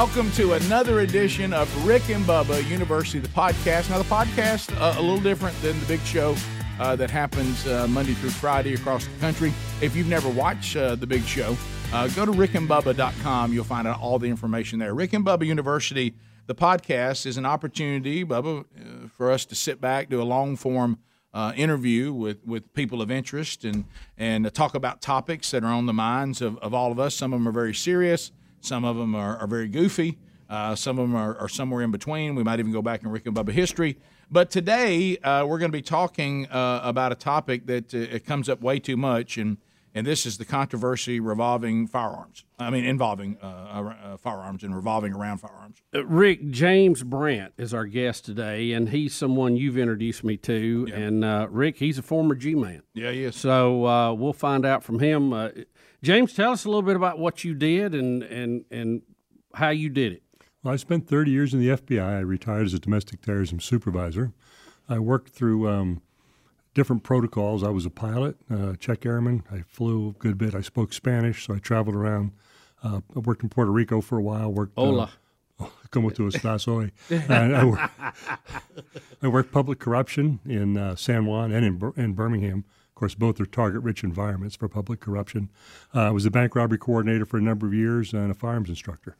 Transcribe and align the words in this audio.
welcome 0.00 0.32
to 0.32 0.54
another 0.54 1.00
edition 1.00 1.52
of 1.52 1.86
Rick 1.86 2.08
and 2.08 2.24
Bubba 2.24 2.66
University, 2.70 3.18
the 3.18 3.28
podcast. 3.28 3.90
Now, 3.90 3.98
the 3.98 4.04
podcast 4.04 4.74
uh, 4.80 4.98
a 4.98 5.02
little 5.02 5.20
different 5.20 5.60
than 5.60 5.78
the 5.78 5.84
big 5.84 6.00
show 6.06 6.34
uh, 6.78 6.96
that 6.96 7.10
happens 7.10 7.66
uh, 7.66 7.86
Monday 7.86 8.14
through 8.14 8.30
Friday 8.30 8.72
across 8.72 9.04
the 9.04 9.20
country. 9.20 9.52
If 9.82 9.94
you've 9.94 10.06
never 10.06 10.30
watched 10.30 10.74
uh, 10.74 10.94
the 10.94 11.06
big 11.06 11.22
show, 11.24 11.54
uh, 11.92 12.08
go 12.08 12.24
to 12.24 12.32
rickandbubba.com. 12.32 13.52
You'll 13.52 13.62
find 13.62 13.86
out 13.86 14.00
all 14.00 14.18
the 14.18 14.28
information 14.28 14.78
there. 14.78 14.94
Rick 14.94 15.12
and 15.12 15.22
Bubba 15.22 15.44
University, 15.44 16.14
the 16.46 16.54
podcast, 16.54 17.26
is 17.26 17.36
an 17.36 17.44
opportunity, 17.44 18.24
Bubba, 18.24 18.60
uh, 18.60 19.08
for 19.08 19.30
us 19.30 19.44
to 19.44 19.54
sit 19.54 19.82
back, 19.82 20.08
do 20.08 20.22
a 20.22 20.24
long 20.24 20.56
form 20.56 20.98
interview 21.54 22.10
with, 22.10 22.42
with 22.46 22.72
people 22.72 23.02
of 23.02 23.10
interest 23.10 23.66
and, 23.66 23.84
and 24.16 24.52
talk 24.54 24.74
about 24.74 25.02
topics 25.02 25.50
that 25.50 25.62
are 25.62 25.74
on 25.74 25.84
the 25.84 25.92
minds 25.92 26.40
of, 26.40 26.56
of 26.60 26.72
all 26.72 26.90
of 26.90 26.98
us. 26.98 27.14
Some 27.14 27.34
of 27.34 27.40
them 27.40 27.46
are 27.46 27.52
very 27.52 27.74
serious, 27.74 28.32
some 28.60 28.84
of 28.84 28.96
them 28.96 29.14
are, 29.14 29.36
are 29.38 29.46
very 29.46 29.68
goofy, 29.68 30.18
uh, 30.48 30.74
some 30.74 30.98
of 30.98 31.08
them 31.08 31.16
are, 31.16 31.36
are 31.38 31.48
somewhere 31.48 31.82
in 31.82 31.90
between. 31.90 32.34
We 32.34 32.42
might 32.42 32.58
even 32.58 32.72
go 32.72 32.82
back 32.82 33.02
in 33.02 33.08
Rick 33.08 33.26
and 33.26 33.36
Bubba 33.36 33.52
history. 33.52 33.98
But 34.30 34.50
today 34.50 35.16
uh, 35.18 35.44
we're 35.46 35.58
going 35.58 35.70
to 35.70 35.76
be 35.76 35.82
talking 35.82 36.46
uh, 36.46 36.80
about 36.82 37.12
a 37.12 37.16
topic 37.16 37.66
that 37.66 37.94
uh, 37.94 37.98
it 37.98 38.24
comes 38.24 38.48
up 38.48 38.60
way 38.60 38.78
too 38.78 38.96
much, 38.96 39.36
and 39.38 39.58
and 39.94 40.06
this 40.06 40.24
is 40.24 40.38
the 40.38 40.44
controversy 40.44 41.18
revolving 41.18 41.86
firearms. 41.86 42.44
I 42.58 42.70
mean, 42.70 42.84
involving 42.84 43.38
uh, 43.42 43.46
uh, 43.46 44.16
firearms 44.18 44.62
and 44.62 44.74
revolving 44.74 45.14
around 45.14 45.38
firearms. 45.38 45.82
Uh, 45.92 46.04
Rick 46.04 46.50
James 46.50 47.02
Brandt 47.02 47.54
is 47.58 47.74
our 47.74 47.86
guest 47.86 48.24
today, 48.24 48.72
and 48.72 48.90
he's 48.90 49.14
someone 49.14 49.56
you've 49.56 49.78
introduced 49.78 50.22
me 50.22 50.36
to. 50.38 50.86
And 50.94 51.24
uh, 51.24 51.48
Rick, 51.50 51.78
he's 51.78 51.98
a 51.98 52.02
former 52.02 52.34
G 52.34 52.54
man. 52.54 52.82
Yeah, 52.94 53.10
he 53.10 53.24
is. 53.24 53.34
So 53.34 53.86
uh, 53.86 54.12
we'll 54.12 54.32
find 54.32 54.64
out 54.64 54.84
from 54.84 55.00
him. 55.00 55.32
Uh, 56.02 56.06
James, 56.06 56.32
tell 56.32 56.52
us 56.52 56.64
a 56.64 56.68
little 56.68 56.82
bit 56.82 56.96
about 56.96 57.18
what 57.18 57.44
you 57.44 57.54
did 57.54 57.94
and 57.94 58.22
and 58.22 58.64
and 58.70 59.02
how 59.54 59.70
you 59.70 59.88
did 59.88 60.12
it. 60.12 60.22
Well, 60.62 60.74
I 60.74 60.76
spent 60.76 61.08
30 61.08 61.30
years 61.30 61.54
in 61.54 61.60
the 61.60 61.68
FBI. 61.68 62.02
I 62.02 62.20
retired 62.20 62.66
as 62.66 62.74
a 62.74 62.78
domestic 62.78 63.22
terrorism 63.22 63.60
supervisor. 63.60 64.32
I 64.88 64.98
worked 64.98 65.30
through 65.30 65.68
um, 65.68 66.02
different 66.74 67.02
protocols. 67.02 67.62
I 67.62 67.70
was 67.70 67.86
a 67.86 67.90
pilot, 67.90 68.36
uh, 68.50 68.74
check 68.78 69.06
airman. 69.06 69.42
I 69.50 69.62
flew 69.66 70.10
a 70.10 70.12
good 70.12 70.36
bit. 70.36 70.54
I 70.54 70.60
spoke 70.60 70.92
Spanish, 70.92 71.46
so 71.46 71.54
I 71.54 71.58
traveled 71.58 71.96
around. 71.96 72.32
Uh, 72.82 73.00
I 73.16 73.20
worked 73.20 73.42
in 73.42 73.48
Puerto 73.48 73.70
Rico 73.72 74.00
for 74.02 74.18
a 74.18 74.22
while. 74.22 74.52
Worked. 74.52 74.76
uh, 74.78 74.82
Hola. 74.82 75.10
Como 75.90 76.10
tu 76.10 76.28
estás 76.28 76.66
hoy? 76.66 76.90
And 77.10 77.56
I, 77.56 77.64
worked, 77.64 77.92
I 79.22 79.28
worked 79.28 79.52
public 79.52 79.78
corruption 79.78 80.40
in 80.46 80.76
uh, 80.76 80.94
San 80.96 81.24
Juan 81.26 81.52
and 81.52 81.64
in, 81.64 81.92
in 81.96 82.12
Birmingham. 82.12 82.64
Of 83.00 83.08
course, 83.08 83.14
both 83.14 83.40
are 83.40 83.46
target-rich 83.46 84.04
environments 84.04 84.56
for 84.56 84.68
public 84.68 85.00
corruption. 85.00 85.48
Uh, 85.94 86.00
I 86.00 86.10
was 86.10 86.26
a 86.26 86.30
bank 86.30 86.54
robbery 86.54 86.76
coordinator 86.76 87.24
for 87.24 87.38
a 87.38 87.40
number 87.40 87.66
of 87.66 87.72
years 87.72 88.12
and 88.12 88.30
a 88.30 88.34
firearms 88.34 88.68
instructor. 88.68 89.16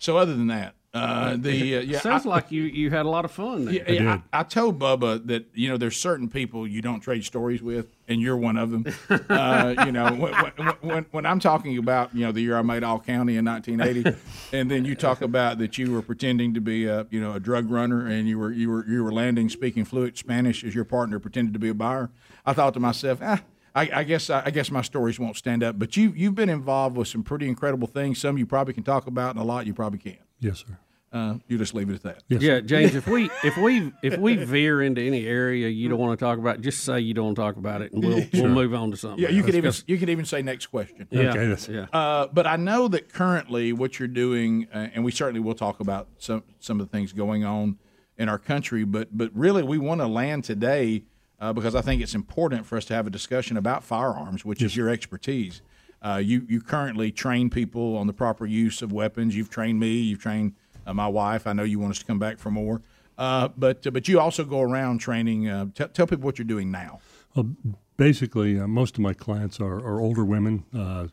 So 0.00 0.16
other 0.16 0.34
than 0.34 0.48
that, 0.48 0.74
uh, 0.92 1.36
the 1.36 1.76
uh, 1.76 1.80
yeah, 1.82 2.00
Sounds 2.00 2.26
I- 2.26 2.30
like 2.30 2.50
you 2.50 2.64
you 2.64 2.90
had 2.90 3.06
a 3.06 3.08
lot 3.08 3.24
of 3.24 3.30
fun 3.30 3.66
there. 3.66 3.74
Yeah, 3.74 3.90
yeah, 3.92 4.20
I, 4.32 4.40
I 4.40 4.42
told 4.42 4.80
Bubba 4.80 5.24
that 5.28 5.46
you 5.54 5.68
know 5.68 5.76
there's 5.76 5.96
certain 5.96 6.28
people 6.28 6.66
you 6.66 6.82
don't 6.82 6.98
trade 6.98 7.24
stories 7.24 7.62
with, 7.62 7.94
and 8.12 8.22
you're 8.22 8.36
one 8.36 8.56
of 8.56 8.70
them. 8.70 8.86
uh, 9.28 9.74
you 9.86 9.92
know, 9.92 10.12
when, 10.14 10.32
when, 10.80 11.06
when, 11.10 11.26
I'm 11.26 11.40
talking 11.40 11.78
about 11.78 12.14
you 12.14 12.24
know 12.24 12.32
the 12.32 12.40
year 12.40 12.56
I 12.56 12.62
made 12.62 12.84
All 12.84 13.00
County 13.00 13.36
in 13.36 13.44
1980, 13.44 14.16
and 14.52 14.70
then 14.70 14.84
you 14.84 14.94
talk 14.94 15.22
about 15.22 15.58
that 15.58 15.78
you 15.78 15.92
were 15.92 16.02
pretending 16.02 16.54
to 16.54 16.60
be 16.60 16.86
a 16.86 17.06
you 17.10 17.20
know 17.20 17.32
a 17.32 17.40
drug 17.40 17.70
runner, 17.70 18.06
and 18.06 18.28
you 18.28 18.38
were 18.38 18.52
you 18.52 18.70
were 18.70 18.86
you 18.86 19.02
were 19.02 19.12
landing 19.12 19.48
speaking 19.48 19.84
fluent 19.84 20.16
Spanish 20.18 20.62
as 20.62 20.74
your 20.74 20.84
partner 20.84 21.18
pretended 21.18 21.52
to 21.54 21.58
be 21.58 21.70
a 21.70 21.74
buyer. 21.74 22.10
I 22.46 22.52
thought 22.52 22.74
to 22.74 22.80
myself, 22.80 23.18
ah. 23.22 23.42
I, 23.74 23.90
I 23.90 24.04
guess 24.04 24.28
I, 24.28 24.42
I 24.44 24.50
guess 24.50 24.70
my 24.70 24.82
stories 24.82 25.18
won't 25.18 25.36
stand 25.36 25.62
up, 25.62 25.78
but 25.78 25.96
you 25.96 26.12
you've 26.14 26.34
been 26.34 26.50
involved 26.50 26.94
with 26.96 27.08
some 27.08 27.22
pretty 27.22 27.48
incredible 27.48 27.88
things. 27.88 28.20
Some 28.20 28.36
you 28.36 28.44
probably 28.44 28.74
can 28.74 28.82
talk 28.82 29.06
about, 29.06 29.30
and 29.30 29.40
a 29.40 29.44
lot 29.44 29.66
you 29.66 29.72
probably 29.72 29.98
can't. 29.98 30.20
Yes, 30.40 30.58
sir. 30.58 30.78
Uh, 31.12 31.34
you 31.46 31.58
just 31.58 31.74
leave 31.74 31.90
it 31.90 31.94
at 31.94 32.02
that. 32.02 32.22
Yes. 32.28 32.40
Yeah, 32.40 32.60
James. 32.60 32.94
If 32.94 33.06
we 33.06 33.28
if 33.44 33.56
we 33.58 33.92
if 34.02 34.16
we 34.18 34.36
veer 34.36 34.80
into 34.80 35.02
any 35.02 35.26
area 35.26 35.68
you 35.68 35.90
don't 35.90 35.98
want 35.98 36.18
to 36.18 36.24
talk 36.24 36.38
about, 36.38 36.62
just 36.62 36.84
say 36.84 37.00
you 37.00 37.12
don't 37.12 37.26
want 37.26 37.36
to 37.36 37.42
talk 37.42 37.56
about 37.56 37.82
it, 37.82 37.92
and 37.92 38.02
we'll 38.02 38.24
we'll 38.32 38.48
move 38.48 38.72
on 38.72 38.90
to 38.92 38.96
something. 38.96 39.22
Yeah, 39.22 39.28
you 39.28 39.42
could 39.42 39.54
even 39.54 39.72
you 39.86 39.98
could 39.98 40.08
even 40.08 40.24
say 40.24 40.40
next 40.40 40.66
question. 40.68 41.06
Yeah, 41.10 41.30
Okay, 41.30 41.46
that's- 41.48 41.68
yeah. 41.68 41.86
Uh, 41.92 42.28
but 42.32 42.46
I 42.46 42.56
know 42.56 42.88
that 42.88 43.12
currently 43.12 43.74
what 43.74 43.98
you're 43.98 44.08
doing, 44.08 44.66
uh, 44.72 44.88
and 44.94 45.04
we 45.04 45.12
certainly 45.12 45.40
will 45.40 45.54
talk 45.54 45.80
about 45.80 46.08
some 46.16 46.44
some 46.60 46.80
of 46.80 46.90
the 46.90 46.96
things 46.96 47.12
going 47.12 47.44
on 47.44 47.76
in 48.16 48.30
our 48.30 48.38
country. 48.38 48.84
But 48.84 49.14
but 49.14 49.30
really, 49.34 49.62
we 49.62 49.76
want 49.76 50.00
to 50.00 50.06
land 50.06 50.44
today 50.44 51.04
uh, 51.38 51.52
because 51.52 51.74
I 51.74 51.82
think 51.82 52.00
it's 52.00 52.14
important 52.14 52.64
for 52.64 52.78
us 52.78 52.86
to 52.86 52.94
have 52.94 53.06
a 53.06 53.10
discussion 53.10 53.58
about 53.58 53.84
firearms, 53.84 54.46
which 54.46 54.62
is 54.62 54.74
your 54.76 54.88
expertise. 54.88 55.60
Uh, 56.00 56.16
you 56.24 56.46
you 56.48 56.62
currently 56.62 57.12
train 57.12 57.50
people 57.50 57.98
on 57.98 58.06
the 58.06 58.14
proper 58.14 58.46
use 58.46 58.80
of 58.80 58.92
weapons. 58.92 59.36
You've 59.36 59.50
trained 59.50 59.78
me. 59.78 59.98
You've 60.00 60.18
trained 60.20 60.54
my 60.86 61.08
wife. 61.08 61.46
I 61.46 61.52
know 61.52 61.62
you 61.62 61.78
want 61.78 61.92
us 61.92 61.98
to 62.00 62.04
come 62.04 62.18
back 62.18 62.38
for 62.38 62.50
more. 62.50 62.82
Uh, 63.18 63.48
but 63.56 63.92
but 63.92 64.08
you 64.08 64.18
also 64.18 64.44
go 64.44 64.60
around 64.60 64.98
training. 64.98 65.48
Uh, 65.48 65.66
t- 65.74 65.84
tell 65.92 66.06
people 66.06 66.24
what 66.24 66.38
you're 66.38 66.46
doing 66.46 66.70
now. 66.70 67.00
Well, 67.34 67.54
basically, 67.96 68.58
uh, 68.58 68.66
most 68.66 68.96
of 68.96 69.00
my 69.00 69.14
clients 69.14 69.60
are, 69.60 69.78
are 69.78 70.00
older 70.00 70.24
women, 70.24 70.64
uh, 70.74 71.08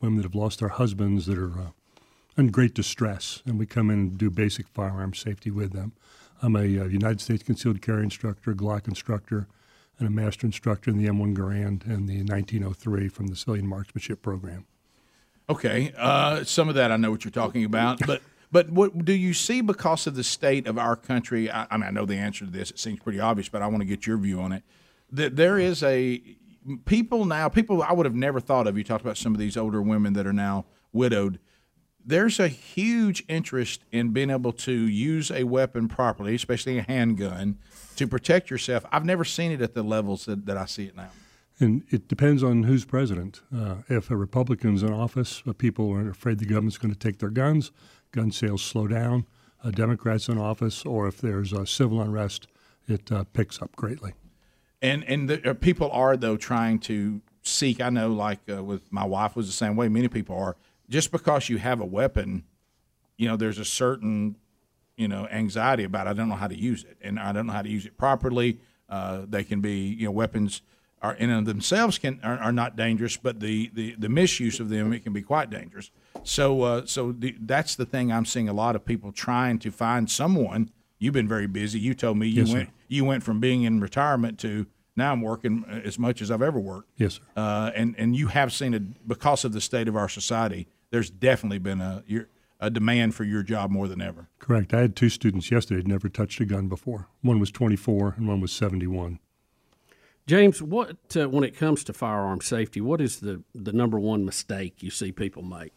women 0.00 0.16
that 0.18 0.24
have 0.24 0.34
lost 0.34 0.60
their 0.60 0.68
husbands 0.68 1.26
that 1.26 1.38
are 1.38 1.58
uh, 1.58 1.70
in 2.36 2.48
great 2.48 2.74
distress, 2.74 3.42
and 3.44 3.58
we 3.58 3.66
come 3.66 3.90
in 3.90 3.98
and 3.98 4.18
do 4.18 4.30
basic 4.30 4.68
firearm 4.68 5.14
safety 5.14 5.50
with 5.50 5.72
them. 5.72 5.92
I'm 6.40 6.54
a 6.54 6.60
uh, 6.60 6.84
United 6.84 7.20
States 7.20 7.42
concealed 7.42 7.82
carry 7.82 8.04
instructor, 8.04 8.54
Glock 8.54 8.86
instructor, 8.86 9.48
and 9.98 10.06
a 10.06 10.10
master 10.10 10.46
instructor 10.46 10.90
in 10.90 10.96
the 10.96 11.08
M1 11.08 11.34
Garand 11.34 11.84
and 11.84 12.08
the 12.08 12.22
1903 12.22 13.08
from 13.08 13.26
the 13.26 13.36
Civilian 13.36 13.66
Marksmanship 13.66 14.22
Program. 14.22 14.64
Okay, 15.50 15.92
uh, 15.96 16.44
some 16.44 16.68
of 16.68 16.74
that 16.76 16.92
I 16.92 16.96
know 16.96 17.10
what 17.10 17.24
you're 17.24 17.32
talking 17.32 17.64
about, 17.64 17.98
but 18.06 18.22
but 18.50 18.70
what 18.70 19.04
do 19.04 19.12
you 19.12 19.34
see 19.34 19.60
because 19.60 20.06
of 20.06 20.14
the 20.14 20.24
state 20.24 20.66
of 20.66 20.78
our 20.78 20.96
country? 20.96 21.50
I, 21.50 21.66
I 21.70 21.76
mean, 21.76 21.86
I 21.86 21.90
know 21.90 22.06
the 22.06 22.16
answer 22.16 22.44
to 22.44 22.50
this. 22.50 22.70
It 22.70 22.78
seems 22.78 23.00
pretty 23.00 23.20
obvious, 23.20 23.48
but 23.48 23.62
I 23.62 23.66
want 23.66 23.80
to 23.80 23.86
get 23.86 24.06
your 24.06 24.16
view 24.18 24.40
on 24.40 24.52
it. 24.52 24.62
That 25.10 25.36
there 25.36 25.58
is 25.58 25.82
a 25.82 26.22
people 26.84 27.24
now, 27.24 27.48
people 27.48 27.82
I 27.82 27.92
would 27.92 28.06
have 28.06 28.14
never 28.14 28.40
thought 28.40 28.66
of. 28.66 28.76
You 28.76 28.84
talked 28.84 29.04
about 29.04 29.16
some 29.16 29.34
of 29.34 29.40
these 29.40 29.56
older 29.56 29.82
women 29.82 30.12
that 30.14 30.26
are 30.26 30.32
now 30.32 30.66
widowed. 30.92 31.38
There's 32.04 32.40
a 32.40 32.48
huge 32.48 33.24
interest 33.28 33.84
in 33.92 34.12
being 34.12 34.30
able 34.30 34.52
to 34.52 34.72
use 34.72 35.30
a 35.30 35.44
weapon 35.44 35.88
properly, 35.88 36.34
especially 36.34 36.78
a 36.78 36.82
handgun, 36.82 37.58
to 37.96 38.06
protect 38.06 38.50
yourself. 38.50 38.84
I've 38.90 39.04
never 39.04 39.24
seen 39.24 39.52
it 39.52 39.60
at 39.60 39.74
the 39.74 39.82
levels 39.82 40.24
that, 40.24 40.46
that 40.46 40.56
I 40.56 40.64
see 40.64 40.84
it 40.86 40.96
now. 40.96 41.10
And 41.60 41.82
it 41.90 42.08
depends 42.08 42.42
on 42.42 42.62
who's 42.62 42.84
president. 42.84 43.42
Uh, 43.54 43.76
if 43.88 44.10
a 44.10 44.16
Republican's 44.16 44.82
in 44.82 44.92
office, 44.92 45.42
people 45.58 45.90
are 45.92 46.08
afraid 46.08 46.38
the 46.38 46.46
government's 46.46 46.78
going 46.78 46.94
to 46.94 46.98
take 46.98 47.18
their 47.18 47.30
guns, 47.30 47.72
gun 48.12 48.30
sales 48.30 48.62
slow 48.62 48.86
down. 48.86 49.26
A 49.64 49.72
Democrat's 49.72 50.28
in 50.28 50.38
office, 50.38 50.84
or 50.84 51.08
if 51.08 51.20
there's 51.20 51.52
uh, 51.52 51.64
civil 51.64 52.00
unrest, 52.00 52.46
it 52.86 53.10
uh, 53.10 53.24
picks 53.32 53.60
up 53.60 53.74
greatly. 53.74 54.14
and 54.80 55.02
and 55.04 55.28
the, 55.28 55.50
uh, 55.50 55.54
people 55.54 55.90
are 55.90 56.16
though 56.16 56.36
trying 56.36 56.78
to 56.80 57.20
seek. 57.42 57.80
I 57.80 57.90
know, 57.90 58.12
like 58.12 58.38
uh, 58.48 58.62
with 58.62 58.92
my 58.92 59.04
wife 59.04 59.34
was 59.34 59.46
the 59.46 59.52
same 59.52 59.76
way. 59.76 59.88
Many 59.88 60.08
people 60.08 60.36
are. 60.36 60.56
Just 60.88 61.10
because 61.12 61.48
you 61.50 61.58
have 61.58 61.80
a 61.80 61.84
weapon, 61.84 62.44
you 63.16 63.28
know, 63.28 63.36
there's 63.36 63.58
a 63.58 63.64
certain 63.64 64.36
you 64.96 65.08
know 65.08 65.26
anxiety 65.28 65.84
about. 65.84 66.06
I 66.06 66.12
don't 66.12 66.28
know 66.28 66.36
how 66.36 66.48
to 66.48 66.56
use 66.58 66.84
it, 66.84 66.96
and 67.00 67.18
I 67.18 67.32
don't 67.32 67.46
know 67.46 67.52
how 67.52 67.62
to 67.62 67.68
use 67.68 67.84
it 67.84 67.98
properly. 67.98 68.60
Uh, 68.88 69.22
they 69.28 69.44
can 69.44 69.60
be 69.60 69.88
you 69.88 70.06
know 70.06 70.12
weapons 70.12 70.62
are 71.02 71.14
in 71.14 71.30
and 71.30 71.40
of 71.40 71.44
themselves 71.46 71.98
can 71.98 72.20
are, 72.22 72.38
are 72.38 72.52
not 72.52 72.76
dangerous, 72.76 73.16
but 73.16 73.40
the, 73.40 73.70
the 73.74 73.94
the 73.98 74.08
misuse 74.08 74.60
of 74.60 74.68
them 74.68 74.92
it 74.92 75.02
can 75.04 75.12
be 75.12 75.22
quite 75.22 75.50
dangerous. 75.50 75.90
So 76.24 76.62
uh, 76.62 76.86
so 76.86 77.12
the, 77.12 77.36
that's 77.40 77.76
the 77.76 77.86
thing 77.86 78.12
I'm 78.12 78.24
seeing 78.24 78.48
a 78.48 78.52
lot 78.52 78.74
of 78.76 78.84
people 78.84 79.12
trying 79.12 79.58
to 79.60 79.70
find 79.70 80.10
someone. 80.10 80.70
You've 80.98 81.14
been 81.14 81.28
very 81.28 81.46
busy. 81.46 81.78
You 81.78 81.94
told 81.94 82.18
me 82.18 82.26
you 82.26 82.42
Yes, 82.42 82.48
sir. 82.50 82.56
went 82.58 82.70
you 82.88 83.04
went 83.04 83.22
from 83.22 83.40
being 83.40 83.62
in 83.62 83.80
retirement 83.80 84.38
to 84.40 84.66
now 84.96 85.12
I'm 85.12 85.22
working 85.22 85.64
as 85.84 85.96
much 85.98 86.20
as 86.20 86.30
I've 86.30 86.42
ever 86.42 86.58
worked. 86.58 86.90
Yes, 86.96 87.14
sir. 87.14 87.22
Uh, 87.36 87.70
and 87.74 87.94
and 87.96 88.16
you 88.16 88.28
have 88.28 88.52
seen 88.52 88.74
it 88.74 89.06
because 89.06 89.44
of 89.44 89.52
the 89.52 89.60
state 89.60 89.86
of 89.88 89.96
our 89.96 90.08
society. 90.08 90.66
There's 90.90 91.10
definitely 91.10 91.58
been 91.58 91.80
a 91.80 92.02
your, 92.06 92.28
a 92.58 92.70
demand 92.70 93.14
for 93.14 93.22
your 93.22 93.44
job 93.44 93.70
more 93.70 93.86
than 93.86 94.00
ever. 94.02 94.28
Correct. 94.40 94.74
I 94.74 94.80
had 94.80 94.96
two 94.96 95.08
students 95.08 95.50
yesterday 95.50 95.76
who'd 95.76 95.86
never 95.86 96.08
touched 96.08 96.40
a 96.40 96.44
gun 96.44 96.66
before. 96.68 97.06
One 97.22 97.38
was 97.38 97.52
24 97.52 98.14
and 98.16 98.26
one 98.26 98.40
was 98.40 98.50
71. 98.50 99.20
James, 100.28 100.60
what 100.60 100.94
uh, 101.16 101.26
when 101.26 101.42
it 101.42 101.56
comes 101.56 101.82
to 101.84 101.94
firearm 101.94 102.42
safety, 102.42 102.82
what 102.82 103.00
is 103.00 103.20
the 103.20 103.42
the 103.54 103.72
number 103.72 103.98
one 103.98 104.26
mistake 104.26 104.82
you 104.82 104.90
see 104.90 105.10
people 105.10 105.42
make? 105.42 105.72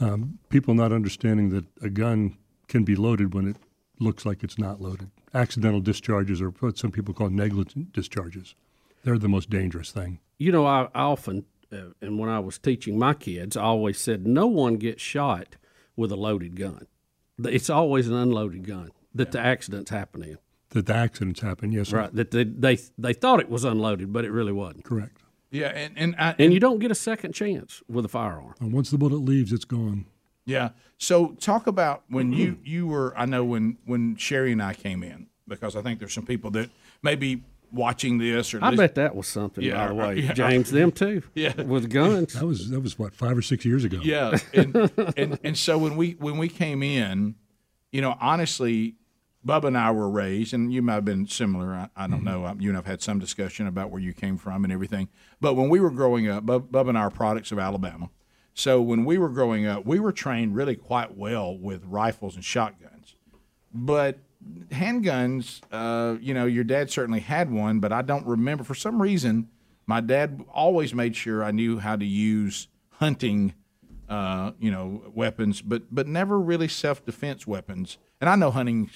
Um, 0.00 0.40
people 0.48 0.74
not 0.74 0.92
understanding 0.92 1.50
that 1.50 1.66
a 1.80 1.88
gun 1.88 2.36
can 2.66 2.82
be 2.82 2.96
loaded 2.96 3.32
when 3.32 3.46
it 3.46 3.56
looks 4.00 4.26
like 4.26 4.42
it's 4.42 4.58
not 4.58 4.80
loaded. 4.80 5.10
Accidental 5.32 5.80
discharges, 5.80 6.42
or 6.42 6.48
what 6.48 6.76
some 6.76 6.90
people 6.90 7.14
call 7.14 7.30
negligent 7.30 7.92
discharges, 7.92 8.56
they're 9.04 9.18
the 9.18 9.28
most 9.28 9.50
dangerous 9.50 9.92
thing. 9.92 10.18
You 10.36 10.50
know, 10.50 10.66
I, 10.66 10.88
I 10.92 11.02
often, 11.02 11.44
uh, 11.72 11.92
and 12.02 12.18
when 12.18 12.28
I 12.28 12.40
was 12.40 12.58
teaching 12.58 12.98
my 12.98 13.14
kids, 13.14 13.56
I 13.56 13.62
always 13.62 13.98
said, 13.98 14.26
no 14.26 14.48
one 14.48 14.76
gets 14.76 15.00
shot 15.00 15.56
with 15.94 16.10
a 16.10 16.16
loaded 16.16 16.56
gun. 16.56 16.88
It's 17.38 17.70
always 17.70 18.08
an 18.08 18.14
unloaded 18.14 18.66
gun 18.66 18.90
that 19.14 19.30
the 19.30 19.38
accidents 19.40 19.90
happen 19.90 20.22
in. 20.24 20.38
That 20.70 20.86
the 20.86 20.94
accidents 20.94 21.40
happen, 21.40 21.70
yes, 21.72 21.88
sir. 21.90 21.98
Right. 21.98 22.14
That 22.14 22.30
they, 22.32 22.44
they 22.44 22.78
they 22.98 23.12
thought 23.12 23.40
it 23.40 23.48
was 23.48 23.64
unloaded, 23.64 24.12
but 24.12 24.24
it 24.24 24.30
really 24.30 24.52
wasn't. 24.52 24.84
Correct. 24.84 25.22
Yeah, 25.50 25.68
and 25.68 25.92
and 25.96 26.14
I, 26.18 26.34
And 26.38 26.52
you 26.52 26.58
don't 26.60 26.80
get 26.80 26.90
a 26.90 26.94
second 26.96 27.32
chance 27.32 27.82
with 27.88 28.04
a 28.04 28.08
firearm. 28.08 28.54
And 28.60 28.72
once 28.72 28.90
the 28.90 28.98
bullet 28.98 29.18
leaves, 29.18 29.52
it's 29.52 29.64
gone. 29.64 30.06
Yeah. 30.44 30.70
So 30.98 31.28
talk 31.40 31.66
about 31.66 32.02
when 32.08 32.32
you 32.32 32.58
you 32.64 32.86
were. 32.88 33.14
I 33.16 33.26
know 33.26 33.44
when 33.44 33.78
when 33.86 34.16
Sherry 34.16 34.52
and 34.52 34.62
I 34.62 34.74
came 34.74 35.02
in 35.04 35.28
because 35.46 35.76
I 35.76 35.82
think 35.82 35.98
there's 36.00 36.12
some 36.12 36.26
people 36.26 36.50
that 36.52 36.68
maybe 37.02 37.44
watching 37.72 38.18
this 38.18 38.54
or 38.54 38.58
I 38.62 38.70
lis- 38.70 38.78
bet 38.78 38.94
that 38.96 39.14
was 39.14 39.26
something, 39.28 39.62
Yeah, 39.64 39.76
by 39.76 39.88
the 39.88 39.94
way. 39.94 40.20
yeah. 40.20 40.32
James, 40.32 40.70
them 40.70 40.90
too. 40.92 41.22
Yeah. 41.34 41.60
With 41.62 41.90
guns. 41.90 42.34
That 42.34 42.44
was 42.46 42.70
that 42.70 42.80
was 42.80 42.98
what 42.98 43.14
five 43.14 43.36
or 43.38 43.42
six 43.42 43.64
years 43.64 43.84
ago. 43.84 44.00
Yeah, 44.02 44.36
and, 44.52 44.74
and 45.16 45.38
and 45.44 45.56
so 45.58 45.78
when 45.78 45.96
we 45.96 46.12
when 46.18 46.38
we 46.38 46.48
came 46.48 46.82
in, 46.82 47.36
you 47.92 48.00
know, 48.00 48.16
honestly, 48.20 48.94
Bubba 49.46 49.66
and 49.66 49.78
I 49.78 49.92
were 49.92 50.10
raised, 50.10 50.52
and 50.52 50.72
you 50.72 50.82
might 50.82 50.94
have 50.94 51.04
been 51.04 51.28
similar. 51.28 51.72
I, 51.72 51.88
I 51.96 52.08
don't 52.08 52.24
know. 52.24 52.46
Um, 52.46 52.60
You 52.60 52.70
and 52.70 52.76
I've 52.78 52.86
had 52.86 53.00
some 53.00 53.20
discussion 53.20 53.66
about 53.66 53.90
where 53.90 54.00
you 54.00 54.12
came 54.12 54.38
from 54.38 54.64
and 54.64 54.72
everything. 54.72 55.08
But 55.40 55.54
when 55.54 55.68
we 55.68 55.78
were 55.78 55.90
growing 55.90 56.28
up, 56.28 56.44
Bub, 56.44 56.70
Bubba 56.72 56.88
and 56.88 56.98
I 56.98 57.02
are 57.02 57.10
products 57.10 57.52
of 57.52 57.58
Alabama. 57.58 58.10
So 58.54 58.82
when 58.82 59.04
we 59.04 59.18
were 59.18 59.28
growing 59.28 59.66
up, 59.66 59.86
we 59.86 60.00
were 60.00 60.12
trained 60.12 60.56
really 60.56 60.74
quite 60.74 61.16
well 61.16 61.56
with 61.56 61.84
rifles 61.84 62.34
and 62.34 62.44
shotguns. 62.44 63.14
But 63.72 64.18
handguns, 64.70 65.60
uh, 65.70 66.16
you 66.20 66.34
know, 66.34 66.46
your 66.46 66.64
dad 66.64 66.90
certainly 66.90 67.20
had 67.20 67.50
one, 67.50 67.80
but 67.80 67.92
I 67.92 68.02
don't 68.02 68.26
remember. 68.26 68.64
For 68.64 68.74
some 68.74 69.00
reason, 69.00 69.48
my 69.86 70.00
dad 70.00 70.44
always 70.52 70.94
made 70.94 71.14
sure 71.14 71.44
I 71.44 71.50
knew 71.50 71.78
how 71.78 71.96
to 71.96 72.04
use 72.04 72.68
hunting, 72.92 73.54
uh, 74.08 74.52
you 74.58 74.70
know, 74.70 75.02
weapons, 75.14 75.62
but 75.62 75.94
but 75.94 76.06
never 76.08 76.40
really 76.40 76.68
self 76.68 77.04
defense 77.04 77.46
weapons. 77.46 77.98
And 78.20 78.30
I 78.30 78.36
know 78.36 78.50
hunting 78.50 78.90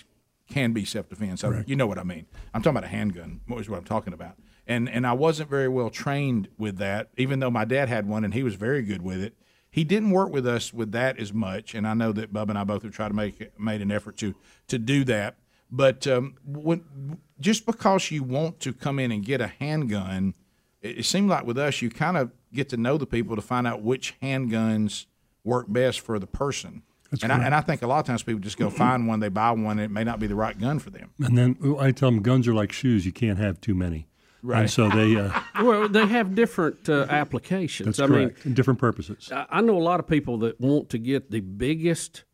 can 0.51 0.73
be 0.73 0.85
self 0.85 1.09
defense. 1.09 1.43
You 1.67 1.77
know 1.77 1.87
what 1.87 1.99
I 1.99 2.03
mean? 2.03 2.27
I'm 2.53 2.63
talking 2.63 2.77
about 2.77 2.85
a 2.85 2.93
handgun. 2.93 3.41
What 3.47 3.61
is 3.61 3.69
what 3.69 3.79
I'm 3.79 3.85
talking 3.85 4.13
about? 4.13 4.37
And 4.67 4.89
and 4.89 5.07
I 5.07 5.13
wasn't 5.13 5.49
very 5.49 5.69
well 5.69 5.91
trained 5.91 6.49
with 6.59 6.77
that, 6.79 7.11
even 7.17 7.41
though 7.41 7.51
my 7.51 7.65
dad 7.65 7.89
had 7.89 8.07
one 8.07 8.25
and 8.25 8.35
he 8.35 8.43
was 8.43 8.55
very 8.55 8.83
good 8.83 9.03
with 9.03 9.23
it. 9.23 9.35
He 9.71 9.85
didn't 9.85 10.11
work 10.11 10.33
with 10.33 10.47
us 10.47 10.75
with 10.75 10.91
that 10.93 11.19
as 11.19 11.33
much, 11.33 11.75
and 11.75 11.87
I 11.87 11.95
know 11.95 12.11
that 12.13 12.33
Bub 12.33 12.51
and 12.51 12.59
I 12.59 12.65
both 12.65 12.83
have 12.83 12.93
tried 12.93 13.09
to 13.09 13.15
make 13.15 13.59
made 13.59 13.81
an 13.81 13.91
effort 13.91 14.17
to 14.19 14.35
to 14.69 14.79
do 14.79 15.05
that. 15.05 15.37
But 15.71 16.07
um, 16.07 16.35
when 16.45 17.19
just 17.39 17.65
because 17.67 18.11
you 18.11 18.23
want 18.23 18.61
to 18.61 18.73
come 18.73 18.99
in 18.99 19.13
and 19.13 19.25
get 19.25 19.41
a 19.41 19.47
handgun, 19.47 20.35
it, 20.83 20.99
it 20.99 21.05
seemed 21.05 21.31
like 21.31 21.47
with 21.47 21.59
us 21.59 21.81
you 21.81 21.91
kind 21.91 22.17
of 22.17 22.33
get 22.53 22.69
to 22.71 22.77
know 22.77 22.99
the 22.99 23.07
people 23.07 23.37
to 23.37 23.43
find 23.43 23.67
out 23.67 23.83
which 23.83 24.17
handguns 24.21 25.07
work 25.45 25.67
best 25.69 26.01
for 26.01 26.19
the 26.19 26.27
person. 26.27 26.83
And 27.23 27.33
I, 27.33 27.45
and 27.45 27.55
I 27.55 27.61
think 27.61 27.83
a 27.83 27.87
lot 27.87 27.99
of 28.01 28.07
times 28.07 28.23
people 28.23 28.41
just 28.41 28.57
go 28.59 28.71
find 28.71 29.07
one, 29.07 29.21
they 29.21 29.29
buy 29.29 29.51
one, 29.51 29.79
and 29.79 29.81
it 29.81 29.91
may 29.91 30.05
not 30.05 30.21
be 30.21 30.27
the 30.27 30.35
right 30.35 30.59
gun 30.59 30.79
for 30.79 30.91
them. 30.91 31.11
And 31.19 31.37
then 31.37 31.57
I 31.79 31.91
tell 31.93 32.11
them 32.11 32.23
guns 32.23 32.47
are 32.49 32.55
like 32.55 32.73
shoes; 32.73 33.05
you 33.05 33.13
can't 33.13 33.39
have 33.39 33.61
too 33.61 33.75
many. 33.75 34.09
Right. 34.43 34.61
And 34.61 34.71
so 34.71 34.89
they 34.89 35.17
uh, 35.17 35.39
Well, 35.63 35.89
they 35.89 36.07
have 36.07 36.35
different 36.35 36.89
uh, 36.89 37.07
applications. 37.11 37.97
that's 37.97 38.01
I 38.01 38.07
mean, 38.07 38.31
correct. 38.31 38.55
different 38.55 38.79
purposes. 38.81 39.31
I 39.33 39.47
I 39.51 39.61
know 39.61 39.77
a 39.77 39.83
lot 39.83 40.01
of 40.01 40.07
people 40.07 40.39
that 40.39 40.61
want 40.61 40.89
to 40.91 40.99
get 40.99 41.31
the 41.31 41.41
biggest 41.41 42.25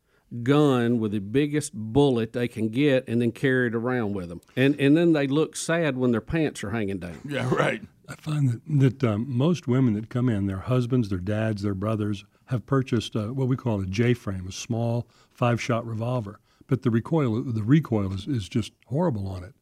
gun 0.43 0.99
with 0.99 1.13
the 1.13 1.19
biggest 1.19 1.73
bullet 1.73 2.33
they 2.33 2.47
can 2.47 2.67
get 2.69 3.07
and 3.07 3.21
then 3.21 3.31
carry 3.31 3.67
it 3.67 3.75
around 3.75 4.13
with 4.13 4.29
them. 4.29 4.41
And 4.55 4.79
and 4.79 4.95
then 4.95 5.13
they 5.13 5.27
look 5.27 5.55
sad 5.55 5.97
when 5.97 6.11
their 6.11 6.21
pants 6.21 6.63
are 6.63 6.69
hanging 6.71 6.99
down. 6.99 7.19
Yeah, 7.27 7.53
right. 7.53 7.81
I 8.09 8.15
find 8.15 8.49
that, 8.49 9.01
that 9.01 9.11
um, 9.11 9.25
most 9.27 9.67
women 9.67 9.93
that 9.95 10.09
come 10.09 10.29
in, 10.29 10.45
their 10.45 10.59
husbands, 10.59 11.09
their 11.09 11.19
dads, 11.19 11.61
their 11.61 11.73
brothers, 11.73 12.23
have 12.47 12.65
purchased 12.65 13.15
uh, 13.15 13.27
what 13.27 13.47
we 13.47 13.55
call 13.55 13.81
a 13.81 13.85
J 13.85 14.13
frame, 14.13 14.47
a 14.47 14.51
small 14.51 15.07
five 15.31 15.61
shot 15.61 15.85
revolver. 15.85 16.39
But 16.67 16.81
the 16.81 16.91
recoil, 16.91 17.41
the 17.41 17.63
recoil 17.63 18.13
is, 18.13 18.27
is 18.27 18.49
just 18.49 18.73
horrible 18.87 19.27
on 19.27 19.43
it. 19.43 19.53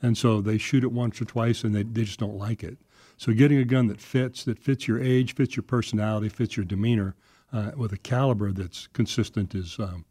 And 0.00 0.16
so 0.18 0.40
they 0.40 0.58
shoot 0.58 0.84
it 0.84 0.92
once 0.92 1.20
or 1.20 1.24
twice 1.24 1.64
and 1.64 1.74
they, 1.74 1.82
they 1.82 2.04
just 2.04 2.20
don't 2.20 2.36
like 2.36 2.62
it. 2.62 2.78
So 3.16 3.32
getting 3.32 3.58
a 3.58 3.64
gun 3.64 3.86
that 3.86 4.00
fits, 4.00 4.44
that 4.44 4.58
fits 4.58 4.88
your 4.88 5.00
age, 5.00 5.34
fits 5.34 5.56
your 5.56 5.62
personality, 5.62 6.28
fits 6.28 6.56
your 6.56 6.64
demeanor, 6.64 7.14
uh, 7.52 7.72
with 7.76 7.92
a 7.92 7.98
caliber 7.98 8.52
that's 8.52 8.88
consistent 8.88 9.54
is. 9.54 9.78
Um, 9.78 10.04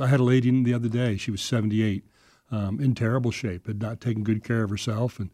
I 0.00 0.06
had 0.06 0.20
a 0.20 0.24
lady 0.24 0.48
in 0.48 0.62
the 0.62 0.74
other 0.74 0.88
day. 0.88 1.16
She 1.16 1.30
was 1.30 1.42
78, 1.42 2.04
um, 2.50 2.80
in 2.80 2.94
terrible 2.94 3.30
shape, 3.30 3.66
had 3.66 3.80
not 3.80 4.00
taken 4.00 4.22
good 4.22 4.44
care 4.44 4.62
of 4.62 4.70
herself, 4.70 5.18
and 5.18 5.30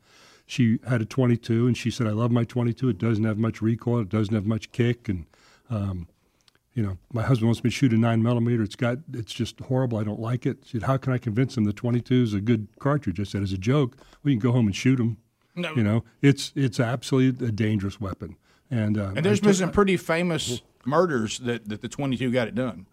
she 0.47 0.79
had 0.89 1.03
a 1.03 1.05
22. 1.05 1.67
And 1.67 1.77
she 1.77 1.91
said, 1.91 2.07
"I 2.07 2.11
love 2.11 2.31
my 2.31 2.45
22. 2.45 2.89
It 2.89 2.99
doesn't 2.99 3.25
have 3.25 3.39
much 3.39 3.63
recoil. 3.63 4.01
It 4.01 4.09
doesn't 4.09 4.35
have 4.35 4.47
much 4.47 4.73
kick, 4.73 5.09
and 5.09 5.27
um, 5.71 6.09
you 6.75 6.83
know, 6.83 6.97
my 7.13 7.23
husband 7.23 7.49
wants 7.49 7.63
me 7.63 7.71
to 7.71 7.77
shoot 7.77 7.93
a 7.93 7.99
nine 7.99 8.23
millimeter. 8.23 8.63
It's 8.63 8.77
got, 8.77 8.99
it's 9.13 9.33
just 9.33 9.61
horrible. 9.61 9.99
I 9.99 10.05
don't 10.05 10.21
like 10.21 10.47
it. 10.47 10.59
She 10.65 10.79
said, 10.79 10.85
how 10.85 10.97
can 10.97 11.13
I 11.13 11.19
convince 11.19 11.57
him 11.57 11.65
the 11.65 11.73
22 11.73 12.23
is 12.23 12.35
a 12.35 12.41
good 12.41 12.69
cartridge? 12.79 13.21
I 13.21 13.25
said, 13.25 13.43
as 13.43 13.53
a 13.53 13.59
joke, 13.59 13.97
we 14.23 14.33
can 14.33 14.39
go 14.41 14.53
home 14.53 14.67
and 14.67 14.75
shoot 14.75 14.99
him. 14.99 15.19
No. 15.55 15.75
You 15.75 15.83
know, 15.83 16.05
it's 16.23 16.51
it's 16.57 16.81
absolutely 16.81 17.47
a 17.47 17.53
dangerous 17.53 18.01
weapon. 18.01 18.37
And, 18.71 18.97
uh, 18.97 19.13
And 19.15 19.25
there's 19.27 19.41
I 19.41 19.45
been 19.45 19.55
some 19.55 19.71
pretty 19.71 19.99
famous 19.99 20.63
murders 20.87 21.39
that, 21.41 21.69
that 21.69 21.83
the 21.83 21.89
22 21.89 22.31
got 22.33 22.49
it 22.49 22.55
done. 22.55 22.87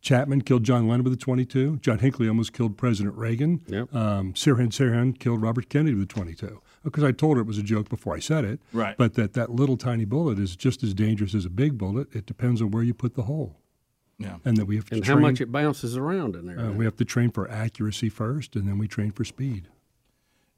Chapman 0.00 0.42
killed 0.42 0.64
John 0.64 0.88
Lennon 0.88 1.04
with 1.04 1.12
a 1.12 1.16
22. 1.16 1.78
John 1.78 1.98
Hinckley 1.98 2.28
almost 2.28 2.52
killed 2.52 2.78
President 2.78 3.16
Reagan. 3.16 3.60
Yep. 3.66 3.94
Um, 3.94 4.32
Sirhan 4.32 4.68
Sirhan 4.70 5.18
killed 5.18 5.42
Robert 5.42 5.68
Kennedy 5.68 5.94
with 5.94 6.04
a 6.04 6.06
22. 6.06 6.62
Because 6.82 7.04
I 7.04 7.12
told 7.12 7.36
her 7.36 7.42
it 7.42 7.46
was 7.46 7.58
a 7.58 7.62
joke 7.62 7.88
before 7.88 8.14
I 8.16 8.20
said 8.20 8.44
it. 8.44 8.60
Right. 8.72 8.96
But 8.96 9.14
that 9.14 9.34
that 9.34 9.50
little 9.50 9.76
tiny 9.76 10.04
bullet 10.06 10.38
is 10.38 10.56
just 10.56 10.82
as 10.82 10.94
dangerous 10.94 11.34
as 11.34 11.44
a 11.44 11.50
big 11.50 11.76
bullet. 11.76 12.08
It 12.14 12.26
depends 12.26 12.62
on 12.62 12.70
where 12.70 12.82
you 12.82 12.94
put 12.94 13.14
the 13.14 13.22
hole. 13.24 13.56
Yeah. 14.18 14.36
And 14.44 14.56
that 14.58 14.66
we 14.66 14.76
have 14.76 14.84
to 14.86 14.94
And 14.96 15.04
train. 15.04 15.16
how 15.18 15.22
much 15.22 15.40
it 15.40 15.50
bounces 15.50 15.96
around 15.96 16.36
in 16.36 16.46
there. 16.46 16.58
Uh, 16.60 16.72
we 16.72 16.84
have 16.84 16.96
to 16.96 17.04
train 17.06 17.30
for 17.30 17.50
accuracy 17.50 18.08
first, 18.10 18.54
and 18.54 18.68
then 18.68 18.76
we 18.78 18.86
train 18.86 19.12
for 19.12 19.24
speed. 19.24 19.68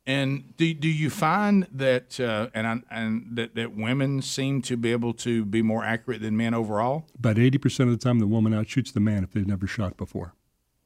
And 0.05 0.57
do, 0.57 0.75
do 0.75 0.89
you 0.89 1.11
find 1.11 1.69
that 1.73 2.19
uh, 2.19 2.49
and 2.55 2.67
I, 2.67 2.81
and 2.91 3.37
that, 3.37 3.55
that 3.55 3.77
women 3.77 4.21
seem 4.21 4.61
to 4.63 4.77
be 4.77 4.91
able 4.91 5.13
to 5.15 5.45
be 5.45 5.63
more 5.63 5.85
accurate 5.85 6.23
than 6.23 6.37
men 6.37 6.55
overall? 6.55 7.07
About 7.17 7.37
80% 7.37 7.81
of 7.85 7.91
the 7.91 7.97
time, 7.97 8.19
the 8.19 8.27
woman 8.27 8.53
outshoots 8.53 8.93
the 8.93 9.01
man 9.01 9.23
if 9.23 9.31
they've 9.31 9.47
never 9.47 9.69
shot 9.69 9.97
before. 9.97 10.35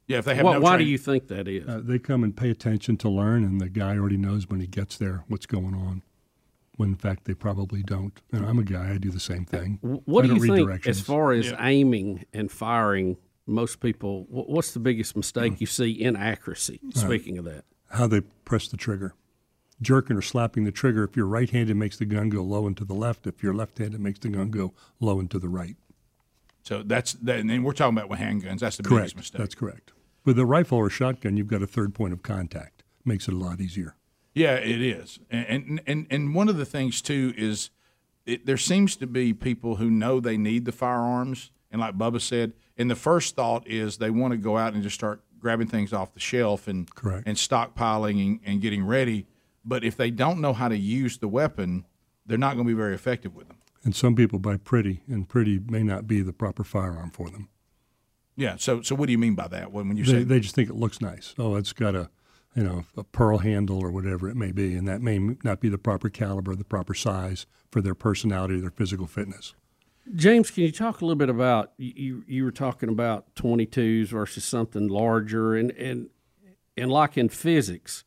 Yeah, 0.07 0.19
if 0.19 0.25
they 0.25 0.35
have 0.35 0.45
Why- 0.45 0.53
no 0.53 0.59
why 0.61 0.77
do 0.77 0.85
you 0.85 0.97
think 0.97 1.27
that 1.27 1.47
is? 1.47 1.67
Uh, 1.67 1.81
they 1.83 1.99
come 1.99 2.23
and 2.23 2.35
pay 2.35 2.49
attention 2.49 2.95
to 2.97 3.09
learn, 3.09 3.43
and 3.43 3.59
the 3.59 3.69
guy 3.69 3.97
already 3.97 4.17
knows 4.17 4.47
when 4.49 4.61
he 4.61 4.67
gets 4.67 4.97
there 4.97 5.23
what's 5.27 5.45
going 5.45 5.73
on, 5.75 6.01
when 6.77 6.89
in 6.89 6.95
fact 6.95 7.25
they 7.25 7.33
probably 7.33 7.83
don't. 7.83 8.21
And 8.31 8.45
I'm 8.45 8.57
a 8.57 8.63
guy, 8.63 8.91
I 8.93 8.97
do 8.97 9.09
the 9.11 9.19
same 9.19 9.43
thing. 9.45 9.79
What 9.81 10.23
I 10.23 10.27
do 10.29 10.35
you 10.35 10.41
read 10.65 10.67
think 10.67 10.87
as 10.87 11.01
far 11.01 11.33
as 11.33 11.47
Yeah. 11.47 11.65
aiming 11.67 12.23
and 12.33 12.49
firing? 12.51 13.17
Most 13.49 13.79
people, 13.79 14.25
what's 14.29 14.71
the 14.73 14.79
biggest 14.79 15.15
mistake 15.15 15.53
Mm. 15.53 15.61
you 15.61 15.67
see 15.67 15.91
in 15.91 16.15
accuracy? 16.17 16.81
Speaking 16.93 17.37
of 17.37 17.45
that, 17.45 17.63
How 17.91 18.05
they 18.07 18.19
press 18.43 18.67
the 18.67 18.75
trigger. 18.75 19.13
Jerking 19.81 20.17
or 20.17 20.21
slapping 20.21 20.63
the 20.65 20.71
trigger, 20.71 21.03
if 21.05 21.15
you're 21.15 21.25
right 21.27 21.49
handed, 21.49 21.77
makes 21.77 21.95
the 21.97 22.05
gun 22.05 22.27
go 22.29 22.43
low 22.43 22.65
and 22.67 22.75
to 22.77 22.83
the 22.83 22.93
left. 22.95 23.25
If 23.27 23.41
you're 23.43 23.53
left 23.53 23.77
handed, 23.77 24.01
makes 24.01 24.19
the 24.19 24.27
gun 24.29 24.49
go 24.51 24.73
low 24.99 25.19
and 25.21 25.29
to 25.31 25.39
the 25.39 25.47
right. 25.47 25.77
So 26.63 26.83
that's 26.83 27.13
that, 27.13 27.39
and 27.39 27.49
then 27.49 27.63
we're 27.63 27.71
talking 27.71 27.97
about 27.97 28.09
with 28.09 28.19
handguns. 28.19 28.59
That's 28.59 28.75
the 28.75 28.83
Correct. 28.83 29.03
biggest 29.03 29.15
mistake. 29.15 29.39
That's 29.39 29.55
correct. 29.55 29.93
With 30.27 30.37
a 30.37 30.45
rifle 30.45 30.77
or 30.77 30.89
shotgun, 30.89 31.37
you've 31.37 31.47
got 31.47 31.61
a 31.61 31.67
third 31.67 31.95
point 31.95 32.11
of 32.11 32.21
contact. 32.21 32.83
Makes 33.05 33.29
it 33.29 33.33
a 33.33 33.37
lot 33.37 33.61
easier. 33.61 33.95
Yeah, 34.35 34.55
it 34.55 34.81
is, 34.81 35.19
and 35.31 35.79
and 35.87 36.05
and, 36.09 36.35
one 36.35 36.49
of 36.49 36.57
the 36.57 36.65
things 36.65 37.01
too 37.01 37.33
is 37.37 37.69
it, 38.25 38.45
there 38.45 38.57
seems 38.57 38.97
to 38.97 39.07
be 39.07 39.33
people 39.33 39.77
who 39.77 39.89
know 39.89 40.19
they 40.19 40.35
need 40.35 40.65
the 40.65 40.73
firearms, 40.73 41.51
and 41.71 41.79
like 41.79 41.97
Bubba 41.97 42.19
said, 42.19 42.51
and 42.77 42.91
the 42.91 42.95
first 42.95 43.37
thought 43.37 43.65
is 43.69 43.99
they 43.99 44.09
want 44.09 44.33
to 44.33 44.37
go 44.37 44.57
out 44.57 44.73
and 44.73 44.83
just 44.83 44.95
start 44.95 45.21
grabbing 45.39 45.67
things 45.67 45.93
off 45.93 46.13
the 46.13 46.19
shelf 46.19 46.67
and 46.67 46.93
Correct. 46.93 47.25
and 47.25 47.37
stockpiling 47.37 48.21
and, 48.21 48.39
and 48.45 48.61
getting 48.61 48.85
ready. 48.85 49.27
But 49.63 49.85
if 49.85 49.95
they 49.95 50.11
don't 50.11 50.41
know 50.41 50.51
how 50.51 50.67
to 50.67 50.77
use 50.77 51.19
the 51.19 51.29
weapon, 51.29 51.85
they're 52.25 52.37
not 52.37 52.55
going 52.55 52.67
to 52.67 52.73
be 52.73 52.77
very 52.77 52.95
effective 52.95 53.33
with 53.33 53.47
them. 53.47 53.59
And 53.85 53.95
some 53.95 54.13
people 54.13 54.39
buy 54.39 54.57
pretty, 54.57 55.03
and 55.07 55.29
pretty 55.29 55.57
may 55.57 55.83
not 55.83 56.05
be 56.05 56.21
the 56.21 56.33
proper 56.33 56.65
firearm 56.65 57.11
for 57.11 57.29
them. 57.29 57.47
Yeah. 58.37 58.55
So 58.57 58.81
so 58.81 58.95
what 58.95 59.07
do 59.07 59.11
you 59.11 59.17
mean 59.17 59.35
by 59.35 59.47
that? 59.49 59.71
When 59.73 59.89
when 59.89 59.97
you 59.97 60.05
They, 60.05 60.11
say 60.11 60.23
they 60.23 60.39
just 60.39 60.55
think 60.55 60.69
it 60.69 60.75
looks 60.75 61.01
nice. 61.01 61.33
Oh, 61.37 61.55
it's 61.55 61.73
got 61.73 61.95
a, 61.95 62.09
you 62.55 62.63
know, 62.63 62.85
a 62.95 63.03
pearl 63.03 63.39
handle 63.39 63.83
or 63.83 63.91
whatever 63.91 64.29
it 64.29 64.35
may 64.35 64.51
be, 64.51 64.75
and 64.75 64.87
that 64.87 65.01
may 65.01 65.19
not 65.43 65.59
be 65.59 65.67
the 65.69 65.77
proper 65.77 66.09
caliber, 66.09 66.55
the 66.55 66.63
proper 66.63 66.93
size 66.93 67.45
for 67.71 67.81
their 67.81 67.95
personality, 67.95 68.59
their 68.59 68.69
physical 68.71 69.07
fitness. 69.07 69.53
James, 70.15 70.51
can 70.51 70.63
you 70.63 70.71
talk 70.71 71.01
a 71.01 71.05
little 71.05 71.17
bit 71.17 71.29
about 71.29 71.73
you? 71.77 71.93
You, 71.95 72.23
you 72.27 72.43
were 72.45 72.51
talking 72.51 72.87
about 72.87 73.35
22s 73.35 74.07
versus 74.07 74.45
something 74.45 74.87
larger, 74.87 75.55
and 75.55 75.71
and 75.71 76.09
and 76.77 76.91
like 76.91 77.17
in 77.17 77.27
physics, 77.29 78.03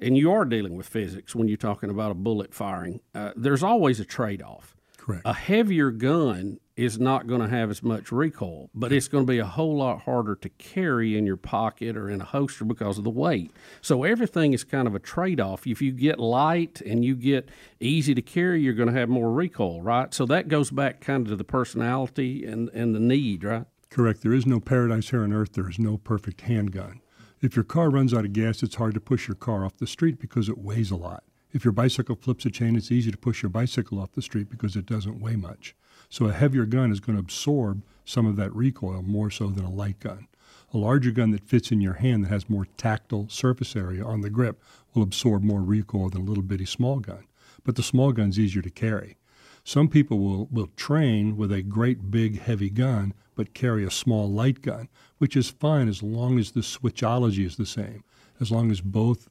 and 0.00 0.18
you 0.18 0.32
are 0.32 0.44
dealing 0.44 0.76
with 0.76 0.86
physics 0.88 1.34
when 1.34 1.48
you're 1.48 1.56
talking 1.56 1.90
about 1.90 2.10
a 2.10 2.14
bullet 2.14 2.52
firing. 2.52 3.00
Uh, 3.14 3.30
there's 3.36 3.62
always 3.62 4.00
a 4.00 4.04
trade-off. 4.04 4.76
Correct. 4.98 5.22
A 5.24 5.32
heavier 5.32 5.90
gun 5.90 6.58
is 6.80 6.98
not 6.98 7.26
going 7.26 7.42
to 7.42 7.48
have 7.48 7.70
as 7.70 7.82
much 7.82 8.10
recoil, 8.10 8.70
but 8.74 8.90
it's 8.90 9.06
going 9.06 9.26
to 9.26 9.30
be 9.30 9.38
a 9.38 9.44
whole 9.44 9.76
lot 9.76 10.02
harder 10.02 10.34
to 10.34 10.48
carry 10.48 11.16
in 11.16 11.26
your 11.26 11.36
pocket 11.36 11.94
or 11.96 12.08
in 12.08 12.22
a 12.22 12.24
holster 12.24 12.64
because 12.64 12.96
of 12.96 13.04
the 13.04 13.10
weight. 13.10 13.52
So 13.82 14.02
everything 14.02 14.54
is 14.54 14.64
kind 14.64 14.88
of 14.88 14.94
a 14.94 14.98
trade 14.98 15.40
off. 15.40 15.66
If 15.66 15.82
you 15.82 15.92
get 15.92 16.18
light 16.18 16.80
and 16.80 17.04
you 17.04 17.14
get 17.14 17.50
easy 17.80 18.14
to 18.14 18.22
carry, 18.22 18.62
you're 18.62 18.74
going 18.74 18.92
to 18.92 18.98
have 18.98 19.10
more 19.10 19.30
recoil, 19.30 19.82
right? 19.82 20.12
So 20.14 20.24
that 20.26 20.48
goes 20.48 20.70
back 20.70 21.00
kind 21.00 21.26
of 21.26 21.32
to 21.32 21.36
the 21.36 21.44
personality 21.44 22.46
and, 22.46 22.70
and 22.70 22.94
the 22.94 23.00
need, 23.00 23.44
right? 23.44 23.66
Correct. 23.90 24.22
There 24.22 24.32
is 24.32 24.46
no 24.46 24.58
paradise 24.58 25.10
here 25.10 25.22
on 25.22 25.32
earth. 25.32 25.52
There 25.52 25.68
is 25.68 25.78
no 25.78 25.98
perfect 25.98 26.42
handgun. 26.42 27.00
If 27.42 27.56
your 27.56 27.64
car 27.64 27.90
runs 27.90 28.14
out 28.14 28.24
of 28.24 28.32
gas, 28.32 28.62
it's 28.62 28.76
hard 28.76 28.94
to 28.94 29.00
push 29.00 29.28
your 29.28 29.34
car 29.34 29.64
off 29.64 29.76
the 29.76 29.86
street 29.86 30.18
because 30.18 30.48
it 30.48 30.58
weighs 30.58 30.90
a 30.90 30.96
lot. 30.96 31.24
If 31.52 31.64
your 31.64 31.72
bicycle 31.72 32.16
flips 32.16 32.46
a 32.46 32.50
chain, 32.50 32.76
it's 32.76 32.92
easy 32.92 33.10
to 33.10 33.18
push 33.18 33.42
your 33.42 33.50
bicycle 33.50 33.98
off 33.98 34.12
the 34.12 34.22
street 34.22 34.48
because 34.48 34.76
it 34.76 34.86
doesn't 34.86 35.20
weigh 35.20 35.36
much. 35.36 35.74
So 36.10 36.26
a 36.26 36.32
heavier 36.32 36.66
gun 36.66 36.90
is 36.90 37.00
going 37.00 37.16
to 37.16 37.20
absorb 37.20 37.82
some 38.04 38.26
of 38.26 38.36
that 38.36 38.54
recoil 38.54 39.02
more 39.02 39.30
so 39.30 39.46
than 39.46 39.64
a 39.64 39.70
light 39.70 40.00
gun. 40.00 40.26
A 40.74 40.78
larger 40.78 41.12
gun 41.12 41.30
that 41.30 41.48
fits 41.48 41.70
in 41.70 41.80
your 41.80 41.94
hand 41.94 42.24
that 42.24 42.30
has 42.30 42.50
more 42.50 42.66
tactile 42.76 43.28
surface 43.28 43.74
area 43.76 44.04
on 44.04 44.20
the 44.20 44.30
grip 44.30 44.60
will 44.92 45.02
absorb 45.02 45.42
more 45.42 45.62
recoil 45.62 46.10
than 46.10 46.22
a 46.22 46.24
little 46.24 46.42
bitty 46.42 46.66
small 46.66 46.98
gun. 46.98 47.26
But 47.64 47.76
the 47.76 47.82
small 47.82 48.12
gun's 48.12 48.38
easier 48.38 48.62
to 48.62 48.70
carry. 48.70 49.16
Some 49.62 49.88
people 49.88 50.18
will, 50.18 50.48
will 50.50 50.70
train 50.76 51.36
with 51.36 51.52
a 51.52 51.62
great 51.62 52.10
big 52.10 52.40
heavy 52.40 52.70
gun 52.70 53.14
but 53.36 53.54
carry 53.54 53.84
a 53.84 53.90
small 53.90 54.30
light 54.30 54.62
gun, 54.62 54.88
which 55.18 55.36
is 55.36 55.48
fine 55.48 55.88
as 55.88 56.02
long 56.02 56.38
as 56.38 56.50
the 56.50 56.60
switchology 56.60 57.46
is 57.46 57.56
the 57.56 57.66
same, 57.66 58.04
as 58.40 58.50
long 58.50 58.70
as 58.70 58.80
both 58.80 59.28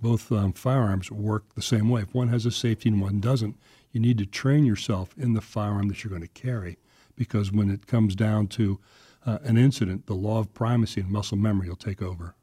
both 0.00 0.32
um, 0.32 0.52
firearms 0.52 1.12
work 1.12 1.54
the 1.54 1.62
same 1.62 1.88
way. 1.88 2.02
If 2.02 2.12
one 2.12 2.26
has 2.28 2.44
a 2.44 2.50
safety 2.50 2.88
and 2.88 3.00
one 3.00 3.20
doesn't, 3.20 3.56
you 3.92 4.00
need 4.00 4.18
to 4.18 4.26
train 4.26 4.64
yourself 4.64 5.14
in 5.16 5.34
the 5.34 5.40
firearm 5.40 5.88
that 5.88 6.02
you're 6.02 6.10
going 6.10 6.22
to 6.22 6.28
carry, 6.28 6.78
because 7.14 7.52
when 7.52 7.70
it 7.70 7.86
comes 7.86 8.14
down 8.16 8.48
to 8.48 8.80
uh, 9.24 9.38
an 9.44 9.56
incident, 9.56 10.06
the 10.06 10.14
law 10.14 10.40
of 10.40 10.52
primacy 10.52 11.00
and 11.00 11.10
muscle 11.10 11.36
memory 11.36 11.68
will 11.68 11.76
take 11.76 12.02
over. 12.02 12.34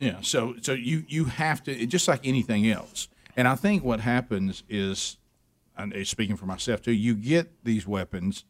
Yeah. 0.00 0.18
So 0.20 0.56
so 0.60 0.72
you 0.72 1.04
you 1.08 1.26
have 1.26 1.62
to 1.64 1.86
just 1.86 2.08
like 2.08 2.26
anything 2.26 2.68
else. 2.68 3.08
And 3.36 3.46
I 3.46 3.54
think 3.54 3.84
what 3.84 4.00
happens 4.00 4.62
is, 4.68 5.18
and 5.76 6.06
speaking 6.06 6.36
for 6.36 6.46
myself 6.46 6.82
too, 6.82 6.92
you 6.92 7.14
get 7.14 7.64
these 7.64 7.86
weapons, 7.86 8.44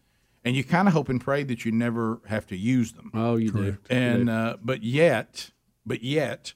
and 0.45 0.57
you 0.57 0.65
kind 0.65 0.89
of 0.89 0.95
hope 0.95 1.09
and 1.09 1.21
pray 1.21 1.43
that 1.45 1.65
you 1.65 1.73
never 1.73 2.21
have 2.27 2.47
to 2.47 2.57
use 2.57 2.93
them. 2.93 3.11
Oh, 3.13 3.37
you 3.37 3.51
do. 3.51 3.77
And 3.91 4.31
uh, 4.31 4.57
but 4.63 4.83
yet, 4.83 5.51
but 5.85 6.03
yet, 6.03 6.55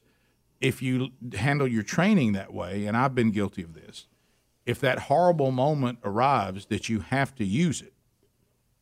if 0.60 0.80
you 0.80 1.10
handle 1.34 1.66
your 1.66 1.82
training 1.82 2.32
that 2.32 2.52
way, 2.54 2.86
and 2.86 2.96
I've 2.96 3.14
been 3.14 3.32
guilty 3.32 3.62
of 3.62 3.74
this, 3.74 4.06
if 4.70 4.80
that 4.80 5.00
horrible 5.00 5.50
moment 5.50 5.98
arrives 6.04 6.66
that 6.66 6.88
you 6.88 7.00
have 7.00 7.34
to 7.34 7.44
use 7.44 7.82
it, 7.82 7.92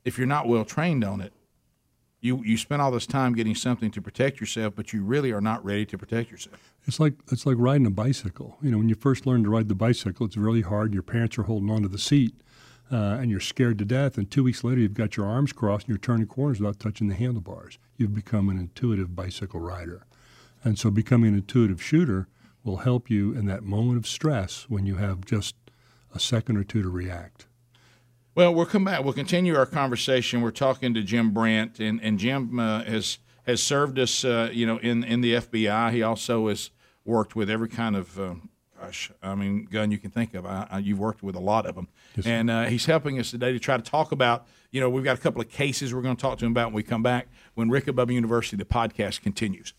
if 0.04 0.18
you're 0.18 0.26
not 0.26 0.46
well 0.46 0.66
trained 0.66 1.02
on 1.02 1.22
it, 1.22 1.32
you 2.20 2.42
you 2.44 2.58
spend 2.58 2.82
all 2.82 2.90
this 2.90 3.06
time 3.06 3.34
getting 3.34 3.54
something 3.54 3.90
to 3.92 4.02
protect 4.02 4.38
yourself, 4.38 4.74
but 4.76 4.92
you 4.92 5.02
really 5.02 5.32
are 5.32 5.40
not 5.40 5.64
ready 5.64 5.86
to 5.86 5.96
protect 5.96 6.30
yourself. 6.30 6.74
It's 6.84 7.00
like 7.00 7.14
it's 7.32 7.46
like 7.46 7.56
riding 7.58 7.86
a 7.86 7.90
bicycle. 7.90 8.58
You 8.60 8.70
know, 8.70 8.78
when 8.78 8.90
you 8.90 8.96
first 8.96 9.24
learn 9.24 9.44
to 9.44 9.50
ride 9.50 9.68
the 9.68 9.74
bicycle, 9.74 10.26
it's 10.26 10.36
really 10.36 10.60
hard. 10.60 10.92
Your 10.92 11.02
parents 11.02 11.38
are 11.38 11.44
holding 11.44 11.70
onto 11.70 11.88
the 11.88 11.98
seat, 11.98 12.34
uh, 12.92 13.16
and 13.20 13.30
you're 13.30 13.40
scared 13.40 13.78
to 13.78 13.86
death. 13.86 14.18
And 14.18 14.30
two 14.30 14.44
weeks 14.44 14.62
later, 14.62 14.80
you've 14.80 14.94
got 14.94 15.16
your 15.16 15.26
arms 15.26 15.52
crossed 15.52 15.86
and 15.86 15.90
you're 15.90 15.98
turning 15.98 16.26
corners 16.26 16.60
without 16.60 16.80
touching 16.80 17.08
the 17.08 17.14
handlebars. 17.14 17.78
You've 17.96 18.14
become 18.14 18.50
an 18.50 18.58
intuitive 18.58 19.16
bicycle 19.16 19.60
rider, 19.60 20.04
and 20.62 20.78
so 20.78 20.90
becoming 20.90 21.30
an 21.30 21.36
intuitive 21.36 21.82
shooter 21.82 22.28
will 22.62 22.78
help 22.78 23.08
you 23.08 23.32
in 23.32 23.46
that 23.46 23.62
moment 23.62 23.96
of 23.96 24.06
stress 24.06 24.66
when 24.68 24.84
you 24.84 24.96
have 24.96 25.24
just 25.24 25.54
a 26.14 26.18
second 26.18 26.56
or 26.56 26.64
two 26.64 26.82
to 26.82 26.88
react. 26.88 27.46
Well, 28.34 28.54
we'll 28.54 28.66
come 28.66 28.84
back. 28.84 29.02
We'll 29.02 29.14
continue 29.14 29.56
our 29.56 29.66
conversation. 29.66 30.42
We're 30.42 30.52
talking 30.52 30.94
to 30.94 31.02
Jim 31.02 31.32
Brandt, 31.32 31.80
and 31.80 32.00
and 32.00 32.20
Jim 32.20 32.58
uh, 32.60 32.84
has 32.84 33.18
has 33.46 33.60
served 33.60 33.98
us, 33.98 34.24
uh, 34.24 34.50
you 34.52 34.64
know, 34.64 34.76
in 34.78 35.02
in 35.02 35.22
the 35.22 35.34
FBI. 35.34 35.90
He 35.90 36.02
also 36.02 36.48
has 36.48 36.70
worked 37.04 37.34
with 37.34 37.50
every 37.50 37.68
kind 37.68 37.96
of, 37.96 38.20
uh, 38.20 38.34
gosh, 38.80 39.10
I 39.22 39.34
mean, 39.34 39.64
gun 39.64 39.90
you 39.90 39.98
can 39.98 40.10
think 40.12 40.34
of. 40.34 40.46
I, 40.46 40.68
I, 40.70 40.78
you've 40.78 41.00
worked 41.00 41.22
with 41.22 41.34
a 41.34 41.40
lot 41.40 41.66
of 41.66 41.74
them, 41.74 41.88
yes, 42.14 42.26
and 42.26 42.48
uh, 42.48 42.66
he's 42.66 42.86
helping 42.86 43.18
us 43.18 43.32
today 43.32 43.52
to 43.52 43.58
try 43.58 43.76
to 43.76 43.82
talk 43.82 44.12
about. 44.12 44.46
You 44.70 44.80
know, 44.80 44.88
we've 44.88 45.02
got 45.02 45.18
a 45.18 45.20
couple 45.20 45.40
of 45.40 45.48
cases 45.50 45.92
we're 45.92 46.02
going 46.02 46.14
to 46.14 46.22
talk 46.22 46.38
to 46.38 46.44
him 46.44 46.52
about 46.52 46.66
when 46.66 46.74
we 46.74 46.82
come 46.84 47.02
back. 47.02 47.26
When 47.54 47.70
Rick 47.70 47.86
Bubba 47.86 48.12
University, 48.12 48.56
the 48.56 48.64
podcast 48.64 49.20
continues. 49.22 49.74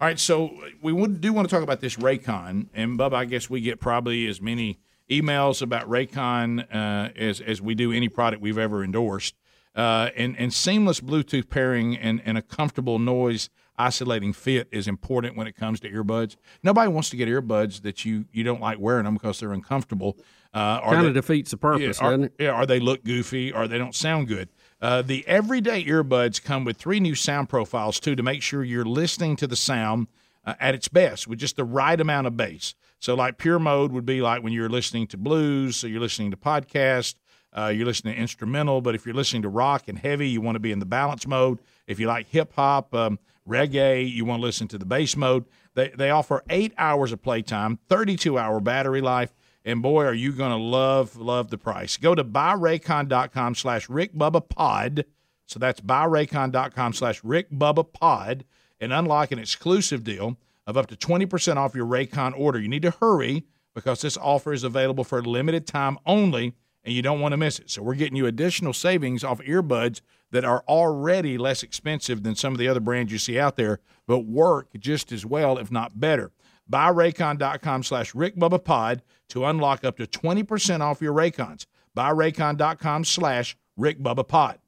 All 0.00 0.06
right, 0.06 0.20
so 0.20 0.56
we 0.80 0.92
would, 0.92 1.20
do 1.20 1.32
want 1.32 1.48
to 1.48 1.52
talk 1.52 1.64
about 1.64 1.80
this 1.80 1.96
Raycon, 1.96 2.68
and 2.72 2.98
Bubba, 2.98 3.14
I 3.14 3.24
guess 3.24 3.50
we 3.50 3.62
get 3.62 3.80
probably 3.80 4.28
as 4.28 4.40
many 4.42 4.78
emails 5.10 5.62
about 5.62 5.88
Raycon 5.88 6.66
uh, 6.72 7.10
as 7.16 7.40
as 7.40 7.60
we 7.60 7.74
do 7.74 7.92
any 7.92 8.08
product 8.08 8.42
we've 8.42 8.58
ever 8.58 8.82
endorsed. 8.82 9.34
Uh, 9.74 10.10
and 10.16 10.36
and 10.38 10.52
seamless 10.54 11.00
Bluetooth 11.00 11.50
pairing 11.50 11.96
and, 11.96 12.22
and 12.24 12.38
a 12.38 12.42
comfortable 12.42 12.98
noise 12.98 13.50
isolating 13.78 14.32
fit 14.32 14.68
is 14.72 14.88
important 14.88 15.36
when 15.36 15.46
it 15.46 15.54
comes 15.54 15.80
to 15.80 15.90
earbuds. 15.90 16.36
Nobody 16.62 16.88
wants 16.88 17.10
to 17.10 17.16
get 17.16 17.28
earbuds 17.28 17.82
that 17.82 18.04
you 18.04 18.24
you 18.32 18.42
don't 18.42 18.60
like 18.60 18.78
wearing 18.78 19.04
them 19.04 19.14
because 19.14 19.40
they're 19.40 19.52
uncomfortable. 19.52 20.16
Uh, 20.54 20.80
kind 20.80 21.06
of 21.06 21.14
defeats 21.14 21.50
the 21.50 21.56
purpose, 21.58 21.98
yeah, 22.00 22.08
doesn't 22.08 22.24
it? 22.24 22.32
Yeah, 22.38 22.58
or 22.58 22.64
they 22.64 22.80
look 22.80 23.04
goofy, 23.04 23.52
or 23.52 23.68
they 23.68 23.76
don't 23.76 23.94
sound 23.94 24.28
good. 24.28 24.48
Uh, 24.80 25.02
the 25.02 25.26
everyday 25.26 25.84
earbuds 25.84 26.42
come 26.42 26.64
with 26.64 26.76
three 26.78 27.00
new 27.00 27.14
sound 27.14 27.48
profiles 27.48 28.00
too 28.00 28.14
to 28.14 28.22
make 28.22 28.42
sure 28.42 28.64
you're 28.64 28.84
listening 28.84 29.36
to 29.36 29.46
the 29.46 29.56
sound 29.56 30.06
uh, 30.44 30.54
at 30.60 30.74
its 30.74 30.88
best 30.88 31.26
with 31.26 31.38
just 31.38 31.56
the 31.56 31.64
right 31.64 32.00
amount 32.00 32.26
of 32.26 32.36
bass. 32.36 32.74
So, 33.06 33.14
like 33.14 33.38
pure 33.38 33.60
mode 33.60 33.92
would 33.92 34.04
be 34.04 34.20
like 34.20 34.42
when 34.42 34.52
you're 34.52 34.68
listening 34.68 35.06
to 35.06 35.16
blues, 35.16 35.76
so 35.76 35.86
you're 35.86 36.00
listening 36.00 36.32
to 36.32 36.36
podcast, 36.36 37.14
uh, 37.56 37.68
you're 37.68 37.86
listening 37.86 38.16
to 38.16 38.20
instrumental. 38.20 38.80
But 38.80 38.96
if 38.96 39.06
you're 39.06 39.14
listening 39.14 39.42
to 39.42 39.48
rock 39.48 39.86
and 39.86 39.96
heavy, 39.96 40.28
you 40.28 40.40
want 40.40 40.56
to 40.56 40.60
be 40.60 40.72
in 40.72 40.80
the 40.80 40.86
balance 40.86 41.24
mode. 41.24 41.60
If 41.86 42.00
you 42.00 42.08
like 42.08 42.26
hip 42.26 42.54
hop, 42.54 42.92
um, 42.96 43.20
reggae, 43.48 44.12
you 44.12 44.24
want 44.24 44.40
to 44.40 44.44
listen 44.44 44.66
to 44.66 44.76
the 44.76 44.84
bass 44.84 45.16
mode. 45.16 45.44
They 45.74 45.90
they 45.90 46.10
offer 46.10 46.42
eight 46.50 46.74
hours 46.78 47.12
of 47.12 47.22
playtime, 47.22 47.78
32 47.88 48.38
hour 48.38 48.58
battery 48.58 49.00
life. 49.00 49.32
And 49.64 49.82
boy, 49.82 50.02
are 50.02 50.12
you 50.12 50.32
going 50.32 50.50
to 50.50 50.56
love, 50.56 51.16
love 51.16 51.50
the 51.50 51.58
price. 51.58 51.96
Go 51.96 52.16
to 52.16 52.24
buyraycon.com 52.24 53.54
slash 53.54 53.86
rickbubbapod. 53.86 55.04
So 55.46 55.60
that's 55.60 55.80
buyraycon.com 55.80 56.92
slash 56.92 57.22
rickbubbapod 57.22 58.42
and 58.80 58.92
unlock 58.92 59.30
an 59.30 59.38
exclusive 59.38 60.02
deal 60.02 60.38
of 60.66 60.76
up 60.76 60.86
to 60.88 60.96
20% 60.96 61.56
off 61.56 61.74
your 61.74 61.86
Raycon 61.86 62.32
order. 62.36 62.58
You 62.58 62.68
need 62.68 62.82
to 62.82 62.94
hurry 63.00 63.44
because 63.74 64.00
this 64.00 64.16
offer 64.16 64.52
is 64.52 64.64
available 64.64 65.04
for 65.04 65.18
a 65.18 65.22
limited 65.22 65.66
time 65.66 65.98
only 66.06 66.54
and 66.84 66.94
you 66.94 67.02
don't 67.02 67.20
want 67.20 67.32
to 67.32 67.36
miss 67.36 67.58
it. 67.58 67.68
So 67.70 67.82
we're 67.82 67.94
getting 67.94 68.16
you 68.16 68.26
additional 68.26 68.72
savings 68.72 69.24
off 69.24 69.40
earbuds 69.40 70.00
that 70.30 70.44
are 70.44 70.64
already 70.68 71.36
less 71.36 71.62
expensive 71.62 72.22
than 72.22 72.36
some 72.36 72.52
of 72.52 72.58
the 72.58 72.68
other 72.68 72.80
brands 72.80 73.12
you 73.12 73.18
see 73.18 73.38
out 73.38 73.56
there, 73.56 73.80
but 74.06 74.20
work 74.20 74.68
just 74.78 75.12
as 75.12 75.26
well, 75.26 75.58
if 75.58 75.70
not 75.70 75.98
better. 75.98 76.30
Buy 76.68 76.90
Raycon.com 76.90 77.82
slash 77.82 78.12
RickBubbaPod 78.12 79.00
to 79.30 79.44
unlock 79.44 79.84
up 79.84 79.96
to 79.98 80.06
20% 80.06 80.80
off 80.80 81.00
your 81.00 81.12
Raycons. 81.14 81.66
Buy 81.94 82.10
Raycon.com 82.10 83.04
slash 83.04 83.56
RickBubbaPod. 83.78 84.58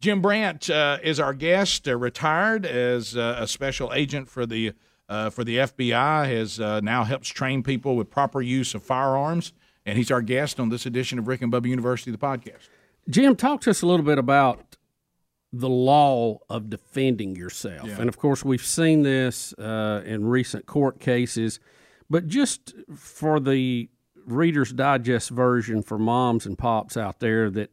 Jim 0.00 0.20
Brandt 0.20 0.70
uh, 0.70 0.98
is 1.02 1.18
our 1.18 1.34
guest, 1.34 1.88
uh, 1.88 1.96
retired 1.96 2.64
as 2.64 3.16
uh, 3.16 3.36
a 3.40 3.48
special 3.48 3.92
agent 3.92 4.28
for 4.28 4.46
the 4.46 4.72
uh, 5.08 5.30
for 5.30 5.44
the 5.44 5.58
FBI. 5.58 6.26
Has 6.26 6.60
uh, 6.60 6.80
now 6.80 7.04
helps 7.04 7.28
train 7.28 7.62
people 7.62 7.96
with 7.96 8.10
proper 8.10 8.42
use 8.42 8.74
of 8.74 8.82
firearms, 8.82 9.52
and 9.86 9.96
he's 9.96 10.10
our 10.10 10.22
guest 10.22 10.60
on 10.60 10.68
this 10.68 10.86
edition 10.86 11.18
of 11.18 11.28
Rick 11.28 11.42
and 11.42 11.52
Bubba 11.52 11.66
University, 11.66 12.10
the 12.10 12.18
podcast. 12.18 12.68
Jim, 13.08 13.36
talk 13.36 13.60
to 13.62 13.70
us 13.70 13.82
a 13.82 13.86
little 13.86 14.04
bit 14.04 14.18
about 14.18 14.76
the 15.52 15.68
law 15.68 16.38
of 16.50 16.68
defending 16.68 17.34
yourself, 17.34 17.88
yeah. 17.88 17.98
and 17.98 18.08
of 18.08 18.18
course, 18.18 18.44
we've 18.44 18.64
seen 18.64 19.02
this 19.02 19.54
uh, 19.54 20.02
in 20.04 20.26
recent 20.26 20.66
court 20.66 21.00
cases. 21.00 21.58
But 22.10 22.26
just 22.26 22.74
for 22.94 23.38
the 23.38 23.88
Reader's 24.26 24.72
Digest 24.72 25.30
version 25.30 25.82
for 25.82 25.98
moms 25.98 26.46
and 26.46 26.56
pops 26.56 26.96
out 26.96 27.20
there 27.20 27.50
that 27.50 27.70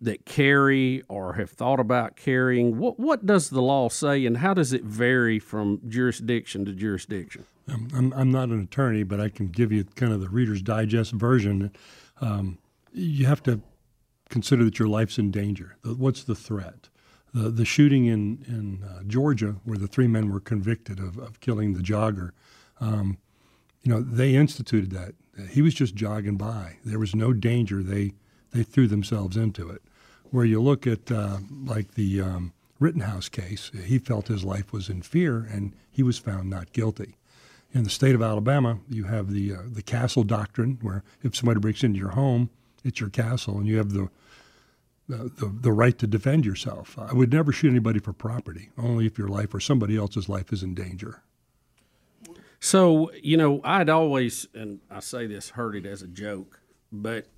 that 0.00 0.24
carry 0.24 1.02
or 1.08 1.34
have 1.34 1.50
thought 1.50 1.80
about 1.80 2.16
carrying? 2.16 2.78
What 2.78 2.98
what 2.98 3.26
does 3.26 3.50
the 3.50 3.62
law 3.62 3.88
say, 3.88 4.26
and 4.26 4.38
how 4.38 4.54
does 4.54 4.72
it 4.72 4.84
vary 4.84 5.38
from 5.38 5.80
jurisdiction 5.88 6.64
to 6.66 6.72
jurisdiction? 6.72 7.44
Um, 7.68 7.88
I'm 7.94 8.12
I'm 8.12 8.30
not 8.30 8.48
an 8.48 8.60
attorney, 8.60 9.02
but 9.02 9.20
I 9.20 9.28
can 9.28 9.48
give 9.48 9.72
you 9.72 9.84
kind 9.84 10.12
of 10.12 10.20
the 10.20 10.28
Reader's 10.28 10.62
Digest 10.62 11.12
version. 11.12 11.72
Um, 12.20 12.58
you 12.92 13.26
have 13.26 13.42
to 13.44 13.60
consider 14.28 14.64
that 14.64 14.78
your 14.78 14.88
life's 14.88 15.18
in 15.18 15.30
danger. 15.30 15.76
What's 15.84 16.24
the 16.24 16.34
threat? 16.34 16.88
The 17.34 17.50
the 17.50 17.64
shooting 17.64 18.06
in 18.06 18.44
in 18.46 18.84
uh, 18.84 19.02
Georgia, 19.06 19.56
where 19.64 19.78
the 19.78 19.88
three 19.88 20.06
men 20.06 20.30
were 20.30 20.40
convicted 20.40 20.98
of, 21.00 21.18
of 21.18 21.40
killing 21.40 21.74
the 21.74 21.82
jogger. 21.82 22.30
Um, 22.80 23.18
you 23.82 23.92
know, 23.92 24.00
they 24.00 24.34
instituted 24.34 24.90
that. 24.92 25.14
He 25.50 25.62
was 25.62 25.74
just 25.74 25.94
jogging 25.94 26.36
by. 26.36 26.78
There 26.84 26.98
was 26.98 27.14
no 27.14 27.32
danger. 27.32 27.82
They 27.82 28.14
they 28.52 28.62
threw 28.62 28.86
themselves 28.86 29.36
into 29.36 29.68
it. 29.70 29.82
Where 30.30 30.44
you 30.44 30.60
look 30.60 30.86
at 30.86 31.10
uh, 31.10 31.38
like 31.64 31.94
the 31.94 32.20
um, 32.20 32.52
Rittenhouse 32.78 33.28
case, 33.28 33.70
he 33.84 33.98
felt 33.98 34.28
his 34.28 34.44
life 34.44 34.72
was 34.72 34.88
in 34.88 35.02
fear 35.02 35.46
and 35.50 35.72
he 35.90 36.02
was 36.02 36.18
found 36.18 36.50
not 36.50 36.72
guilty. 36.72 37.16
In 37.72 37.84
the 37.84 37.90
state 37.90 38.14
of 38.14 38.22
Alabama, 38.22 38.78
you 38.88 39.04
have 39.04 39.30
the 39.30 39.54
uh, 39.54 39.62
the 39.66 39.82
castle 39.82 40.24
doctrine, 40.24 40.78
where 40.80 41.02
if 41.22 41.36
somebody 41.36 41.60
breaks 41.60 41.82
into 41.82 41.98
your 41.98 42.10
home, 42.10 42.48
it's 42.84 43.00
your 43.00 43.10
castle, 43.10 43.58
and 43.58 43.66
you 43.66 43.76
have 43.76 43.92
the 43.92 44.08
the, 45.08 45.30
the, 45.36 45.52
the 45.60 45.72
right 45.72 45.96
to 45.98 46.06
defend 46.06 46.44
yourself. 46.44 46.98
I 46.98 47.12
would 47.12 47.32
never 47.32 47.52
shoot 47.52 47.70
anybody 47.70 48.00
for 48.00 48.12
property, 48.12 48.70
only 48.76 49.06
if 49.06 49.18
your 49.18 49.28
life 49.28 49.54
or 49.54 49.60
somebody 49.60 49.96
else's 49.96 50.28
life 50.28 50.52
is 50.52 50.62
in 50.62 50.74
danger. 50.74 51.22
So, 52.58 53.12
you 53.22 53.36
know, 53.36 53.60
I'd 53.62 53.88
always, 53.88 54.48
and 54.54 54.80
I 54.90 55.00
say 55.00 55.26
this, 55.26 55.50
heard 55.50 55.76
it 55.76 55.86
as 55.86 56.02
a 56.02 56.08
joke, 56.08 56.60
but 56.90 57.28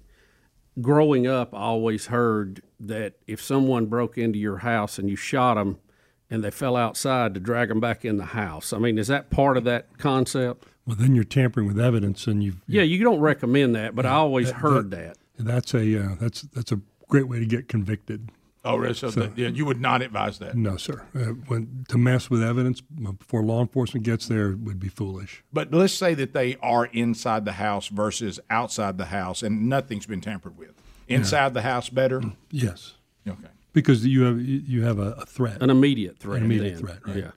growing 0.81 1.27
up, 1.27 1.53
I 1.53 1.59
always 1.59 2.07
heard 2.07 2.63
that 2.81 3.15
if 3.27 3.43
someone 3.43 3.87
broke 3.87 4.17
into 4.19 4.39
your 4.39 4.59
house 4.59 4.99
and 4.99 5.09
you 5.09 5.17
shot 5.17 5.55
them 5.55 5.79
and 6.31 6.45
they 6.45 6.51
fell 6.51 6.77
outside 6.77 7.35
to 7.35 7.41
drag 7.41 7.69
them 7.69 7.81
back 7.81 8.05
in 8.05 8.17
the 8.17 8.27
house. 8.27 8.73
I 8.73 8.79
mean, 8.79 8.99
is 8.99 9.09
that 9.09 9.31
part 9.31 9.57
of 9.57 9.65
that 9.65 9.99
concept? 9.99 10.67
Well, 10.87 10.97
then 10.97 11.15
you're 11.15 11.25
tampering 11.25 11.67
with 11.67 11.79
evidence, 11.79 12.27
and 12.27 12.43
you. 12.43 12.55
Yeah, 12.67 12.83
you 12.83 13.03
don't 13.05 13.21
recommend 13.21 13.75
that, 13.75 13.95
but 13.95 14.07
I 14.07 14.13
always 14.13 14.49
that, 14.49 14.57
heard 14.57 14.91
that, 14.91 15.17
that. 15.37 15.45
That's 15.45 15.75
a 15.75 16.03
uh, 16.03 16.15
that's 16.19 16.43
that's 16.43 16.73
a 16.73 16.81
great 17.09 17.29
way 17.29 17.39
to 17.41 17.47
get 17.47 17.69
convicted. 17.69 18.31
Oh, 18.65 18.77
really? 18.77 18.95
So, 18.95 19.09
that, 19.11 19.39
yeah, 19.39 19.49
you 19.49 19.65
would 19.65 19.81
not 19.81 20.03
advise 20.03 20.39
that. 20.41 20.57
No, 20.57 20.77
sir. 20.77 21.07
Uh, 21.15 21.35
when, 21.47 21.87
to 21.89 21.97
mess 21.97 22.29
with 22.29 22.43
evidence 22.43 22.81
before 22.81 23.43
law 23.43 23.63
enforcement 23.63 24.05
gets 24.05 24.27
there 24.27 24.57
would 24.57 24.81
be 24.81 24.89
foolish. 24.89 25.45
But 25.53 25.73
let's 25.73 25.93
say 25.93 26.13
that 26.15 26.35
they 26.35 26.57
are 26.61 26.87
inside 26.87 27.45
the 27.45 27.53
house 27.53 27.89
versus 27.89 28.41
outside 28.51 28.99
the 28.99 29.07
house, 29.07 29.43
and 29.43 29.69
nothing's 29.69 30.07
been 30.07 30.21
tampered 30.21 30.59
with. 30.59 30.75
Inside 31.09 31.55
the 31.55 31.63
house, 31.63 31.89
better. 31.89 32.23
Yes, 32.51 32.95
Okay. 33.27 33.49
because 33.73 34.05
you 34.07 34.23
have 34.23 34.41
you 34.41 34.83
have 34.85 34.99
a, 34.99 35.13
a 35.13 35.27
threat. 35.27 35.63
An 35.63 35.71
immediate 35.71 36.19
threat. 36.19 36.39
An 36.39 36.45
immediate 36.45 36.75
then. 36.75 36.81
threat, 36.83 36.99
right. 37.07 37.17
Yeah. 37.17 37.31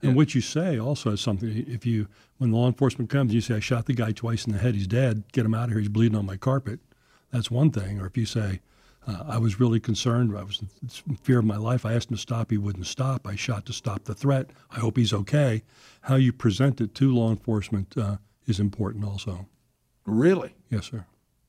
And 0.00 0.14
what 0.14 0.32
you 0.34 0.40
say 0.40 0.78
also 0.78 1.10
is 1.10 1.20
something. 1.20 1.64
If 1.66 1.84
you, 1.84 2.06
when 2.36 2.52
law 2.52 2.68
enforcement 2.68 3.10
comes, 3.10 3.34
you 3.34 3.40
say, 3.40 3.56
"I 3.56 3.60
shot 3.60 3.86
the 3.86 3.94
guy 3.94 4.12
twice 4.12 4.44
in 4.46 4.52
the 4.52 4.58
head. 4.58 4.74
He's 4.76 4.86
dead. 4.86 5.24
Get 5.32 5.44
him 5.44 5.54
out 5.54 5.64
of 5.64 5.70
here. 5.70 5.80
He's 5.80 5.88
bleeding 5.88 6.16
on 6.16 6.24
my 6.26 6.36
carpet." 6.36 6.78
That's 7.32 7.50
one 7.50 7.70
thing. 7.72 8.00
Or 8.00 8.06
if 8.06 8.16
you 8.16 8.24
say, 8.24 8.60
uh, 9.08 9.24
"I 9.26 9.38
was 9.38 9.58
really 9.58 9.80
concerned. 9.80 10.36
I 10.38 10.44
was 10.44 10.62
in 11.08 11.16
fear 11.16 11.40
of 11.40 11.44
my 11.44 11.56
life. 11.56 11.84
I 11.84 11.94
asked 11.94 12.10
him 12.10 12.16
to 12.16 12.20
stop. 12.20 12.50
He 12.52 12.58
wouldn't 12.58 12.86
stop. 12.86 13.26
I 13.26 13.34
shot 13.34 13.66
to 13.66 13.72
stop 13.72 14.04
the 14.04 14.14
threat. 14.14 14.50
I 14.70 14.78
hope 14.78 14.96
he's 14.96 15.12
okay." 15.12 15.64
How 16.02 16.14
you 16.14 16.32
present 16.32 16.80
it 16.80 16.94
to 16.94 17.12
law 17.12 17.30
enforcement 17.30 17.98
uh, 17.98 18.18
is 18.46 18.60
important, 18.60 19.04
also. 19.04 19.48
Really? 20.06 20.54
Yes, 20.70 20.86
sir. 20.86 21.06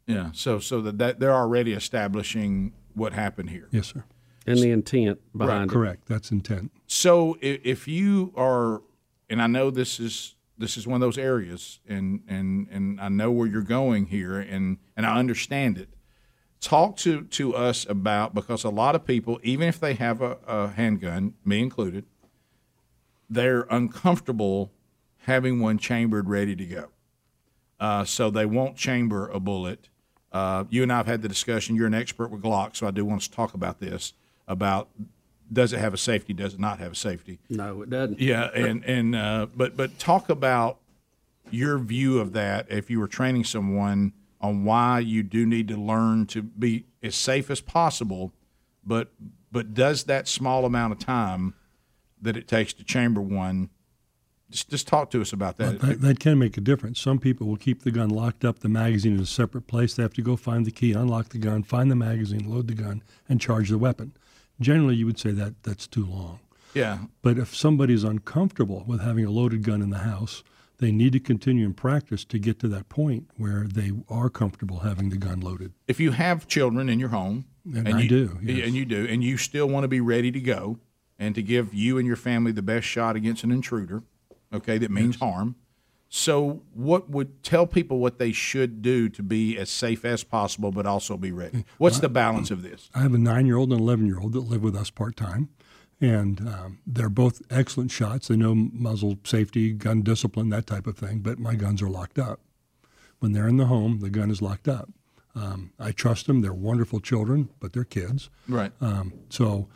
Yeah. 0.10 0.32
So, 0.34 0.60
so 0.60 0.82
that, 0.82 0.98
that 0.98 1.20
they're 1.20 1.36
already 1.36 1.74
establishing 1.74 2.74
what 2.96 3.14
happened 3.14 3.52
here. 3.52 3.68
Yes, 3.72 3.88
sir. 3.88 4.04
And 4.48 4.58
the 4.58 4.72
intent 4.72 5.20
behind 5.38 5.70
it. 5.70 5.74
Correct. 5.74 6.08
That's 6.08 6.32
intent. 6.32 6.72
So 6.88 7.38
if, 7.42 7.62
if 7.64 7.88
you 7.88 8.34
are, 8.36 8.82
and 9.30 9.40
I 9.42 9.46
know 9.48 9.70
this 9.70 10.00
is 10.00 10.36
this 10.58 10.76
is 10.78 10.88
one 10.88 10.96
of 10.96 11.02
those 11.02 11.20
areas, 11.20 11.80
and 11.88 12.22
and 12.28 12.68
and 12.72 13.00
I 13.00 13.10
know 13.10 13.32
where 13.32 13.48
you're 13.48 13.62
going 13.62 14.08
here, 14.08 14.40
and 14.40 14.80
and 14.98 15.06
I 15.06 15.20
understand 15.20 15.78
it. 15.78 15.90
Talk 16.60 16.98
to 16.98 17.26
to 17.26 17.56
us 17.56 17.86
about 17.88 18.34
because 18.34 18.64
a 18.64 18.70
lot 18.70 18.96
of 18.96 19.06
people, 19.06 19.40
even 19.44 19.68
if 19.68 19.80
they 19.80 19.94
have 19.94 20.22
a, 20.22 20.38
a 20.48 20.68
handgun, 20.70 21.36
me 21.46 21.60
included, 21.60 22.06
they're 23.30 23.68
uncomfortable 23.70 24.72
having 25.20 25.60
one 25.60 25.78
chambered, 25.78 26.28
ready 26.28 26.56
to 26.56 26.66
go. 26.66 26.90
Uh, 27.80 28.04
so 28.04 28.32
they 28.32 28.48
won't 28.48 28.76
chamber 28.76 29.30
a 29.30 29.40
bullet. 29.40 29.90
Uh, 30.32 30.66
you 30.70 30.84
and 30.84 30.92
I 30.92 30.98
have 30.98 31.08
had 31.08 31.22
the 31.22 31.28
discussion. 31.28 31.76
You're 31.76 31.88
an 31.88 31.94
expert 31.94 32.30
with 32.30 32.42
Glock, 32.42 32.76
so 32.76 32.88
I 32.88 32.92
do 32.92 33.04
want 33.04 33.22
to 33.24 33.32
talk 33.32 33.54
about 33.54 33.80
this 33.80 34.14
about 34.48 34.90
does 35.52 35.74
it 35.74 35.80
have 35.80 35.94
a 35.94 35.98
safety, 35.98 36.34
does 36.34 36.54
it 36.54 36.60
not 36.60 36.80
have 36.80 36.92
a 36.92 36.96
safety? 36.96 37.40
No, 37.50 37.82
it 37.82 37.90
doesn't. 37.90 38.20
Yeah, 38.20 38.50
and 38.54 38.84
and 38.86 39.16
uh, 39.16 39.48
but 39.56 39.76
but 39.76 39.98
talk 39.98 40.30
about 40.30 40.80
your 41.50 41.80
view 41.80 42.20
of 42.20 42.34
that. 42.34 42.68
If 42.70 42.90
you 42.90 43.00
were 43.00 43.08
training 43.08 43.46
someone 43.46 44.14
on 44.42 44.64
why 44.64 45.00
you 45.00 45.24
do 45.24 45.46
need 45.46 45.68
to 45.70 45.78
learn 45.78 46.26
to 46.28 46.42
be 46.42 46.86
as 47.02 47.16
safe 47.16 47.50
as 47.50 47.62
possible, 47.62 48.32
but 48.86 49.12
but 49.52 49.74
does 49.74 50.04
that 50.06 50.28
small 50.28 50.66
amount 50.66 50.94
of 50.94 51.00
time 51.00 51.56
that 52.22 52.38
it 52.38 52.48
takes 52.48 52.74
to 52.74 52.84
chamber 52.84 53.22
one? 53.22 53.70
Just, 54.52 54.70
just 54.70 54.88
talk 54.88 55.12
to 55.12 55.22
us 55.22 55.32
about 55.32 55.58
that. 55.58 55.80
That, 55.80 56.02
that 56.02 56.20
can 56.20 56.40
make 56.40 56.58
a 56.58 56.62
difference. 56.62 57.00
Some 57.00 57.20
people 57.20 57.48
will 57.48 57.58
keep 57.58 57.84
the 57.84 57.92
gun 57.92 58.10
locked 58.10 58.44
up, 58.44 58.60
the 58.60 58.70
magazine 58.70 59.14
in 59.16 59.20
a 59.22 59.26
separate 59.26 59.68
place. 59.68 59.94
They 59.94 60.04
have 60.04 60.14
to 60.14 60.22
go 60.22 60.36
find 60.36 60.66
the 60.66 60.72
key, 60.72 60.94
unlock 60.94 61.30
the 61.30 61.38
gun, 61.38 61.64
find 61.64 61.92
the 61.92 61.96
magazine, 61.96 62.50
load 62.50 62.68
the 62.68 62.74
gun, 62.74 63.04
and 63.28 63.40
charge 63.40 63.70
the 63.70 63.78
weapon. 63.78 64.14
Generally, 64.60 64.96
you 64.96 65.06
would 65.06 65.20
say 65.20 65.32
that 65.32 65.62
that's 65.64 65.88
too 65.88 66.06
long. 66.06 66.40
yeah, 66.74 67.00
But 67.22 67.38
if 67.38 67.56
somebody's 67.56 68.04
uncomfortable 68.04 68.84
with 68.88 69.02
having 69.02 69.24
a 69.26 69.30
loaded 69.32 69.64
gun 69.64 69.82
in 69.82 69.90
the 69.92 70.00
house, 70.00 70.44
they 70.80 70.92
need 70.92 71.14
to 71.14 71.20
continue 71.20 71.66
in 71.66 71.74
practice 71.74 72.24
to 72.26 72.40
get 72.40 72.60
to 72.60 72.68
that 72.70 72.90
point 72.90 73.30
where 73.38 73.66
they 73.68 73.92
are 74.10 74.30
comfortable 74.30 74.80
having 74.80 75.10
the 75.10 75.18
gun 75.18 75.42
loaded. 75.42 75.74
if 75.88 76.00
you 76.00 76.12
have 76.12 76.48
children 76.48 76.90
in 76.90 77.00
your 77.00 77.10
home, 77.10 77.46
And 77.76 77.88
I 77.88 78.02
you, 78.02 78.10
do, 78.10 78.40
yes. 78.42 78.66
and 78.66 78.76
you 78.76 78.86
do, 78.86 79.06
and 79.08 79.24
you 79.24 79.38
still 79.38 79.68
want 79.68 79.84
to 79.84 79.88
be 79.90 80.00
ready 80.02 80.32
to 80.32 80.40
go, 80.40 80.80
and 81.20 81.36
to 81.36 81.42
give 81.44 81.74
you 81.74 81.98
and 81.98 82.08
your 82.08 82.16
family 82.16 82.52
the 82.54 82.62
best 82.62 82.88
shot 82.88 83.16
against 83.18 83.44
an 83.44 83.52
intruder, 83.52 84.04
okay, 84.54 84.78
that 84.78 84.92
means 84.92 85.18
harm. 85.18 85.56
So, 86.12 86.64
what 86.74 87.10
would 87.12 87.44
tell 87.44 87.68
people 87.68 88.00
what 88.00 88.18
they 88.18 88.32
should 88.32 88.82
do 88.82 89.10
to 89.10 89.22
be 89.22 89.58
as 89.58 89.70
safe 89.70 90.04
as 90.04 90.24
possible, 90.24 90.72
but 90.72 90.88
also 90.88 91.18
be 91.18 91.32
ready? 91.32 91.66
What's 91.78 92.00
the 92.00 92.10
balance 92.10 92.50
of 92.50 92.64
this? 92.64 92.90
I 92.96 93.02
have 93.02 93.14
a 93.14 93.20
nine 93.20 93.46
year 93.46 93.58
old 93.58 93.72
and 93.72 93.80
an 93.80 93.86
11 93.86 94.08
year 94.08 94.20
old 94.20 94.34
that 94.34 94.42
live 94.42 94.64
with 94.64 94.76
us 94.76 94.90
part 94.90 95.16
time. 95.16 95.50
And 96.02 96.40
um, 96.48 96.80
they're 96.88 97.10
both 97.10 97.42
excellent 97.52 97.92
shots. 97.92 98.30
They 98.30 98.38
know 98.38 98.56
muzzle 98.56 99.20
safety, 99.24 99.74
gun 99.74 100.02
discipline, 100.02 100.50
that 100.50 100.66
type 100.66 100.88
of 100.88 100.98
thing, 100.98 101.20
but 101.20 101.40
my 101.40 101.56
guns 101.56 101.82
are 101.82 101.90
locked 101.90 102.18
up. 102.18 102.40
When 103.20 103.34
they're 103.34 103.50
in 103.50 103.58
the 103.58 103.66
home, 103.66 104.00
the 104.00 104.10
gun 104.10 104.32
is 104.32 104.42
locked 104.42 104.68
up. 104.68 104.90
Um, 105.36 105.74
I 105.78 105.92
trust 105.92 106.28
them. 106.28 106.42
They're 106.42 106.54
wonderful 106.54 107.02
children, 107.02 107.50
but 107.60 107.74
they're 107.74 107.84
kids. 107.84 108.30
Right. 108.48 108.72
Um, 108.82 109.14
so 109.30 109.68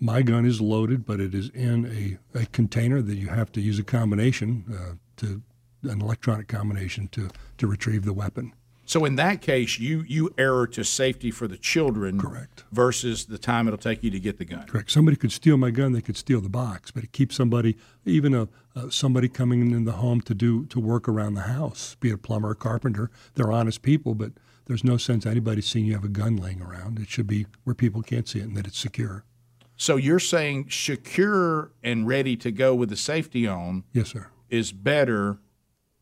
my 0.00 0.22
gun 0.22 0.44
is 0.44 0.60
loaded, 0.60 1.06
but 1.06 1.20
it 1.20 1.34
is 1.34 1.50
in 1.50 2.18
a, 2.34 2.38
a 2.38 2.46
container 2.46 3.00
that 3.02 3.16
you 3.16 3.28
have 3.28 3.50
to 3.52 3.60
use 3.60 3.78
a 3.78 3.84
combination 3.84 4.64
uh, 4.70 4.94
to 5.16 5.42
an 5.82 6.00
electronic 6.00 6.48
combination 6.48 7.08
to, 7.08 7.28
to 7.56 7.66
retrieve 7.66 8.04
the 8.04 8.12
weapon. 8.12 8.52
So, 8.84 9.04
in 9.04 9.16
that 9.16 9.42
case, 9.42 9.78
you 9.78 10.02
you 10.08 10.32
err 10.38 10.66
to 10.68 10.82
safety 10.82 11.30
for 11.30 11.46
the 11.46 11.58
children, 11.58 12.18
Correct. 12.18 12.64
versus 12.72 13.26
the 13.26 13.36
time 13.36 13.66
it'll 13.66 13.76
take 13.76 14.02
you 14.02 14.10
to 14.10 14.18
get 14.18 14.38
the 14.38 14.46
gun. 14.46 14.66
Correct. 14.66 14.90
Somebody 14.90 15.18
could 15.18 15.30
steal 15.30 15.58
my 15.58 15.70
gun. 15.70 15.92
They 15.92 16.00
could 16.00 16.16
steal 16.16 16.40
the 16.40 16.48
box, 16.48 16.90
but 16.90 17.04
it 17.04 17.12
keeps 17.12 17.36
somebody, 17.36 17.76
even 18.06 18.32
a, 18.32 18.48
uh, 18.74 18.88
somebody 18.88 19.28
coming 19.28 19.72
in 19.72 19.84
the 19.84 19.92
home 19.92 20.22
to 20.22 20.34
do 20.34 20.64
to 20.66 20.80
work 20.80 21.06
around 21.06 21.34
the 21.34 21.42
house, 21.42 21.96
be 22.00 22.08
it 22.08 22.14
a 22.14 22.16
plumber 22.16 22.48
or 22.48 22.54
carpenter. 22.54 23.10
They're 23.34 23.52
honest 23.52 23.82
people, 23.82 24.14
but 24.14 24.32
there's 24.64 24.84
no 24.84 24.96
sense 24.96 25.26
anybody 25.26 25.60
seeing 25.60 25.84
you 25.84 25.92
have 25.92 26.04
a 26.04 26.08
gun 26.08 26.36
laying 26.36 26.62
around. 26.62 26.98
It 26.98 27.10
should 27.10 27.26
be 27.26 27.44
where 27.64 27.74
people 27.74 28.00
can't 28.00 28.26
see 28.26 28.38
it 28.38 28.44
and 28.44 28.56
that 28.56 28.66
it's 28.66 28.78
secure. 28.78 29.22
So, 29.80 29.94
you're 29.96 30.18
saying 30.18 30.70
secure 30.70 31.70
and 31.84 32.06
ready 32.06 32.36
to 32.38 32.50
go 32.50 32.74
with 32.74 32.88
the 32.90 32.96
safety 32.96 33.46
on 33.46 33.84
Yes, 33.92 34.08
sir. 34.08 34.26
is 34.50 34.72
better 34.72 35.38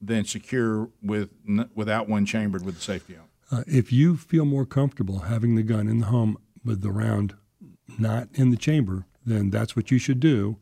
than 0.00 0.24
secure 0.24 0.88
with 1.02 1.28
n- 1.46 1.68
without 1.74 2.08
one 2.08 2.24
chambered 2.24 2.64
with 2.64 2.76
the 2.76 2.80
safety 2.80 3.16
on. 3.16 3.24
Uh, 3.58 3.64
if 3.66 3.92
you 3.92 4.16
feel 4.16 4.46
more 4.46 4.64
comfortable 4.64 5.20
having 5.20 5.56
the 5.56 5.62
gun 5.62 5.88
in 5.88 5.98
the 5.98 6.06
home 6.06 6.38
with 6.64 6.80
the 6.80 6.90
round 6.90 7.34
not 7.98 8.28
in 8.32 8.50
the 8.50 8.56
chamber, 8.56 9.04
then 9.26 9.50
that's 9.50 9.76
what 9.76 9.90
you 9.90 9.98
should 9.98 10.20
do. 10.20 10.56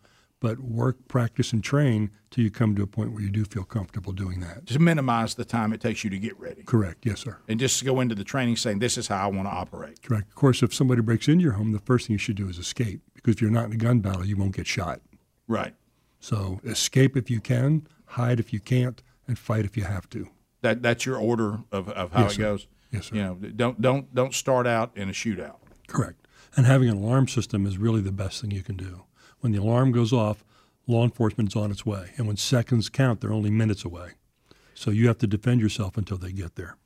But 0.45 0.59
work, 0.61 1.09
practice, 1.09 1.55
and 1.55 1.65
train 1.65 2.11
till 2.31 2.45
you 2.45 2.51
come 2.51 2.75
to 2.77 2.83
a 2.83 2.87
point 2.87 3.13
where 3.15 3.23
you 3.23 3.31
do 3.31 3.47
feel 3.47 3.65
comfortable 3.65 4.13
doing 4.13 4.41
that. 4.41 4.67
To 4.67 4.79
minimize 4.79 5.37
the 5.37 5.45
time 5.47 5.73
it 5.73 5.81
takes 5.81 6.05
you 6.05 6.11
to 6.11 6.19
get 6.19 6.39
ready, 6.39 6.65
Correct. 6.65 7.07
Yes, 7.07 7.21
sir. 7.21 7.39
and 7.49 7.59
just 7.59 7.83
go 7.83 7.99
into 8.01 8.15
the 8.15 8.25
training 8.25 8.57
saying, 8.57 8.79
"This 8.79 8.99
is 8.99 9.09
how 9.09 9.25
I 9.25 9.29
want 9.29 9.49
to 9.49 9.53
operate." 9.53 10.03
Correct. 10.03 10.29
Of 10.29 10.35
course, 10.35 10.63
if 10.63 10.75
somebody 10.75 11.01
breaks 11.01 11.29
into 11.29 11.43
your 11.43 11.55
home, 11.55 11.73
the 11.73 11.79
first 11.79 12.07
thing 12.09 12.13
you 12.13 12.19
should 12.19 12.37
do 12.37 12.47
is 12.51 12.59
escape 12.59 13.01
because 13.15 13.37
if 13.37 13.41
you're 13.41 13.51
not 13.51 13.65
in 13.65 13.73
a 13.73 13.77
gun 13.79 14.01
battle, 14.01 14.27
you 14.27 14.37
won't 14.37 14.55
get 14.55 14.67
shot. 14.67 15.01
Right. 15.49 15.75
So 16.21 16.61
escape 16.63 17.17
if 17.17 17.31
you 17.31 17.41
can, 17.41 17.87
hide 18.05 18.39
if 18.39 18.53
you 18.53 18.61
can't, 18.61 19.03
and 19.27 19.39
fight 19.39 19.65
if 19.65 19.79
you 19.79 19.85
have 19.85 20.11
to. 20.11 20.29
That 20.61 20.83
that's 20.83 21.07
your 21.07 21.17
order 21.17 21.61
of, 21.73 21.89
of 21.89 22.13
how 22.13 22.25
Yes, 22.25 22.33
it 22.33 22.35
sir. 22.35 22.43
goes. 22.43 22.67
Yes, 22.93 23.07
sir. 23.07 23.17
You 23.17 23.23
know, 23.23 23.35
don't 23.57 23.81
don't 23.81 24.15
don't 24.15 24.35
start 24.35 24.67
out 24.67 24.95
in 24.95 25.09
a 25.09 25.13
shootout. 25.13 25.57
Correct. 25.87 26.19
And 26.55 26.67
having 26.67 26.91
an 26.91 26.99
alarm 26.99 27.29
system 27.29 27.65
is 27.67 27.79
really 27.79 28.03
the 28.03 28.13
best 28.13 28.43
thing 28.43 28.51
you 28.51 28.63
can 28.63 28.77
do. 28.77 29.05
When 29.45 29.53
the 29.53 29.61
alarm 29.61 29.93
goes 29.93 30.11
off, 30.11 30.43
law 30.87 31.05
enforcement's 31.05 31.55
on 31.55 31.71
its 31.71 31.85
way. 31.85 32.13
And 32.17 32.27
when 32.27 32.39
seconds 32.39 32.89
count, 32.89 33.21
they're 33.21 33.31
only 33.31 33.51
minutes 33.51 33.85
away. 33.85 34.13
So 34.73 34.91
you 34.91 35.07
have 35.09 35.19
to 35.19 35.27
defend 35.27 35.61
yourself 35.61 35.99
until 35.99 36.17
they 36.17 36.33
get 36.33 36.55
there. 36.55 36.79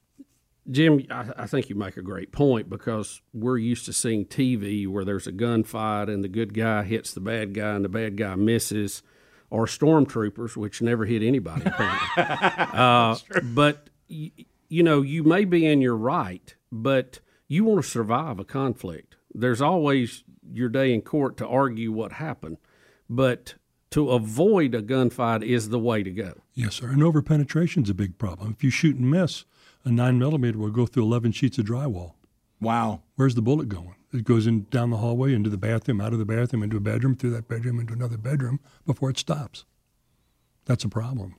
Jim, 0.68 1.06
I, 1.08 1.26
I 1.36 1.46
think 1.46 1.68
you 1.68 1.76
make 1.76 1.96
a 1.96 2.02
great 2.02 2.32
point 2.32 2.68
because 2.68 3.22
we're 3.32 3.58
used 3.58 3.84
to 3.84 3.92
seeing 3.92 4.24
TV 4.24 4.88
where 4.88 5.04
there's 5.04 5.28
a 5.28 5.32
gunfight 5.32 6.12
and 6.12 6.24
the 6.24 6.28
good 6.28 6.52
guy 6.52 6.82
hits 6.82 7.14
the 7.14 7.20
bad 7.20 7.54
guy 7.54 7.76
and 7.76 7.84
the 7.84 7.88
bad 7.88 8.16
guy 8.16 8.34
misses, 8.34 9.04
or 9.50 9.66
stormtroopers, 9.66 10.56
which 10.56 10.82
never 10.82 11.04
hit 11.04 11.22
anybody. 11.22 11.62
apparently. 11.64 12.08
uh, 12.76 13.16
but 13.54 13.88
y- 14.10 14.32
you 14.68 14.82
know, 14.82 15.02
you 15.02 15.22
may 15.22 15.44
be 15.44 15.64
in 15.64 15.80
your 15.80 15.96
right, 15.96 16.56
but 16.72 17.20
you 17.46 17.62
want 17.62 17.84
to 17.84 17.88
survive 17.88 18.40
a 18.40 18.44
conflict. 18.44 19.14
There's 19.32 19.62
always 19.62 20.24
your 20.52 20.68
day 20.68 20.92
in 20.92 21.02
court 21.02 21.36
to 21.38 21.46
argue 21.46 21.92
what 21.92 22.12
happened, 22.12 22.58
but 23.08 23.54
to 23.90 24.10
avoid 24.10 24.74
a 24.74 24.82
gunfight 24.82 25.42
is 25.42 25.70
the 25.70 25.78
way 25.78 26.02
to 26.02 26.10
go. 26.10 26.34
Yes, 26.54 26.76
sir. 26.76 26.88
And 26.88 27.02
over 27.02 27.22
penetration 27.22 27.84
is 27.84 27.90
a 27.90 27.94
big 27.94 28.18
problem. 28.18 28.54
If 28.56 28.62
you 28.62 28.70
shoot 28.70 28.96
and 28.96 29.10
miss, 29.10 29.44
a 29.84 29.90
nine 29.90 30.18
millimeter 30.18 30.58
will 30.58 30.70
go 30.70 30.86
through 30.86 31.04
11 31.04 31.32
sheets 31.32 31.58
of 31.58 31.66
drywall. 31.66 32.14
Wow. 32.60 33.02
Where's 33.16 33.34
the 33.34 33.42
bullet 33.42 33.68
going? 33.68 33.94
It 34.12 34.24
goes 34.24 34.46
in 34.46 34.66
down 34.70 34.90
the 34.90 34.98
hallway, 34.98 35.34
into 35.34 35.50
the 35.50 35.58
bathroom, 35.58 36.00
out 36.00 36.12
of 36.12 36.18
the 36.18 36.24
bathroom, 36.24 36.62
into 36.62 36.76
a 36.76 36.80
bedroom, 36.80 37.14
through 37.14 37.30
that 37.30 37.48
bedroom, 37.48 37.78
into 37.78 37.92
another 37.92 38.16
bedroom 38.16 38.60
before 38.86 39.10
it 39.10 39.18
stops. 39.18 39.64
That's 40.64 40.84
a 40.84 40.88
problem. 40.88 41.36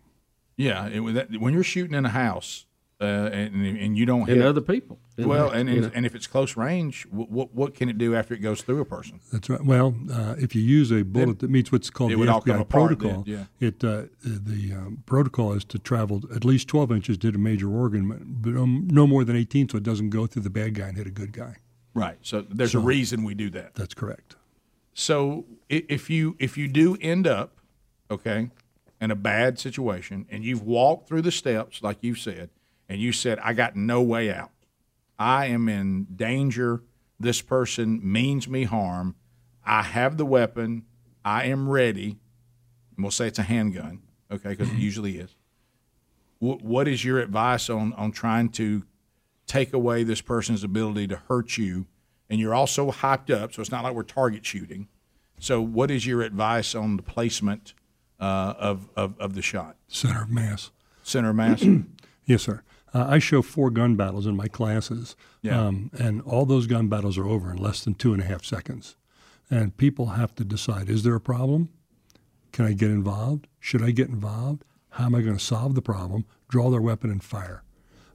Yeah. 0.55 0.87
It, 0.87 1.13
that, 1.13 1.39
when 1.39 1.53
you're 1.53 1.63
shooting 1.63 1.95
in 1.95 2.05
a 2.05 2.09
house 2.09 2.65
uh, 3.01 3.29
and 3.31 3.65
and 3.65 3.97
you 3.97 4.05
don't 4.05 4.21
And 4.29 4.41
hit 4.41 4.45
other 4.45 4.61
people. 4.61 4.99
well, 5.17 5.49
and 5.49 5.69
and, 5.69 5.91
and 5.95 6.05
if 6.05 6.15
it's 6.15 6.27
close 6.27 6.57
range, 6.57 7.05
what, 7.09 7.31
what 7.31 7.53
what 7.53 7.73
can 7.73 7.87
it 7.87 7.97
do 7.97 8.13
after 8.15 8.33
it 8.33 8.39
goes 8.39 8.61
through 8.61 8.81
a 8.81 8.85
person? 8.85 9.21
That's 9.31 9.49
right. 9.49 9.63
Well, 9.63 9.95
uh, 10.11 10.35
if 10.37 10.53
you 10.53 10.61
use 10.61 10.91
a 10.91 11.03
bullet 11.03 11.39
that 11.39 11.49
meets 11.49 11.71
what's 11.71 11.89
called 11.89 12.11
it 12.11 12.17
the 12.17 12.27
all 12.27 12.41
come 12.41 12.59
FBI 12.59 12.67
protocol, 12.67 13.23
then, 13.25 13.47
it 13.61 13.83
uh, 13.83 14.03
the 14.23 14.73
um, 14.73 15.03
protocol 15.05 15.53
is 15.53 15.63
to 15.65 15.79
travel 15.79 16.21
at 16.35 16.43
least 16.43 16.67
12 16.67 16.91
inches 16.91 17.17
to 17.19 17.29
a 17.29 17.31
major 17.37 17.69
organ, 17.69 18.37
but 18.41 18.49
um, 18.51 18.87
no 18.91 19.07
more 19.07 19.23
than 19.23 19.35
18, 19.35 19.69
so 19.69 19.77
it 19.77 19.83
doesn't 19.83 20.09
go 20.09 20.27
through 20.27 20.43
the 20.43 20.49
bad 20.49 20.73
guy 20.73 20.89
and 20.89 20.97
hit 20.97 21.07
a 21.07 21.11
good 21.11 21.31
guy. 21.31 21.55
Right. 21.93 22.17
So 22.21 22.41
there's 22.41 22.75
a 22.75 22.79
reason 22.79 23.23
we 23.23 23.33
do 23.33 23.49
that. 23.51 23.75
That's 23.75 23.93
correct. 23.93 24.35
So 24.93 25.45
if 25.69 26.09
you 26.09 26.35
if 26.37 26.57
you 26.57 26.67
do 26.67 26.97
end 26.99 27.27
up, 27.27 27.61
okay, 28.11 28.49
in 28.99 29.11
a 29.11 29.15
bad 29.15 29.57
situation, 29.57 30.25
and 30.29 30.43
you've 30.43 30.63
walked 30.63 31.07
through 31.07 31.21
the 31.21 31.31
steps 31.31 31.81
like 31.81 31.99
you've 32.01 32.19
said, 32.19 32.49
and 32.89 32.99
you 32.99 33.13
said, 33.13 33.39
"I 33.39 33.53
got 33.53 33.75
no 33.75 34.01
way 34.01 34.33
out. 34.33 34.51
I 35.17 35.45
am 35.45 35.69
in 35.69 36.07
danger. 36.15 36.81
This 37.19 37.41
person 37.41 37.99
means 38.03 38.47
me 38.49 38.63
harm. 38.63 39.15
I 39.65 39.83
have 39.83 40.17
the 40.17 40.25
weapon. 40.25 40.85
I 41.23 41.45
am 41.45 41.69
ready." 41.69 42.17
And 42.95 43.03
we'll 43.05 43.11
say 43.11 43.27
it's 43.27 43.39
a 43.39 43.43
handgun, 43.43 44.01
okay, 44.31 44.49
because 44.49 44.69
it 44.69 44.77
usually 44.77 45.17
is. 45.19 45.35
What, 46.39 46.61
what 46.61 46.87
is 46.87 47.05
your 47.05 47.19
advice 47.19 47.69
on 47.69 47.93
on 47.93 48.11
trying 48.11 48.49
to 48.49 48.83
take 49.45 49.71
away 49.73 50.03
this 50.03 50.21
person's 50.21 50.63
ability 50.63 51.07
to 51.07 51.17
hurt 51.27 51.57
you? 51.57 51.85
And 52.29 52.39
you're 52.39 52.53
also 52.53 52.91
hyped 52.91 53.31
up, 53.31 53.53
so 53.53 53.61
it's 53.61 53.71
not 53.71 53.83
like 53.83 53.93
we're 53.93 54.03
target 54.03 54.45
shooting. 54.45 54.87
So, 55.39 55.61
what 55.61 55.89
is 55.89 56.05
your 56.05 56.21
advice 56.21 56.75
on 56.75 56.97
the 56.97 57.03
placement 57.03 57.73
uh, 58.19 58.53
of, 58.57 58.89
of 58.95 59.17
of 59.19 59.35
the 59.35 59.41
shot? 59.41 59.77
Center 59.87 60.23
of 60.23 60.29
mass. 60.29 60.71
Center 61.03 61.29
of 61.29 61.35
mass. 61.35 61.63
Yes, 62.25 62.43
sir. 62.43 62.61
Uh, 62.93 63.05
I 63.07 63.19
show 63.19 63.41
four 63.41 63.69
gun 63.69 63.95
battles 63.95 64.25
in 64.25 64.35
my 64.35 64.47
classes, 64.47 65.15
Yeah. 65.41 65.67
um, 65.67 65.91
and 65.97 66.21
all 66.23 66.45
those 66.45 66.65
gun 66.67 66.87
battles 66.87 67.17
are 67.17 67.27
over 67.27 67.51
in 67.51 67.57
less 67.57 67.83
than 67.83 67.93
two 67.93 68.13
and 68.13 68.21
a 68.21 68.25
half 68.25 68.43
seconds. 68.43 68.95
And 69.51 69.75
people 69.77 70.07
have 70.07 70.33
to 70.35 70.43
decide: 70.43 70.89
is 70.89 71.03
there 71.03 71.15
a 71.15 71.21
problem? 71.21 71.69
Can 72.51 72.65
I 72.65 72.73
get 72.73 72.89
involved? 72.89 73.47
Should 73.59 73.83
I 73.83 73.91
get 73.91 74.09
involved? 74.09 74.63
How 74.91 75.05
am 75.05 75.15
I 75.15 75.21
going 75.21 75.37
to 75.37 75.43
solve 75.43 75.75
the 75.75 75.81
problem? 75.83 76.25
Draw 76.49 76.71
their 76.71 76.81
weapon 76.81 77.11
and 77.11 77.23
fire. 77.23 77.63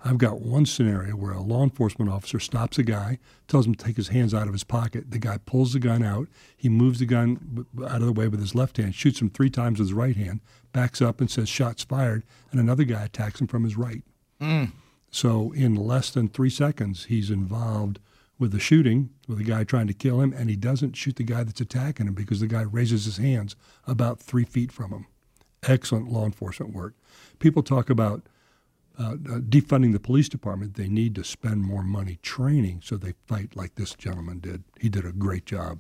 I've 0.07 0.19
got 0.19 0.41
one 0.43 0.67
scenario 0.67 1.13
where 1.17 1.33
a 1.33 1.41
law 1.41 1.63
enforcement 1.63 2.11
officer 2.11 2.39
stops 2.39 2.77
a 2.79 2.83
guy, 2.83 3.19
tells 3.49 3.67
him 3.67 3.75
to 3.75 3.83
take 3.85 3.97
his 3.97 4.09
hands 4.09 4.35
out 4.35 4.49
of 4.49 4.53
his 4.53 4.65
pocket. 4.65 5.11
The 5.11 5.19
guy 5.19 5.39
pulls 5.39 5.73
the 5.73 5.79
gun 5.79 6.03
out. 6.03 6.29
He 6.57 6.69
moves 6.69 6.99
the 6.99 7.07
gun 7.07 7.65
out 7.89 8.01
of 8.03 8.07
the 8.07 8.13
way 8.13 8.29
with 8.29 8.41
his 8.41 8.55
left 8.55 8.77
hand, 8.77 8.95
shoots 8.95 9.23
him 9.23 9.31
three 9.31 9.49
times 9.49 9.79
with 9.79 9.89
his 9.89 9.95
right 9.95 10.17
hand, 10.17 10.41
backs 10.73 11.01
up 11.01 11.21
and 11.21 11.31
says, 11.31 11.49
Shots 11.49 11.85
fired. 11.85 12.23
And 12.51 12.61
another 12.61 12.85
guy 12.85 13.05
attacks 13.05 13.41
him 13.41 13.47
from 13.47 13.65
his 13.65 13.79
right. 13.79 14.03
So 15.11 15.53
in 15.53 15.77
less 15.77 16.11
than 16.11 16.29
three 16.29 16.51
seconds, 16.51 17.05
he's 17.05 17.31
involved 17.31 18.01
with 18.39 18.53
the 18.53 18.59
shooting 18.59 19.11
with 19.29 19.39
the 19.39 19.45
guy 19.45 19.65
trying 19.65 19.87
to 19.87 19.95
kill 19.95 20.21
him, 20.21 20.33
and 20.33 20.51
he 20.51 20.57
doesn't 20.57 20.97
shoot 20.97 21.17
the 21.17 21.23
guy 21.23 21.45
that's 21.45 21.61
attacking 21.61 22.09
him 22.09 22.15
because 22.15 22.41
the 22.41 22.47
guy 22.47 22.63
raises 22.63 23.05
his 23.05 23.19
hands 23.19 23.55
about 23.87 24.21
three 24.21 24.45
feet 24.45 24.73
from 24.73 24.91
him. 24.91 25.07
Excellent 25.63 26.11
law 26.11 26.25
enforcement 26.25 26.75
work. 26.75 26.95
People 27.39 27.63
talk 27.63 27.89
about 27.89 28.23
uh, 28.99 29.13
uh, 29.13 29.39
defunding 29.39 29.93
the 29.93 30.01
police 30.01 30.29
department. 30.29 30.75
They 30.75 30.89
need 30.89 31.15
to 31.15 31.25
spend 31.25 31.63
more 31.63 31.83
money 31.83 32.19
training 32.23 32.81
so 32.85 32.97
they 32.97 33.15
fight 33.27 33.57
like 33.57 33.77
this 33.77 33.95
gentleman 33.95 34.41
did. 34.41 34.65
He 34.81 34.89
did 34.89 35.07
a 35.07 35.13
great 35.13 35.47
job. 35.47 35.79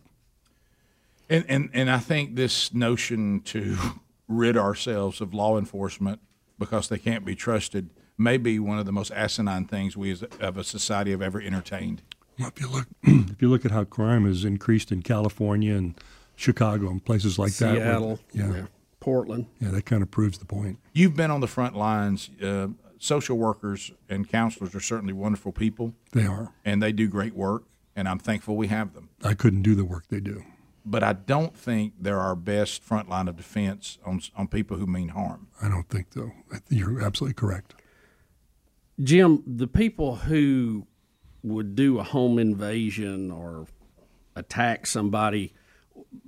And, 1.29 1.45
and 1.49 1.71
and 1.73 1.91
I 1.91 1.99
think 1.99 2.37
this 2.37 2.73
notion 2.73 3.41
to 3.47 3.77
rid 4.29 4.57
ourselves 4.57 5.21
of 5.21 5.35
law 5.35 5.59
enforcement 5.59 6.21
because 6.59 6.89
they 6.89 6.99
can't 6.99 7.25
be 7.25 7.35
trusted 7.35 7.91
may 8.19 8.37
be 8.37 8.59
one 8.59 8.79
of 8.79 8.87
the 8.87 8.93
most 8.93 9.11
asinine 9.13 9.67
things 9.67 9.97
we 9.97 10.11
as 10.11 10.23
of 10.41 10.57
a 10.57 10.65
society 10.65 11.11
have 11.11 11.23
ever 11.23 11.41
entertained. 11.41 12.03
Well, 12.39 12.49
if 12.55 12.61
you 12.61 12.69
look, 12.69 12.87
if 13.03 13.41
you 13.43 13.49
look 13.49 13.65
at 13.65 13.71
how 13.71 13.85
crime 13.85 14.27
has 14.27 14.45
increased 14.45 14.91
in 14.93 15.03
California 15.03 15.75
and 15.75 15.95
Chicago 16.37 16.89
and 16.91 17.05
places 17.05 17.39
like 17.39 17.53
that, 17.55 17.77
Seattle, 17.77 18.19
yeah, 18.33 18.67
Portland. 19.01 19.47
yeah, 19.61 19.71
that 19.71 19.85
kind 19.87 20.03
of 20.03 20.11
proves 20.11 20.39
the 20.39 20.45
point. 20.45 20.79
You've 20.93 21.15
been 21.17 21.31
on 21.31 21.41
the 21.41 21.47
front 21.47 21.77
lines. 21.77 22.31
Uh, 22.43 22.69
social 22.99 23.37
workers 23.37 23.91
and 24.09 24.29
counselors 24.29 24.75
are 24.75 24.81
certainly 24.81 25.13
wonderful 25.13 25.53
people, 25.53 25.93
They 26.13 26.27
are. 26.27 26.53
and 26.65 26.83
they 26.83 26.91
do 26.93 27.07
great 27.09 27.35
work. 27.35 27.65
And 27.97 28.09
I'm 28.09 28.19
thankful 28.19 28.57
we 28.57 28.67
have 28.69 28.95
them. 28.95 29.11
I 29.23 29.35
couldn't 29.35 29.63
do 29.63 29.77
the 29.77 29.85
work 29.85 30.09
they 30.09 30.19
do. 30.19 30.43
But 30.85 31.05
I 31.05 31.13
don't 31.13 31.57
think 31.57 31.93
they're 32.01 32.19
our 32.19 32.35
best 32.35 32.83
front 32.83 33.09
line 33.09 33.29
of 33.29 33.37
defense 33.37 33.99
on 34.05 34.21
on 34.37 34.49
people 34.49 34.77
who 34.79 34.87
mean 34.87 35.11
harm. 35.11 35.47
I 35.63 35.69
don't 35.69 35.89
think 35.89 36.09
so. 36.13 36.33
You're 36.69 37.01
absolutely 37.05 37.35
correct. 37.35 37.75
Jim, 39.03 39.43
the 39.47 39.67
people 39.67 40.17
who 40.17 40.87
would 41.43 41.75
do 41.75 41.99
a 41.99 42.03
home 42.03 42.39
invasion 42.39 43.31
or 43.31 43.67
attack 44.37 44.87
somebody, 44.87 45.53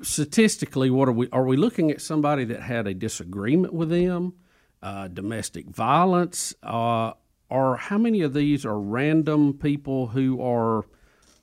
statistically, 0.03 0.91
what 0.91 1.09
are 1.09 1.13
we? 1.13 1.29
Are 1.31 1.45
we 1.45 1.57
looking 1.57 1.91
at 1.91 2.01
somebody 2.01 2.45
that 2.47 2.61
had 2.61 2.87
a 2.87 2.95
disagreement 2.95 3.73
with 3.73 3.89
them, 3.89 4.35
uh, 4.83 5.09
domestic 5.09 5.67
violence, 5.67 6.55
uh, 6.63 7.13
or 7.49 7.77
how 7.77 7.99
many 7.99 8.23
of 8.23 8.35
these 8.35 8.67
are 8.67 8.79
random 8.79 9.55
people 9.55 10.09
who 10.09 10.43
are 10.43 10.87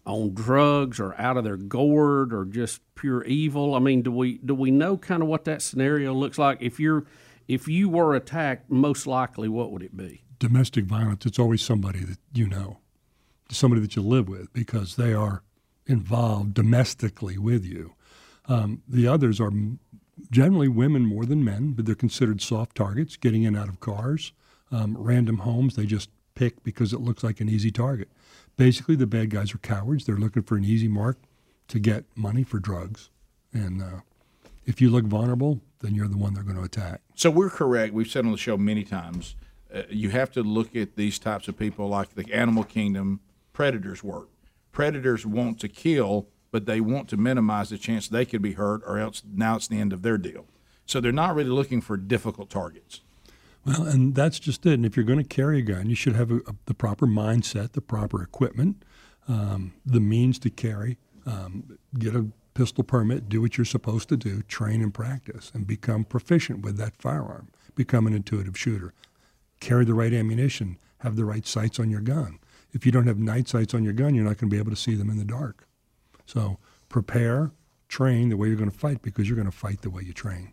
on 0.06 0.34
drugs 0.34 1.00
or 1.00 1.20
out 1.20 1.38
of 1.38 1.46
their 1.46 1.56
gourd 1.56 2.34
or 2.34 2.44
just 2.44 2.82
pure 2.96 3.24
evil? 3.24 3.76
I 3.76 3.80
mean, 3.80 4.02
do 4.02 4.12
we 4.12 4.40
do 4.40 4.54
we 4.54 4.72
know 4.72 4.98
kind 4.98 5.24
of 5.24 5.30
what 5.30 5.46
that 5.46 5.62
scenario 5.62 6.14
looks 6.14 6.38
like? 6.38 6.58
If 6.62 6.82
you're 6.82 7.06
if 7.48 7.70
you 7.70 7.88
were 7.88 8.14
attacked, 8.14 8.70
most 8.70 9.08
likely, 9.08 9.48
what 9.48 9.72
would 9.72 9.84
it 9.84 9.96
be? 9.96 10.23
Domestic 10.44 10.84
violence, 10.84 11.26
it's 11.26 11.40
always 11.40 11.62
somebody 11.62 12.00
that 12.00 12.18
you 12.34 12.50
know, 12.50 12.80
somebody 13.50 13.80
that 13.80 13.96
you 13.96 14.02
live 14.02 14.28
with 14.28 14.52
because 14.52 14.98
they 14.98 15.14
are 15.14 15.42
involved 15.88 16.54
domestically 16.54 17.38
with 17.38 17.64
you. 17.64 17.94
Um, 18.48 18.82
the 18.86 19.08
others 19.08 19.40
are 19.40 19.54
generally 20.32 20.68
women 20.68 21.06
more 21.06 21.26
than 21.26 21.46
men, 21.46 21.72
but 21.72 21.86
they're 21.86 21.96
considered 21.96 22.42
soft 22.42 22.76
targets, 22.76 23.16
getting 23.16 23.44
in 23.44 23.56
out 23.56 23.70
of 23.70 23.80
cars, 23.80 24.34
um, 24.70 24.98
random 25.00 25.38
homes 25.38 25.78
they 25.78 25.86
just 25.86 26.10
pick 26.36 26.62
because 26.62 26.92
it 26.92 27.00
looks 27.00 27.24
like 27.24 27.40
an 27.40 27.48
easy 27.48 27.72
target. 27.72 28.10
Basically, 28.58 28.98
the 28.98 29.08
bad 29.08 29.30
guys 29.30 29.56
are 29.56 29.60
cowards. 29.60 30.06
They're 30.06 30.18
looking 30.18 30.44
for 30.44 30.58
an 30.58 30.66
easy 30.66 30.90
mark 30.90 31.20
to 31.70 31.80
get 31.80 32.04
money 32.18 32.44
for 32.44 32.60
drugs. 32.60 33.12
And 33.54 33.82
uh, 33.82 34.02
if 34.66 34.82
you 34.82 34.90
look 34.90 35.06
vulnerable, 35.06 35.62
then 35.80 35.96
you're 35.96 36.10
the 36.10 36.18
one 36.18 36.34
they're 36.34 36.44
going 36.44 36.58
to 36.58 36.64
attack. 36.64 37.00
So 37.16 37.32
we're 37.32 37.50
correct. 37.50 37.94
We've 37.94 38.10
said 38.10 38.26
on 38.26 38.32
the 38.32 38.38
show 38.38 38.58
many 38.58 38.84
times. 38.84 39.38
Uh, 39.74 39.84
you 39.90 40.10
have 40.10 40.32
to 40.32 40.44
look 40.44 40.76
at 40.76 40.96
these 40.96 41.18
types 41.18 41.48
of 41.48 41.58
people 41.58 41.88
like 41.88 42.16
the 42.16 42.32
animal 42.34 42.64
kingdom 42.64 43.20
predators 43.54 44.04
work. 44.04 44.30
Predators 44.72 45.26
want 45.26 45.60
to 45.60 45.68
kill, 45.68 46.28
but 46.52 46.66
they 46.66 46.82
want 46.82 47.08
to 47.10 47.18
minimize 47.18 47.70
the 47.70 47.78
chance 47.78 48.08
they 48.08 48.26
could 48.26 48.42
be 48.42 48.54
hurt, 48.54 48.82
or 48.86 49.00
else 49.00 49.24
now 49.34 49.56
it's 49.56 49.68
the 49.68 49.80
end 49.80 49.94
of 49.94 50.02
their 50.02 50.18
deal. 50.18 50.46
So 50.86 51.00
they're 51.00 51.12
not 51.12 51.36
really 51.36 51.50
looking 51.50 51.82
for 51.82 51.98
difficult 51.98 52.50
targets. 52.50 53.02
Well, 53.66 53.84
and 53.84 54.14
that's 54.14 54.40
just 54.40 54.66
it. 54.66 54.74
And 54.74 54.86
if 54.86 54.98
you're 54.98 55.06
going 55.06 55.20
to 55.20 55.24
carry 55.24 55.60
a 55.60 55.62
gun, 55.62 55.90
you 55.90 55.96
should 55.96 56.16
have 56.16 56.32
a, 56.32 56.38
a, 56.38 56.56
the 56.66 56.74
proper 56.74 57.08
mindset, 57.08 57.72
the 57.72 57.82
proper 57.82 58.22
equipment, 58.22 58.84
um, 59.28 59.74
the 59.86 60.02
means 60.02 60.38
to 60.40 60.50
carry. 60.50 60.98
Um, 61.26 61.78
get 61.98 62.16
a 62.16 62.28
pistol 62.54 62.84
permit, 62.84 63.30
do 63.30 63.42
what 63.42 63.58
you're 63.58 63.66
supposed 63.66 64.10
to 64.10 64.18
do, 64.18 64.42
train 64.44 64.82
and 64.82 64.94
practice, 64.94 65.52
and 65.54 65.66
become 65.66 66.04
proficient 66.04 66.62
with 66.62 66.78
that 66.78 66.96
firearm. 66.98 67.48
Become 67.76 68.06
an 68.08 68.14
intuitive 68.14 68.58
shooter. 68.58 68.94
Carry 69.64 69.86
the 69.86 69.94
right 69.94 70.14
ammunition. 70.14 70.78
Have 70.98 71.16
the 71.16 71.24
right 71.24 71.48
sights 71.48 71.80
on 71.80 71.90
your 71.90 72.02
gun. 72.02 72.40
If 72.74 72.86
you 72.86 72.92
don't 72.92 73.08
have 73.08 73.18
night 73.18 73.48
sights 73.48 73.74
on 73.74 73.82
your 73.86 73.94
gun, 73.94 74.14
you're 74.14 74.26
not 74.26 74.38
going 74.38 74.50
to 74.50 74.54
be 74.54 74.58
able 74.58 74.72
to 74.72 74.76
see 74.76 74.94
them 74.94 75.10
in 75.10 75.18
the 75.18 75.24
dark. 75.24 75.70
So 76.26 76.58
prepare, 76.90 77.52
train 77.88 78.28
the 78.28 78.36
way 78.36 78.48
you're 78.48 78.58
going 78.58 78.70
to 78.70 78.78
fight 78.78 79.02
because 79.02 79.30
you're 79.30 79.38
going 79.38 79.50
to 79.50 79.56
fight 79.56 79.82
the 79.82 79.90
way 79.90 80.02
you 80.02 80.12
train. 80.12 80.52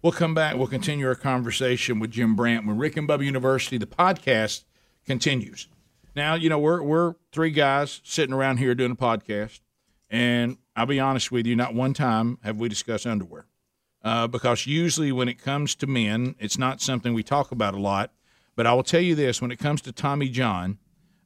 We'll 0.00 0.12
come 0.12 0.32
back. 0.32 0.56
We'll 0.56 0.68
continue 0.68 1.08
our 1.08 1.16
conversation 1.16 1.98
with 1.98 2.12
Jim 2.12 2.36
Brandt 2.36 2.64
when 2.64 2.78
Rick 2.78 2.96
and 2.96 3.08
Bubba 3.08 3.24
University, 3.24 3.78
the 3.78 3.86
podcast, 3.86 4.62
continues. 5.04 5.66
Now, 6.14 6.34
you 6.34 6.48
know, 6.48 6.58
we're, 6.60 6.82
we're 6.82 7.14
three 7.32 7.50
guys 7.50 8.00
sitting 8.04 8.34
around 8.34 8.58
here 8.58 8.76
doing 8.76 8.92
a 8.92 8.96
podcast, 8.96 9.58
and 10.08 10.56
I'll 10.76 10.86
be 10.86 11.00
honest 11.00 11.32
with 11.32 11.46
you, 11.46 11.56
not 11.56 11.74
one 11.74 11.94
time 11.94 12.38
have 12.44 12.58
we 12.58 12.68
discussed 12.68 13.08
underwear. 13.08 13.46
Uh, 14.04 14.28
because 14.28 14.68
usually 14.68 15.10
when 15.10 15.28
it 15.28 15.42
comes 15.42 15.74
to 15.76 15.88
men, 15.88 16.36
it's 16.38 16.58
not 16.58 16.80
something 16.80 17.12
we 17.12 17.24
talk 17.24 17.50
about 17.50 17.74
a 17.74 17.80
lot. 17.80 18.12
But 18.54 18.66
I 18.66 18.74
will 18.74 18.82
tell 18.82 19.00
you 19.00 19.14
this: 19.14 19.40
when 19.40 19.50
it 19.50 19.58
comes 19.58 19.80
to 19.82 19.92
Tommy 19.92 20.28
John, 20.28 20.78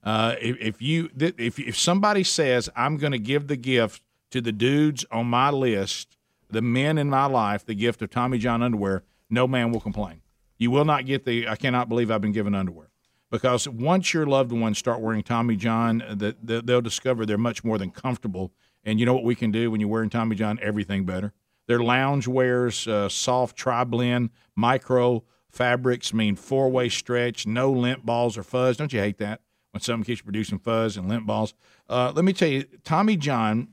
uh, 0.02 0.36
if, 0.40 0.56
if 0.60 0.82
you 0.82 1.10
if 1.16 1.58
if 1.58 1.78
somebody 1.78 2.24
says 2.24 2.68
I'm 2.76 2.96
going 2.96 3.12
to 3.12 3.18
give 3.18 3.48
the 3.48 3.56
gift 3.56 4.02
to 4.30 4.40
the 4.40 4.52
dudes 4.52 5.04
on 5.10 5.26
my 5.26 5.50
list, 5.50 6.16
the 6.50 6.62
men 6.62 6.98
in 6.98 7.10
my 7.10 7.26
life, 7.26 7.64
the 7.64 7.74
gift 7.74 8.02
of 8.02 8.10
Tommy 8.10 8.38
John 8.38 8.62
underwear, 8.62 9.02
no 9.28 9.46
man 9.46 9.72
will 9.72 9.80
complain. 9.80 10.22
You 10.58 10.70
will 10.70 10.84
not 10.84 11.06
get 11.06 11.24
the 11.24 11.48
I 11.48 11.56
cannot 11.56 11.88
believe 11.88 12.10
I've 12.10 12.20
been 12.20 12.32
given 12.32 12.54
underwear. 12.54 12.90
Because 13.30 13.68
once 13.68 14.14
your 14.14 14.24
loved 14.24 14.52
ones 14.52 14.78
start 14.78 15.00
wearing 15.00 15.22
Tommy 15.22 15.56
John, 15.56 16.02
that 16.08 16.46
the, 16.46 16.62
they'll 16.62 16.80
discover 16.80 17.26
they're 17.26 17.36
much 17.36 17.64
more 17.64 17.76
than 17.76 17.90
comfortable. 17.90 18.52
And 18.84 19.00
you 19.00 19.06
know 19.06 19.14
what 19.14 19.24
we 19.24 19.34
can 19.34 19.50
do 19.50 19.70
when 19.70 19.80
you're 19.80 19.90
wearing 19.90 20.10
Tommy 20.10 20.36
John? 20.36 20.60
Everything 20.62 21.04
better. 21.04 21.32
Their 21.66 21.80
lounge 21.80 22.28
wears, 22.28 22.86
uh, 22.86 23.08
soft 23.08 23.56
tri 23.56 23.82
blend, 23.82 24.30
micro 24.54 25.24
fabrics, 25.56 26.12
mean 26.12 26.36
four 26.36 26.68
way 26.68 26.88
stretch, 26.88 27.46
no 27.46 27.72
lint 27.72 28.04
balls 28.04 28.36
or 28.36 28.42
fuzz. 28.42 28.76
Don't 28.76 28.92
you 28.92 29.00
hate 29.00 29.18
that 29.18 29.40
when 29.72 29.80
something 29.80 30.04
keeps 30.04 30.22
producing 30.22 30.58
fuzz 30.58 30.96
and 30.96 31.08
lint 31.08 31.26
balls? 31.26 31.54
Uh, 31.88 32.12
let 32.14 32.24
me 32.24 32.32
tell 32.32 32.48
you, 32.48 32.64
Tommy 32.84 33.16
John, 33.16 33.68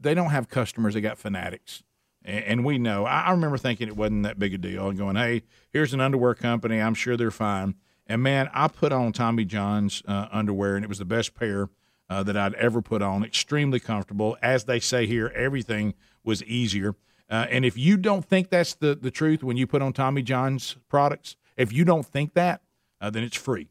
they 0.00 0.14
don't 0.14 0.30
have 0.30 0.48
customers, 0.48 0.94
they 0.94 1.00
got 1.00 1.18
fanatics. 1.18 1.82
And, 2.24 2.44
and 2.44 2.64
we 2.64 2.78
know. 2.78 3.04
I, 3.04 3.22
I 3.22 3.30
remember 3.32 3.58
thinking 3.58 3.88
it 3.88 3.96
wasn't 3.96 4.22
that 4.22 4.38
big 4.38 4.54
a 4.54 4.58
deal 4.58 4.88
and 4.88 4.98
going, 4.98 5.16
hey, 5.16 5.42
here's 5.70 5.92
an 5.92 6.00
underwear 6.00 6.34
company. 6.34 6.80
I'm 6.80 6.94
sure 6.94 7.16
they're 7.16 7.30
fine. 7.30 7.74
And 8.06 8.22
man, 8.22 8.50
I 8.52 8.68
put 8.68 8.92
on 8.92 9.12
Tommy 9.12 9.44
John's 9.44 10.02
uh, 10.06 10.26
underwear, 10.32 10.74
and 10.74 10.84
it 10.84 10.88
was 10.88 10.98
the 10.98 11.04
best 11.04 11.34
pair 11.34 11.68
uh, 12.08 12.24
that 12.24 12.36
I'd 12.36 12.54
ever 12.54 12.82
put 12.82 13.02
on. 13.02 13.24
Extremely 13.24 13.78
comfortable. 13.78 14.36
As 14.42 14.64
they 14.64 14.80
say 14.80 15.06
here, 15.06 15.32
everything 15.34 15.94
was 16.24 16.42
easier. 16.42 16.96
Uh, 17.30 17.46
and 17.48 17.64
if 17.64 17.78
you 17.78 17.96
don't 17.96 18.24
think 18.24 18.50
that's 18.50 18.74
the, 18.74 18.94
the 18.94 19.10
truth 19.10 19.44
when 19.44 19.56
you 19.56 19.66
put 19.66 19.82
on 19.82 19.92
Tommy 19.92 20.22
John's 20.22 20.76
products, 20.88 21.36
if 21.56 21.72
you 21.72 21.84
don't 21.84 22.04
think 22.04 22.34
that, 22.34 22.62
uh, 23.00 23.08
then 23.08 23.22
it's 23.22 23.36
free. 23.36 23.68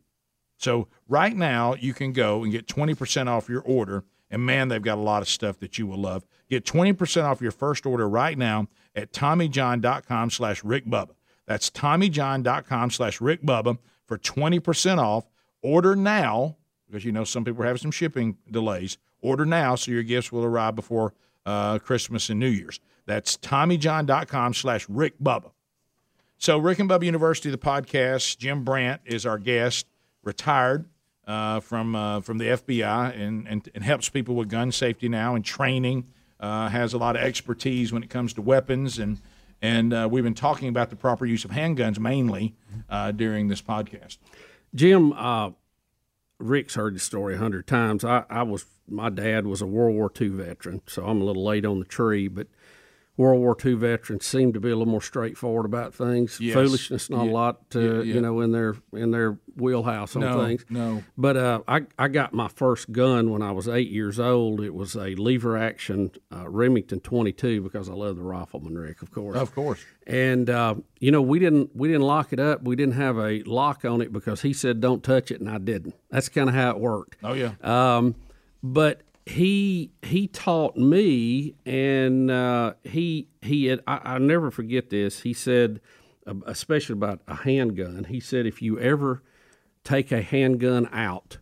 So 0.58 0.88
right 1.08 1.36
now 1.36 1.74
you 1.74 1.94
can 1.94 2.14
go 2.14 2.44
and 2.44 2.52
get 2.52 2.68
20% 2.68 3.28
off 3.28 3.50
your 3.50 3.62
order. 3.62 4.06
And 4.32 4.46
man, 4.46 4.68
they've 4.68 4.82
got 4.82 4.98
a 4.98 5.02
lot 5.02 5.22
of 5.22 5.28
stuff 5.28 5.60
that 5.60 5.78
you 5.78 5.88
will 5.88 5.98
love. 5.98 6.26
Get 6.50 6.66
20% 6.66 7.24
off 7.24 7.42
your 7.42 7.52
first 7.52 7.86
order 7.86 8.08
right 8.08 8.38
now 8.38 8.68
at 8.96 9.12
TommyJohn.com 9.12 10.30
slash 10.30 10.64
Rick 10.64 10.86
Bubba. 10.86 11.12
That's 11.46 11.70
TommyJohn.com 11.70 12.92
slash 12.92 13.20
Rick 13.20 13.44
Bubba 13.44 13.78
for 14.06 14.18
20% 14.18 15.00
off. 15.00 15.26
Order 15.62 15.96
now 15.96 16.58
because 16.88 17.06
you 17.06 17.12
know 17.12 17.24
some 17.24 17.46
people 17.46 17.62
are 17.64 17.68
having 17.68 17.82
some 17.82 17.92
shipping 17.92 18.38
delays. 18.50 18.98
Order 19.22 19.46
now 19.46 19.76
so 19.76 19.92
your 19.92 20.04
gifts 20.04 20.32
will 20.32 20.44
arrive 20.44 20.76
before 20.76 21.14
uh, 21.46 21.80
Christmas 21.80 22.30
and 22.30 22.40
New 22.40 22.48
Year's. 22.48 22.80
That's 23.10 23.38
TommyJohn.com 23.38 24.54
slash 24.54 24.88
Rick 24.88 25.16
Bubba. 25.20 25.50
So 26.38 26.60
Rick 26.60 26.78
and 26.78 26.88
Bubba 26.88 27.06
University, 27.06 27.50
the 27.50 27.58
podcast. 27.58 28.38
Jim 28.38 28.64
Brandt 28.64 29.02
is 29.04 29.26
our 29.26 29.40
guest, 29.40 29.88
retired 30.24 30.86
uh, 31.26 31.60
from 31.60 31.96
uh, 31.96 32.22
from 32.22 32.38
the 32.38 32.46
FBI 32.46 33.20
and, 33.20 33.48
and, 33.48 33.68
and 33.74 33.84
helps 33.84 34.10
people 34.10 34.36
with 34.36 34.48
gun 34.48 34.72
safety 34.72 35.10
now 35.10 35.34
and 35.34 35.44
training. 35.44 36.06
Uh, 36.40 36.70
has 36.70 36.94
a 36.94 37.00
lot 37.00 37.16
of 37.16 37.24
expertise 37.24 37.92
when 37.92 38.04
it 38.04 38.12
comes 38.12 38.32
to 38.34 38.44
weapons 38.44 39.00
and 39.00 39.20
and 39.60 39.92
uh, 39.92 40.08
we've 40.10 40.24
been 40.24 40.36
talking 40.36 40.70
about 40.70 40.92
the 40.92 40.96
proper 40.96 41.26
use 41.26 41.44
of 41.44 41.50
handguns 41.50 41.98
mainly 41.98 42.54
uh, 42.92 43.12
during 43.12 43.48
this 43.48 43.64
podcast. 43.64 44.20
Jim, 44.76 45.14
uh, 45.14 45.50
Rick's 46.38 46.76
heard 46.76 46.94
the 46.94 47.00
story 47.00 47.34
a 47.34 47.38
hundred 47.40 47.66
times. 47.66 48.06
I, 48.06 48.26
I 48.30 48.44
was 48.44 48.66
my 48.88 49.10
dad 49.10 49.48
was 49.48 49.64
a 49.64 49.66
World 49.66 49.96
War 49.96 50.12
II 50.22 50.28
veteran, 50.28 50.84
so 50.86 51.08
I'm 51.08 51.20
a 51.20 51.26
little 51.26 51.44
late 51.44 51.66
on 51.66 51.80
the 51.80 51.86
tree, 51.86 52.28
but 52.28 52.46
World 53.20 53.42
War 53.42 53.54
II 53.66 53.74
veterans 53.74 54.26
seem 54.26 54.54
to 54.54 54.62
be 54.62 54.70
a 54.70 54.76
little 54.78 54.90
more 54.90 55.02
straightforward 55.02 55.66
about 55.66 55.94
things. 55.94 56.40
Yes. 56.40 56.54
Foolishness, 56.54 57.10
not 57.10 57.26
Yeah. 57.26 57.32
a 57.32 57.34
lot, 57.34 57.70
to, 57.72 57.82
Yeah, 57.82 57.94
yeah. 58.02 58.14
you 58.16 58.22
know, 58.22 58.40
in 58.40 58.54
their 58.54 58.76
in 58.94 59.12
their 59.12 59.38
wheelhouse 59.58 60.16
on 60.16 60.22
No, 60.22 60.46
things. 60.46 60.66
no. 60.70 61.04
But 61.18 61.36
uh, 61.36 61.60
I 61.68 61.82
I 61.98 62.08
got 62.08 62.34
my 62.34 62.48
first 62.48 62.94
gun 62.94 63.30
when 63.30 63.42
I 63.42 63.52
was 63.52 63.68
eight 63.68 63.90
years 63.92 64.22
old. 64.22 64.62
It 64.62 64.74
was 64.74 64.96
a 64.96 65.16
lever 65.16 65.58
action 65.58 66.12
uh, 66.34 66.48
Remington 66.48 67.02
22 67.02 67.62
because 67.62 67.90
I 67.90 67.94
love 67.94 68.16
the 68.16 68.24
rifleman, 68.24 68.78
Rick, 68.78 69.02
of 69.02 69.12
course. 69.12 69.38
Of 69.38 69.54
course. 69.54 69.84
And 70.08 70.50
uh, 70.50 70.76
you 71.02 71.12
know, 71.12 71.22
we 71.22 71.40
didn't 71.40 71.76
we 71.76 71.90
didn't 71.90 72.04
lock 72.08 72.32
it 72.32 72.40
up. 72.40 72.64
We 72.64 72.78
didn't 72.78 72.96
have 72.96 73.18
a 73.18 73.44
lock 73.44 73.84
on 73.84 74.00
it 74.02 74.14
because 74.14 74.44
he 74.44 74.54
said 74.54 74.80
don't 74.80 75.04
touch 75.04 75.30
it, 75.30 75.42
and 75.42 75.50
I 75.50 75.58
didn't. 75.58 75.94
That's 76.10 76.30
kind 76.30 76.48
of 76.48 76.56
how 76.56 76.70
it 76.70 76.80
worked. 76.80 77.18
Oh 77.22 77.34
yeah. 77.34 77.52
Um, 77.62 78.16
but 78.64 79.02
he 79.26 79.92
he 80.02 80.28
taught 80.28 80.76
me, 80.78 81.56
and 81.66 82.32
uh, 82.32 82.74
he 82.84 83.28
he 83.42 83.66
had, 83.66 83.82
I, 83.88 84.16
I 84.16 84.18
never 84.18 84.50
forget 84.52 84.90
this. 84.90 85.22
He 85.22 85.34
said, 85.34 85.82
especially 86.46 86.94
about 86.94 87.22
a 87.28 87.36
handgun. 87.36 88.06
He 88.06 88.20
said 88.20 88.46
if 88.46 88.62
you 88.62 88.80
ever 88.80 89.24
take 89.84 90.12
a 90.12 90.22
handgun 90.22 90.90
out, 90.92 91.38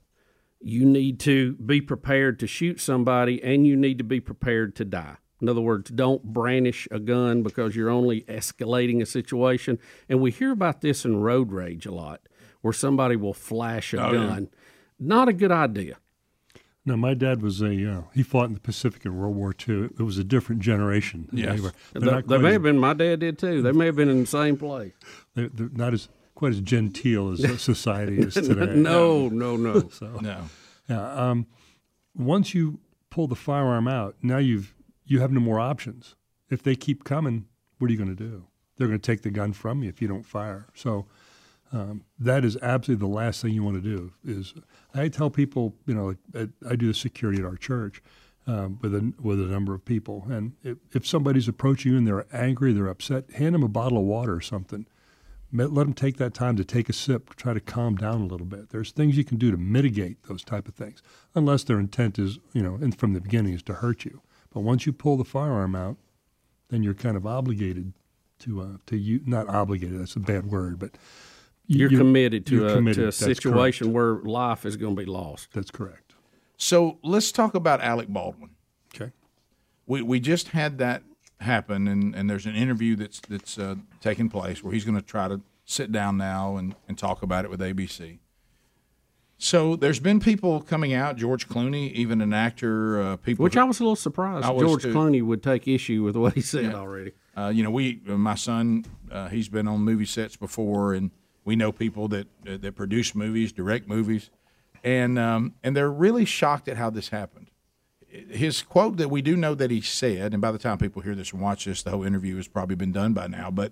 you 0.60 0.86
need 0.86 1.20
to 1.22 1.54
be 1.56 1.80
prepared 1.82 2.40
to 2.40 2.48
shoot 2.48 2.80
somebody, 2.80 3.42
and 3.44 3.66
you 3.66 3.76
need 3.76 3.98
to 4.00 4.04
be 4.04 4.20
prepared 4.20 4.76
to 4.78 4.86
die. 4.86 5.18
In 5.40 5.48
other 5.48 5.62
words, 5.62 5.92
don't 5.92 6.24
brandish 6.24 6.88
a 6.90 7.00
gun 7.00 7.44
because 7.44 7.76
you're 7.76 7.92
only 7.92 8.22
escalating 8.22 9.02
a 9.04 9.06
situation. 9.06 9.78
And 10.10 10.20
we 10.20 10.32
hear 10.32 10.52
about 10.52 10.82
this 10.82 11.06
in 11.06 11.18
road 11.22 11.52
rage 11.52 11.86
a 11.86 11.92
lot, 11.94 12.22
where 12.62 12.74
somebody 12.74 13.16
will 13.16 13.36
flash 13.36 13.94
a 13.94 14.04
Oh, 14.04 14.12
yeah. 14.12 14.28
gun. 14.28 14.50
Not 15.00 15.30
a 15.30 15.34
good 15.34 15.52
idea. 15.52 15.98
No, 16.88 16.96
my 16.98 17.14
dad 17.14 17.42
was 17.42 17.62
a 17.62 17.92
uh, 17.92 18.02
he 18.14 18.24
fought 18.24 18.46
in 18.46 18.54
the 18.54 18.60
Pacific 18.60 19.06
in 19.06 19.16
World 19.18 19.36
War 19.36 19.54
II. 19.68 19.86
It 20.00 20.00
was 20.04 20.18
a 20.18 20.24
different 20.24 20.62
generation. 20.62 21.28
Yes. 21.34 21.56
They, 21.58 21.62
were, 21.62 21.74
they're 21.94 22.00
They, 22.02 22.06
not 22.12 22.16
they 22.28 22.28
quite 22.36 22.42
may 22.42 22.48
as- 22.48 22.54
have 22.54 22.64
been. 22.64 22.78
My 22.80 22.94
dad 22.94 23.20
did 23.20 23.38
too. 23.38 23.62
They 23.62 23.72
may 23.74 23.86
have 23.88 23.96
been 23.98 24.10
in 24.10 24.22
the 24.22 24.26
same 24.28 24.58
place. 24.58 24.94
they're, 25.36 25.50
they're 25.50 25.70
not 25.74 25.94
as 25.94 26.08
quite 26.34 26.54
as 26.54 26.62
genteel 26.62 27.32
as 27.34 27.62
society 27.62 28.20
is 28.20 28.34
today. 28.36 28.74
No, 28.76 29.28
no, 29.28 29.58
no. 29.58 29.90
So 29.92 30.08
No. 30.22 30.44
yeah, 30.90 31.12
um, 31.14 31.46
once 32.16 32.54
you 32.56 32.80
pull 33.10 33.28
the 33.28 33.36
firearm 33.36 33.88
out, 33.88 34.16
now 34.22 34.38
you've 34.38 34.74
you 35.06 35.20
have 35.20 35.32
no 35.32 35.40
more 35.40 35.60
options. 35.60 36.16
If 36.50 36.64
they 36.64 36.76
keep 36.76 37.04
coming, 37.04 37.46
what 37.80 37.90
are 37.90 37.92
you 37.92 37.98
going 37.98 38.16
to 38.16 38.24
do? 38.24 38.46
They're 38.78 38.88
going 38.88 39.00
to 39.00 39.12
take 39.12 39.24
the 39.24 39.30
gun 39.32 39.52
from 39.54 39.84
you 39.84 39.90
if 39.90 40.02
you 40.02 40.08
don't 40.08 40.26
fire. 40.26 40.68
So 40.74 41.08
um, 41.72 42.04
that 42.20 42.46
is 42.46 42.58
absolutely 42.62 43.08
the 43.08 43.14
last 43.14 43.42
thing 43.42 43.54
you 43.54 43.64
want 43.64 43.82
to 43.82 43.82
do. 43.82 44.12
Is 44.26 44.54
I 44.94 45.08
tell 45.10 45.30
people, 45.30 45.76
you 45.86 45.94
know, 45.94 46.16
I, 46.36 46.48
I 46.70 46.76
do 46.76 46.88
the 46.88 46.94
security 46.94 47.40
at 47.40 47.46
our 47.46 47.58
church 47.58 48.02
um, 48.46 48.80
with 48.82 48.96
a 48.96 49.14
with 49.22 49.40
a 49.42 49.46
number 49.46 49.74
of 49.74 49.84
people, 49.84 50.26
and 50.30 50.54
if, 50.64 50.78
if 50.94 51.06
somebody's 51.06 51.48
approaching 51.48 51.92
you 51.92 51.98
and 51.98 52.08
they're 52.08 52.26
angry, 52.32 52.74
they're 52.74 52.88
upset, 52.88 53.30
hand 53.32 53.56
them 53.56 53.64
a 53.64 53.68
bottle 53.68 53.98
of 53.98 54.06
water 54.06 54.34
or 54.34 54.42
something. 54.42 54.86
Let 55.54 55.74
them 55.74 55.94
take 55.94 56.18
that 56.18 56.34
time 56.34 56.58
to 56.58 56.66
take 56.66 56.90
a 56.90 56.94
sip, 56.94 57.34
try 57.36 57.54
to 57.54 57.62
calm 57.62 57.96
down 57.96 58.20
a 58.20 58.26
little 58.26 58.46
bit. 58.46 58.70
There's 58.70 58.92
things 58.92 59.16
you 59.16 59.24
can 59.24 59.38
do 59.38 59.50
to 59.50 59.56
mitigate 59.56 60.24
those 60.24 60.44
type 60.44 60.68
of 60.68 60.76
things, 60.76 61.02
unless 61.36 61.64
their 61.64 61.80
intent 61.80 62.20
is, 62.20 62.38
you 62.52 62.62
know, 62.62 62.76
and 62.76 62.98
from 62.98 63.14
the 63.14 63.22
beginning 63.22 63.54
is 63.54 63.64
to 63.64 63.76
hurt 63.76 64.04
you. 64.04 64.22
But 64.54 64.60
once 64.62 64.86
you 64.86 64.92
pull 64.92 65.16
the 65.16 65.24
firearm 65.24 65.74
out, 65.74 65.98
then 66.70 66.84
you're 66.84 66.94
kind 66.94 67.16
of 67.16 67.26
obligated 67.26 67.94
to 68.40 68.62
uh, 68.62 68.78
to 68.88 68.98
you 68.98 69.22
not 69.26 69.48
obligated. 69.48 70.00
That's 70.00 70.18
a 70.18 70.20
bad 70.20 70.48
word, 70.52 70.80
but 70.80 70.92
you- 71.68 71.90
You're, 71.90 72.00
committed 72.00 72.46
to 72.48 72.56
you're 72.56 72.68
a, 72.68 72.74
committed. 72.74 73.04
to 73.04 73.08
a 73.10 73.12
situation 73.12 73.92
correct. 73.94 74.24
where 74.26 74.32
life 74.32 74.66
is 74.66 74.76
going 74.78 74.96
to 74.96 75.02
be 75.02 75.06
lost. 75.06 75.50
That's 75.54 75.72
correct. 75.72 76.14
So 76.58 76.98
let's 77.04 77.32
talk 77.32 77.54
about 77.56 77.82
Alec 77.82 78.08
Baldwin. 78.08 78.52
Okay. 78.96 79.12
We 79.86 80.02
we 80.02 80.20
just 80.20 80.50
had 80.50 80.78
that 80.80 81.04
happen, 81.40 81.88
and, 81.88 82.16
and 82.16 82.28
there's 82.30 82.46
an 82.48 82.56
interview 82.56 82.96
that's 82.96 83.20
that's 83.30 83.60
uh, 83.60 83.76
taking 84.02 84.28
place 84.30 84.64
where 84.64 84.74
he's 84.74 84.86
going 84.86 84.96
to 84.98 85.06
try 85.06 85.28
to 85.28 85.42
sit 85.66 85.92
down 85.92 86.18
now 86.18 86.56
and, 86.58 86.74
and 86.88 86.98
talk 86.98 87.22
about 87.22 87.46
it 87.46 87.52
with 87.52 87.60
ABC. 87.60 88.20
So 89.40 89.76
there's 89.76 90.00
been 90.00 90.20
people 90.20 90.62
coming 90.62 90.94
out, 90.94 91.16
George 91.16 91.48
Clooney, 91.48 91.92
even 91.92 92.22
an 92.22 92.34
actor, 92.34 93.00
uh, 93.02 93.18
people. 93.18 93.44
Which 93.44 93.56
I 93.56 93.64
was 93.66 93.80
a 93.80 93.84
little 93.84 93.96
surprised. 93.96 94.48
George 94.48 94.82
too. 94.82 94.94
Clooney 94.94 95.22
would 95.22 95.44
take 95.44 95.68
issue 95.68 96.02
with 96.04 96.16
what 96.16 96.34
he 96.34 96.42
said 96.42 96.74
already. 96.74 97.12
Uh, 97.38 97.50
you 97.54 97.62
know, 97.62 97.70
we 97.70 98.02
my 98.06 98.34
son, 98.34 98.84
uh, 99.12 99.28
he's 99.28 99.48
been 99.48 99.68
on 99.68 99.82
movie 99.82 100.06
sets 100.06 100.36
before, 100.36 100.96
and 100.96 101.12
we 101.48 101.56
know 101.56 101.72
people 101.72 102.10
that 102.10 102.28
that 102.44 102.76
produce 102.76 103.16
movies, 103.16 103.54
direct 103.54 103.88
movies, 103.88 104.30
and 104.84 105.18
um, 105.18 105.56
and 105.64 105.76
they're 105.76 105.90
really 105.90 106.26
shocked 106.26 106.68
at 106.68 106.76
how 106.76 106.90
this 106.90 107.08
happened. 107.08 107.50
His 108.10 108.62
quote 108.62 108.98
that 108.98 109.10
we 109.10 109.22
do 109.22 109.38
know 109.38 109.56
that 109.56 109.72
he 109.72 109.80
said, 109.80 110.34
and 110.34 110.42
by 110.42 110.52
the 110.52 110.58
time 110.58 110.78
people 110.78 111.02
hear 111.02 111.16
this 111.16 111.32
and 111.32 111.42
watch 111.42 111.64
this, 111.64 111.84
the 111.84 111.92
whole 111.92 112.04
interview 112.04 112.36
has 112.36 112.50
probably 112.50 112.76
been 112.76 112.92
done 112.92 113.14
by 113.14 113.28
now. 113.28 113.50
But 113.50 113.72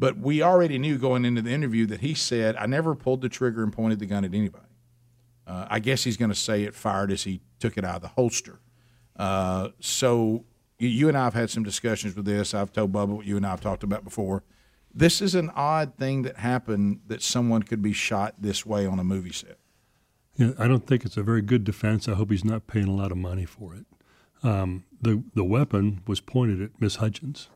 but 0.00 0.18
we 0.18 0.42
already 0.42 0.78
knew 0.78 0.98
going 0.98 1.24
into 1.24 1.42
the 1.42 1.52
interview 1.52 1.86
that 1.86 2.00
he 2.00 2.12
said, 2.12 2.56
"I 2.56 2.66
never 2.66 2.96
pulled 2.96 3.20
the 3.20 3.28
trigger 3.28 3.62
and 3.62 3.72
pointed 3.72 4.00
the 4.00 4.06
gun 4.06 4.24
at 4.24 4.34
anybody." 4.34 4.66
Uh, 5.46 5.66
I 5.70 5.78
guess 5.78 6.02
he's 6.02 6.16
going 6.16 6.30
to 6.30 6.36
say 6.36 6.64
it 6.64 6.74
fired 6.74 7.12
as 7.12 7.22
he 7.22 7.40
took 7.60 7.78
it 7.78 7.84
out 7.84 7.96
of 7.96 8.02
the 8.02 8.08
holster. 8.08 8.60
Uh, 9.16 9.68
so 9.78 10.44
you, 10.80 10.88
you 10.88 11.08
and 11.08 11.16
I 11.16 11.24
have 11.24 11.34
had 11.34 11.50
some 11.50 11.62
discussions 11.62 12.16
with 12.16 12.24
this. 12.24 12.52
I've 12.52 12.72
told 12.72 12.92
Bubba 12.92 13.08
what 13.08 13.26
you 13.26 13.36
and 13.36 13.46
I 13.46 13.50
have 13.50 13.60
talked 13.60 13.84
about 13.84 14.02
before. 14.02 14.42
This 14.94 15.22
is 15.22 15.34
an 15.34 15.50
odd 15.54 15.96
thing 15.96 16.22
that 16.22 16.36
happened 16.36 17.00
that 17.06 17.22
someone 17.22 17.62
could 17.62 17.82
be 17.82 17.92
shot 17.92 18.34
this 18.38 18.66
way 18.66 18.86
on 18.86 18.98
a 18.98 19.04
movie 19.04 19.32
set. 19.32 19.58
Yeah, 20.36 20.52
I 20.58 20.66
don't 20.66 20.86
think 20.86 21.04
it's 21.04 21.16
a 21.16 21.22
very 21.22 21.42
good 21.42 21.64
defense. 21.64 22.08
I 22.08 22.14
hope 22.14 22.30
he's 22.30 22.44
not 22.44 22.66
paying 22.66 22.88
a 22.88 22.94
lot 22.94 23.12
of 23.12 23.18
money 23.18 23.44
for 23.44 23.74
it. 23.74 23.86
Um, 24.42 24.84
the 25.00 25.22
the 25.34 25.44
weapon 25.44 26.02
was 26.06 26.20
pointed 26.20 26.60
at 26.62 26.70
Miss 26.80 26.96
Hutchins. 26.96 27.48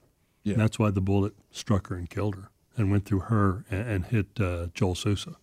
Yeah. 0.44 0.57
That's 0.57 0.79
why 0.79 0.90
the 0.90 1.01
bullet 1.01 1.35
struck 1.51 1.88
her 1.88 1.96
and 1.96 2.09
killed 2.09 2.37
her 2.37 2.51
and 2.77 2.90
went 2.90 3.05
through 3.05 3.20
her 3.20 3.64
and, 3.70 3.88
and 3.88 4.07
hit 4.07 4.40
uh, 4.40 4.68
Joel 4.75 4.94
Souza. 4.94 5.37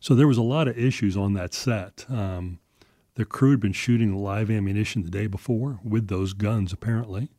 So 0.00 0.14
there 0.14 0.26
was 0.26 0.38
a 0.38 0.42
lot 0.42 0.68
of 0.68 0.78
issues 0.78 1.16
on 1.16 1.34
that 1.34 1.54
set. 1.54 2.04
Um, 2.08 2.58
the 3.14 3.24
crew 3.24 3.52
had 3.52 3.60
been 3.60 3.72
shooting 3.72 4.16
live 4.16 4.50
ammunition 4.50 5.02
the 5.02 5.10
day 5.10 5.26
before 5.26 5.80
with 5.84 6.08
those 6.08 6.32
guns, 6.32 6.72
apparently. 6.72 7.30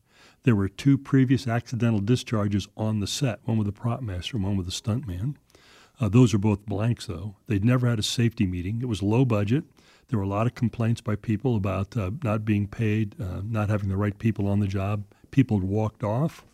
There 0.44 0.56
were 0.56 0.70
two 0.70 0.98
previous 0.98 1.48
accidental 1.48 2.00
discharges 2.00 2.68
on 2.78 3.00
the 3.00 3.08
set, 3.08 3.40
one 3.46 3.58
with 3.58 3.68
the 3.68 3.74
prop 3.74 4.02
master 4.02 4.38
one 4.38 4.56
with 4.58 4.66
the 4.66 4.72
stuntman. 4.72 5.36
Uh, 6.00 6.08
those 6.08 6.34
are 6.34 6.38
both 6.38 6.66
blanks, 6.66 7.08
though. 7.08 7.36
They'd 7.48 7.66
never 7.66 7.88
had 7.88 8.00
a 8.00 8.04
safety 8.04 8.48
meeting. 8.48 8.80
It 8.82 8.88
was 8.88 9.04
low 9.04 9.26
budget. 9.26 9.66
There 10.08 10.18
were 10.18 10.26
a 10.26 10.30
lot 10.30 10.48
of 10.48 10.56
complaints 10.56 11.02
by 11.02 11.16
people 11.16 11.56
about 11.56 11.96
uh, 11.96 12.12
not 12.24 12.46
being 12.46 12.68
paid, 12.68 13.16
uh, 13.22 13.42
not 13.44 13.70
having 13.70 13.90
the 13.90 13.98
right 13.98 14.18
people 14.18 14.48
on 14.48 14.60
the 14.60 14.68
job. 14.68 15.04
People 15.30 15.60
had 15.60 15.68
walked 15.68 16.04
off. 16.04 16.46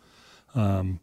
Um, 0.54 1.00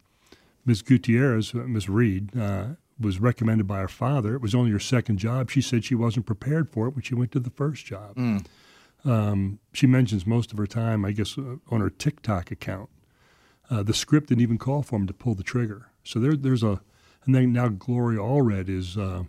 Ms. 0.66 0.82
Gutierrez, 0.82 1.54
uh, 1.54 1.58
Ms. 1.58 1.88
Reed, 1.88 2.36
uh, 2.38 2.66
was 3.00 3.18
recommended 3.18 3.66
by 3.66 3.80
her 3.80 3.88
father. 3.88 4.34
It 4.34 4.40
was 4.42 4.54
only 4.54 4.70
her 4.70 4.78
second 4.78 5.18
job. 5.18 5.50
She 5.50 5.60
said 5.60 5.84
she 5.84 5.94
wasn't 5.94 6.26
prepared 6.26 6.70
for 6.70 6.86
it 6.86 6.94
when 6.94 7.02
she 7.02 7.14
went 7.14 7.32
to 7.32 7.40
the 7.40 7.50
first 7.50 7.84
job. 7.86 8.16
Um, 9.04 9.58
she 9.72 9.86
mentions 9.86 10.26
most 10.26 10.52
of 10.52 10.58
her 10.58 10.66
time, 10.66 11.04
I 11.04 11.12
guess, 11.12 11.36
uh, 11.36 11.56
on 11.70 11.80
her 11.80 11.90
TikTok 11.90 12.50
account. 12.50 12.88
Uh, 13.70 13.82
the 13.82 13.94
script 13.94 14.28
didn't 14.28 14.42
even 14.42 14.58
call 14.58 14.82
for 14.82 14.96
him 14.96 15.06
to 15.06 15.12
pull 15.12 15.34
the 15.34 15.42
trigger. 15.42 15.88
So 16.04 16.18
there, 16.18 16.36
there's 16.36 16.62
a, 16.62 16.80
and 17.24 17.34
then 17.34 17.52
now 17.52 17.68
Gloria 17.68 18.18
Allred 18.20 18.68
is 18.68 18.96
uh, 18.96 19.24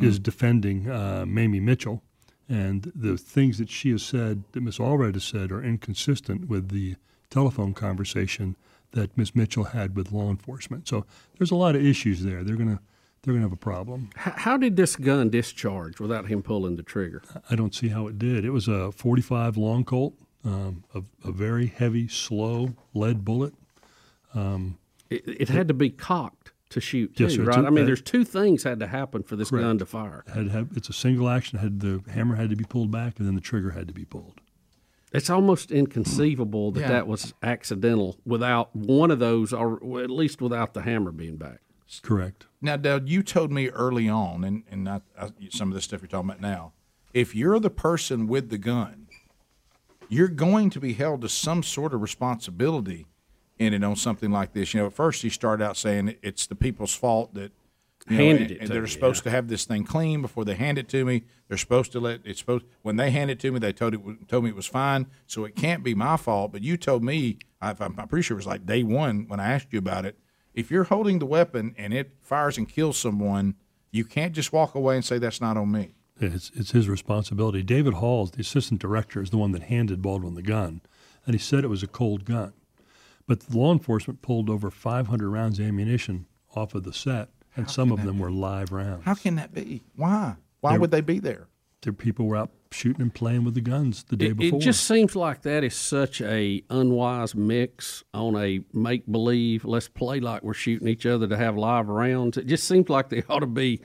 is 0.00 0.18
defending 0.18 0.90
uh, 0.90 1.24
Mamie 1.26 1.60
Mitchell, 1.60 2.02
And 2.48 2.92
the 2.94 3.16
things 3.16 3.58
that 3.58 3.70
she 3.70 3.90
has 3.90 4.02
said, 4.02 4.44
that 4.52 4.62
Miss 4.62 4.78
Allred 4.78 5.14
has 5.14 5.24
said, 5.24 5.50
are 5.50 5.62
inconsistent 5.62 6.48
with 6.48 6.68
the 6.70 6.96
telephone 7.30 7.72
conversation 7.74 8.56
that 8.92 9.16
Miss 9.16 9.34
Mitchell 9.34 9.64
had 9.64 9.96
with 9.96 10.12
law 10.12 10.30
enforcement. 10.30 10.86
So 10.88 11.04
there's 11.38 11.50
a 11.50 11.56
lot 11.56 11.74
of 11.74 11.84
issues 11.84 12.22
there. 12.22 12.44
They're 12.44 12.56
gonna 12.56 12.80
they're 13.24 13.34
gonna 13.34 13.44
have 13.46 13.52
a 13.52 13.56
problem. 13.56 14.10
How 14.16 14.56
did 14.56 14.76
this 14.76 14.96
gun 14.96 15.30
discharge 15.30 15.98
without 16.00 16.26
him 16.28 16.42
pulling 16.42 16.76
the 16.76 16.82
trigger? 16.82 17.22
I 17.50 17.56
don't 17.56 17.74
see 17.74 17.88
how 17.88 18.06
it 18.06 18.18
did. 18.18 18.44
It 18.44 18.50
was 18.50 18.68
a 18.68 18.92
45 18.92 19.56
long 19.56 19.84
Colt, 19.84 20.14
um, 20.44 20.84
a, 20.94 21.02
a 21.26 21.32
very 21.32 21.66
heavy, 21.66 22.06
slow 22.08 22.74
lead 22.94 23.24
bullet. 23.24 23.54
It, 25.10 25.22
it 25.26 25.48
had 25.48 25.68
to 25.68 25.74
be 25.74 25.90
cocked 25.90 26.52
to 26.70 26.80
shoot 26.80 27.14
too, 27.16 27.24
Yes, 27.24 27.34
sir. 27.34 27.44
right? 27.44 27.56
Two- 27.60 27.66
I 27.66 27.70
mean, 27.70 27.86
there's 27.86 28.02
two 28.02 28.24
things 28.24 28.62
had 28.64 28.80
to 28.80 28.86
happen 28.86 29.22
for 29.22 29.36
this 29.36 29.50
gun 29.50 29.78
to 29.78 29.86
fire. 29.86 30.24
Had 30.34 30.46
to 30.46 30.50
have, 30.50 30.68
it's 30.76 30.88
a 30.88 30.92
single 30.92 31.28
action. 31.28 31.58
Had 31.58 31.80
the 31.80 32.02
hammer 32.10 32.34
had 32.36 32.50
to 32.50 32.56
be 32.56 32.64
pulled 32.64 32.90
back, 32.90 33.18
and 33.18 33.26
then 33.28 33.34
the 33.34 33.40
trigger 33.40 33.70
had 33.70 33.86
to 33.88 33.94
be 33.94 34.04
pulled. 34.04 34.40
It's 35.12 35.30
almost 35.30 35.70
inconceivable 35.70 36.72
that 36.72 36.80
Yeah. 36.80 36.88
that 36.88 37.06
was 37.06 37.34
accidental 37.42 38.16
without 38.26 38.74
one 38.74 39.12
of 39.12 39.20
those, 39.20 39.52
or 39.52 39.74
at 40.02 40.10
least 40.10 40.42
without 40.42 40.74
the 40.74 40.82
hammer 40.82 41.12
being 41.12 41.36
back. 41.36 41.60
Correct. 42.02 42.46
Now, 42.60 42.76
Dale, 42.76 43.02
you 43.06 43.22
told 43.22 43.52
me 43.52 43.68
early 43.68 44.08
on, 44.08 44.42
and, 44.44 44.62
and 44.70 44.88
I, 44.88 45.00
I, 45.18 45.30
some 45.50 45.68
of 45.68 45.74
this 45.74 45.84
stuff 45.84 46.00
you're 46.00 46.08
talking 46.08 46.30
about 46.30 46.40
now, 46.40 46.72
if 47.12 47.34
you're 47.34 47.60
the 47.60 47.70
person 47.70 48.26
with 48.26 48.50
the 48.50 48.58
gun, 48.58 49.06
you're 50.08 50.28
going 50.28 50.70
to 50.70 50.80
be 50.80 50.94
held 50.94 51.20
to 51.22 51.28
some 51.28 51.62
sort 51.62 51.94
of 51.94 52.02
responsibility 52.02 53.06
in 53.58 53.72
it 53.72 53.84
on 53.84 53.96
something 53.96 54.30
like 54.30 54.52
this. 54.52 54.74
You 54.74 54.80
know, 54.80 54.86
at 54.86 54.92
first 54.92 55.22
he 55.22 55.28
started 55.30 55.64
out 55.64 55.76
saying 55.76 56.16
it's 56.22 56.46
the 56.46 56.54
people's 56.54 56.94
fault 56.94 57.34
that 57.34 57.52
you 58.08 58.18
know, 58.18 58.24
Handed 58.24 58.42
and- 58.42 58.50
it 58.50 58.60
and 58.60 58.68
they're 58.68 58.82
me, 58.82 58.88
supposed 58.88 59.20
yeah. 59.24 59.30
to 59.30 59.36
have 59.36 59.48
this 59.48 59.64
thing 59.64 59.84
clean 59.84 60.20
before 60.20 60.44
they 60.44 60.56
hand 60.56 60.76
it 60.76 60.88
to 60.88 61.04
me. 61.06 61.22
They're 61.48 61.56
supposed 61.56 61.90
to 61.92 62.00
let 62.00 62.20
it's 62.24 62.40
supposed 62.40 62.64
when 62.82 62.96
they 62.96 63.10
hand 63.10 63.30
it 63.30 63.40
to 63.40 63.52
me, 63.52 63.58
they 63.60 63.72
told 63.72 63.94
it 63.94 64.00
told 64.28 64.44
me 64.44 64.50
it 64.50 64.56
was 64.56 64.66
fine, 64.66 65.06
so 65.26 65.44
it 65.44 65.56
can't 65.56 65.82
be 65.82 65.94
my 65.94 66.18
fault. 66.18 66.52
But 66.52 66.62
you 66.62 66.76
told 66.76 67.02
me, 67.02 67.38
I, 67.62 67.70
I'm 67.70 67.94
I'm 67.98 68.08
pretty 68.08 68.22
sure 68.22 68.34
it 68.34 68.40
was 68.40 68.46
like 68.46 68.66
day 68.66 68.82
one 68.82 69.24
when 69.28 69.40
I 69.40 69.52
asked 69.52 69.68
you 69.70 69.78
about 69.78 70.04
it. 70.04 70.18
If 70.54 70.70
you're 70.70 70.84
holding 70.84 71.18
the 71.18 71.26
weapon 71.26 71.74
and 71.76 71.92
it 71.92 72.12
fires 72.20 72.56
and 72.56 72.68
kills 72.68 72.96
someone, 72.96 73.56
you 73.90 74.04
can't 74.04 74.32
just 74.32 74.52
walk 74.52 74.74
away 74.74 74.96
and 74.96 75.04
say 75.04 75.18
that's 75.18 75.40
not 75.40 75.56
on 75.56 75.72
me. 75.72 75.94
It's, 76.20 76.52
it's 76.54 76.70
his 76.70 76.88
responsibility. 76.88 77.62
David 77.62 77.94
Halls, 77.94 78.30
the 78.30 78.40
assistant 78.40 78.80
director, 78.80 79.20
is 79.20 79.30
the 79.30 79.36
one 79.36 79.52
that 79.52 79.64
handed 79.64 80.00
Baldwin 80.00 80.34
the 80.34 80.42
gun, 80.42 80.80
and 81.26 81.34
he 81.34 81.40
said 81.40 81.64
it 81.64 81.68
was 81.68 81.82
a 81.82 81.88
cold 81.88 82.24
gun. 82.24 82.52
But 83.26 83.40
the 83.40 83.56
law 83.56 83.72
enforcement 83.72 84.22
pulled 84.22 84.48
over 84.48 84.70
500 84.70 85.28
rounds 85.28 85.58
of 85.58 85.66
ammunition 85.66 86.26
off 86.54 86.74
of 86.74 86.84
the 86.84 86.92
set, 86.92 87.30
and 87.56 87.68
some 87.68 87.90
of 87.90 88.04
them 88.04 88.18
were 88.18 88.30
live 88.30 88.70
rounds. 88.70 89.04
How 89.04 89.14
can 89.14 89.34
that 89.36 89.52
be? 89.52 89.82
Why? 89.96 90.36
Why 90.60 90.78
would 90.78 90.90
they 90.90 91.00
be 91.00 91.18
there? 91.18 91.48
Their 91.82 91.92
people 91.92 92.26
were 92.26 92.36
out 92.36 92.50
shooting 92.74 93.02
and 93.02 93.14
playing 93.14 93.44
with 93.44 93.54
the 93.54 93.60
guns 93.60 94.04
the 94.04 94.16
day 94.16 94.26
It, 94.26 94.36
before. 94.36 94.58
it 94.58 94.62
just 94.62 94.84
seems 94.86 95.14
like 95.16 95.42
that 95.42 95.64
is 95.64 95.74
such 95.74 96.20
a 96.20 96.62
unwise 96.70 97.34
mix 97.34 98.04
on 98.12 98.36
a 98.36 98.60
make 98.72 99.10
believe. 99.10 99.64
Let's 99.64 99.88
play 99.88 100.20
like 100.20 100.42
we're 100.42 100.54
shooting 100.54 100.88
each 100.88 101.06
other 101.06 101.26
to 101.26 101.36
have 101.36 101.56
live 101.56 101.88
rounds. 101.88 102.36
It 102.36 102.46
just 102.46 102.64
seems 102.68 102.88
like 102.88 103.08
there 103.08 103.24
ought 103.28 103.40
to 103.40 103.46
be 103.46 103.80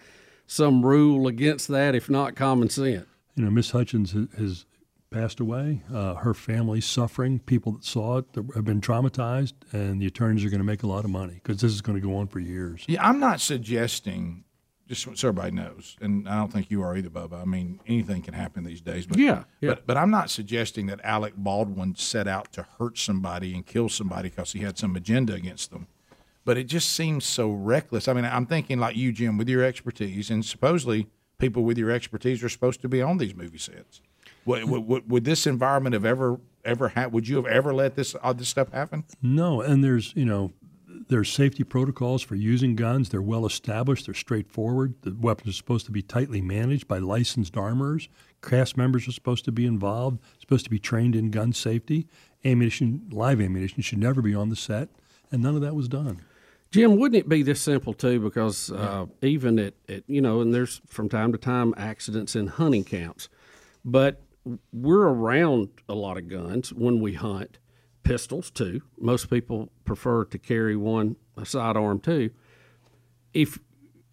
some 0.47 0.85
rule 0.85 1.27
against 1.27 1.67
that, 1.69 1.95
if 1.95 2.09
not 2.09 2.35
common 2.35 2.69
sense. 2.69 3.05
you 3.35 3.45
know, 3.45 3.51
Miss 3.51 3.71
Hutchins 3.71 4.15
has 4.37 4.65
passed 5.11 5.39
away. 5.39 5.81
Uh, 5.93 6.15
her 6.15 6.33
family's 6.33 6.85
suffering. 6.85 7.39
People 7.39 7.71
that 7.73 7.83
saw 7.83 8.17
it 8.17 8.25
have 8.55 8.65
been 8.65 8.81
traumatized, 8.81 9.53
and 9.71 10.01
the 10.01 10.05
attorneys 10.07 10.43
are 10.45 10.49
going 10.49 10.59
to 10.59 10.65
make 10.65 10.83
a 10.83 10.87
lot 10.87 11.03
of 11.05 11.11
money 11.11 11.35
because 11.35 11.61
this 11.61 11.71
is 11.71 11.81
going 11.81 11.99
to 11.99 12.05
go 12.07 12.15
on 12.15 12.27
for 12.27 12.39
years. 12.39 12.83
Yeah, 12.87 13.07
I'm 13.07 13.19
not 13.19 13.41
suggesting, 13.41 14.43
just 14.89 15.03
so 15.03 15.27
everybody 15.27 15.51
knows, 15.51 15.95
and 16.01 16.27
I 16.27 16.35
don't 16.37 16.51
think 16.51 16.71
you 16.71 16.81
are 16.81 16.97
either, 16.97 17.09
Bubba. 17.09 17.41
I 17.41 17.45
mean, 17.45 17.79
anything 17.87 18.23
can 18.23 18.33
happen 18.33 18.63
these 18.63 18.81
days. 18.81 19.05
But, 19.05 19.19
Yeah, 19.19 19.43
yeah. 19.61 19.69
But, 19.69 19.85
but 19.87 19.97
I'm 19.97 20.09
not 20.09 20.31
suggesting 20.31 20.87
that 20.87 20.99
Alec 21.03 21.35
Baldwin 21.37 21.95
set 21.95 22.27
out 22.27 22.51
to 22.53 22.65
hurt 22.79 22.97
somebody 22.97 23.53
and 23.53 23.63
kill 23.65 23.87
somebody 23.87 24.29
because 24.29 24.53
he 24.53 24.59
had 24.59 24.79
some 24.79 24.95
agenda 24.95 25.33
against 25.33 25.69
them. 25.69 25.85
But 26.43 26.57
it 26.57 26.63
just 26.63 26.91
seems 26.91 27.25
so 27.25 27.51
reckless. 27.51 28.07
I 28.07 28.13
mean, 28.13 28.25
I'm 28.25 28.47
thinking 28.47 28.79
like 28.79 28.95
you, 28.95 29.11
Jim, 29.11 29.37
with 29.37 29.47
your 29.47 29.63
expertise, 29.63 30.31
and 30.31 30.43
supposedly 30.43 31.07
people 31.37 31.63
with 31.63 31.77
your 31.77 31.91
expertise 31.91 32.43
are 32.43 32.49
supposed 32.49 32.81
to 32.81 32.89
be 32.89 33.01
on 33.01 33.19
these 33.19 33.35
movie 33.35 33.59
sets. 33.59 34.01
Would, 34.45 34.65
would, 34.65 34.87
would, 34.87 35.09
would 35.11 35.23
this 35.25 35.45
environment 35.45 35.93
have 35.93 36.05
ever 36.05 36.39
ever 36.65 36.89
ha- 36.89 37.07
would 37.07 37.27
you 37.27 37.35
have 37.37 37.45
ever 37.45 37.73
let 37.73 37.95
this 37.95 38.15
all 38.15 38.33
this 38.33 38.49
stuff 38.49 38.71
happen? 38.71 39.03
No, 39.21 39.61
and 39.61 39.83
there's 39.83 40.13
you 40.15 40.25
know 40.25 40.51
there's 41.09 41.31
safety 41.31 41.63
protocols 41.63 42.21
for 42.21 42.35
using 42.35 42.75
guns. 42.75 43.09
They're 43.09 43.21
well 43.21 43.45
established. 43.45 44.05
They're 44.05 44.13
straightforward. 44.13 44.93
The 45.01 45.15
weapons 45.19 45.49
are 45.49 45.57
supposed 45.57 45.87
to 45.87 45.91
be 45.91 46.03
tightly 46.03 46.39
managed 46.39 46.87
by 46.87 46.99
licensed 46.99 47.57
armorers. 47.57 48.07
Cast 48.43 48.77
members 48.77 49.07
are 49.07 49.11
supposed 49.11 49.43
to 49.45 49.51
be 49.51 49.65
involved. 49.65 50.19
Supposed 50.39 50.65
to 50.65 50.69
be 50.69 50.79
trained 50.79 51.15
in 51.15 51.31
gun 51.31 51.51
safety. 51.51 52.07
Ammunition, 52.45 53.09
live 53.11 53.41
ammunition, 53.41 53.81
should 53.81 53.97
never 53.97 54.21
be 54.21 54.35
on 54.35 54.49
the 54.49 54.55
set, 54.55 54.89
and 55.31 55.41
none 55.41 55.55
of 55.55 55.61
that 55.61 55.75
was 55.75 55.89
done. 55.89 56.21
Jim, 56.71 56.97
wouldn't 56.97 57.19
it 57.19 57.27
be 57.27 57.41
this 57.41 57.59
simple 57.59 57.93
too? 57.93 58.19
Because 58.19 58.71
uh, 58.71 59.07
even 59.23 59.57
at, 59.57 59.73
at 59.89 60.03
you 60.07 60.21
know, 60.21 60.41
and 60.41 60.53
there's 60.53 60.79
from 60.87 61.09
time 61.09 61.31
to 61.31 61.37
time 61.39 61.73
accidents 61.75 62.35
in 62.35 62.45
hunting 62.45 62.83
camps, 62.83 63.27
but 63.83 64.21
we're 64.71 65.07
around 65.07 65.69
a 65.89 65.95
lot 65.95 66.17
of 66.17 66.27
guns 66.27 66.71
when 66.71 66.99
we 67.01 67.13
hunt, 67.13 67.57
pistols 68.03 68.49
too. 68.49 68.81
Most 68.99 69.29
people 69.29 69.69
prefer 69.85 70.25
to 70.25 70.37
carry 70.37 70.75
one 70.75 71.15
a 71.37 71.45
sidearm 71.45 71.99
too. 71.99 72.31
If 73.33 73.59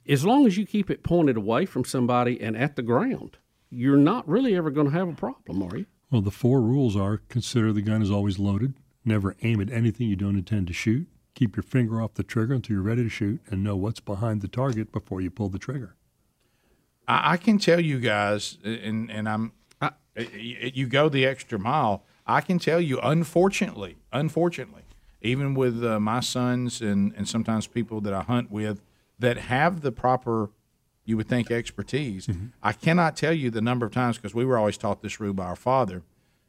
as 0.08 0.24
long 0.24 0.46
as 0.46 0.56
you 0.56 0.66
keep 0.66 0.90
it 0.90 1.02
pointed 1.02 1.36
away 1.36 1.66
from 1.66 1.84
somebody 1.84 2.40
and 2.40 2.56
at 2.56 2.76
the 2.76 2.82
ground, 2.82 3.38
you're 3.70 3.96
not 3.96 4.28
really 4.28 4.54
ever 4.54 4.70
going 4.70 4.86
to 4.88 4.92
have 4.92 5.08
a 5.08 5.12
problem, 5.14 5.62
are 5.62 5.76
you? 5.76 5.86
Well, 6.10 6.22
the 6.22 6.30
four 6.30 6.60
rules 6.60 6.96
are 6.96 7.18
consider 7.28 7.72
the 7.72 7.82
gun 7.82 8.02
is 8.02 8.10
always 8.10 8.38
loaded, 8.38 8.74
never 9.04 9.34
aim 9.42 9.60
at 9.60 9.70
anything 9.70 10.08
you 10.08 10.14
don't 10.16 10.36
intend 10.36 10.68
to 10.68 10.72
shoot, 10.72 11.08
keep 11.34 11.56
your 11.56 11.64
finger 11.64 12.00
off 12.00 12.14
the 12.14 12.22
trigger 12.22 12.54
until 12.54 12.74
you're 12.74 12.82
ready 12.82 13.02
to 13.02 13.08
shoot, 13.08 13.40
and 13.48 13.64
know 13.64 13.76
what's 13.76 13.98
behind 14.00 14.40
the 14.40 14.48
target 14.48 14.92
before 14.92 15.20
you 15.20 15.30
pull 15.30 15.48
the 15.48 15.58
trigger. 15.58 15.96
I, 17.08 17.32
I 17.32 17.36
can 17.36 17.58
tell 17.58 17.80
you 17.80 17.98
guys, 17.98 18.58
and 18.64 19.10
and 19.10 19.28
I'm, 19.28 19.52
I, 19.80 19.90
y- 20.16 20.70
you 20.74 20.86
go 20.86 21.08
the 21.08 21.26
extra 21.26 21.58
mile. 21.58 22.04
I 22.26 22.40
can 22.40 22.58
tell 22.58 22.80
you, 22.80 22.98
unfortunately, 23.02 23.96
unfortunately, 24.12 24.82
even 25.22 25.54
with 25.54 25.82
uh, 25.84 26.00
my 26.00 26.20
sons 26.20 26.80
and 26.80 27.12
and 27.16 27.28
sometimes 27.28 27.66
people 27.66 28.00
that 28.02 28.12
I 28.12 28.22
hunt 28.22 28.50
with 28.50 28.82
that 29.18 29.36
have 29.38 29.80
the 29.80 29.92
proper, 29.92 30.50
you 31.04 31.16
would 31.16 31.28
think 31.28 31.50
expertise. 31.50 32.28
I 32.62 32.72
cannot 32.72 33.16
tell 33.16 33.32
you 33.32 33.50
the 33.50 33.60
number 33.60 33.86
of 33.86 33.92
times 33.92 34.16
because 34.16 34.34
we 34.34 34.44
were 34.44 34.58
always 34.58 34.76
taught 34.76 35.02
this 35.02 35.20
rule 35.20 35.32
by 35.32 35.46
our 35.46 35.56
father. 35.56 36.02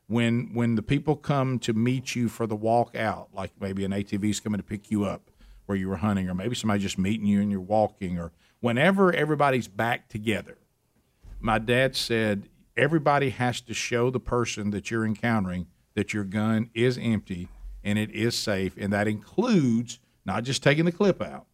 When 0.07 0.51
when 0.53 0.75
the 0.75 0.81
people 0.81 1.15
come 1.15 1.59
to 1.59 1.73
meet 1.73 2.15
you 2.15 2.29
for 2.29 2.47
the 2.47 2.55
walk 2.55 2.95
out, 2.95 3.29
like 3.33 3.51
maybe 3.59 3.85
an 3.85 3.91
ATV 3.91 4.29
is 4.29 4.39
coming 4.39 4.57
to 4.59 4.63
pick 4.63 4.89
you 4.89 5.05
up 5.05 5.29
where 5.65 5.77
you 5.77 5.89
were 5.89 5.97
hunting, 5.97 6.29
or 6.29 6.33
maybe 6.33 6.55
somebody 6.55 6.81
just 6.81 6.97
meeting 6.97 7.27
you 7.27 7.41
and 7.41 7.51
you're 7.51 7.59
walking, 7.59 8.17
or 8.17 8.31
whenever 8.61 9.13
everybody's 9.13 9.67
back 9.67 10.07
together, 10.07 10.57
my 11.39 11.59
dad 11.59 11.95
said 11.95 12.47
everybody 12.77 13.31
has 13.31 13.59
to 13.61 13.73
show 13.73 14.09
the 14.09 14.19
person 14.19 14.69
that 14.71 14.91
you're 14.91 15.05
encountering 15.05 15.67
that 15.95 16.13
your 16.13 16.23
gun 16.23 16.69
is 16.73 16.97
empty 17.01 17.49
and 17.83 17.97
it 17.97 18.11
is 18.11 18.35
safe, 18.35 18.75
and 18.77 18.93
that 18.93 19.07
includes 19.07 19.99
not 20.25 20.43
just 20.43 20.61
taking 20.61 20.85
the 20.85 20.91
clip 20.91 21.21
out. 21.21 21.45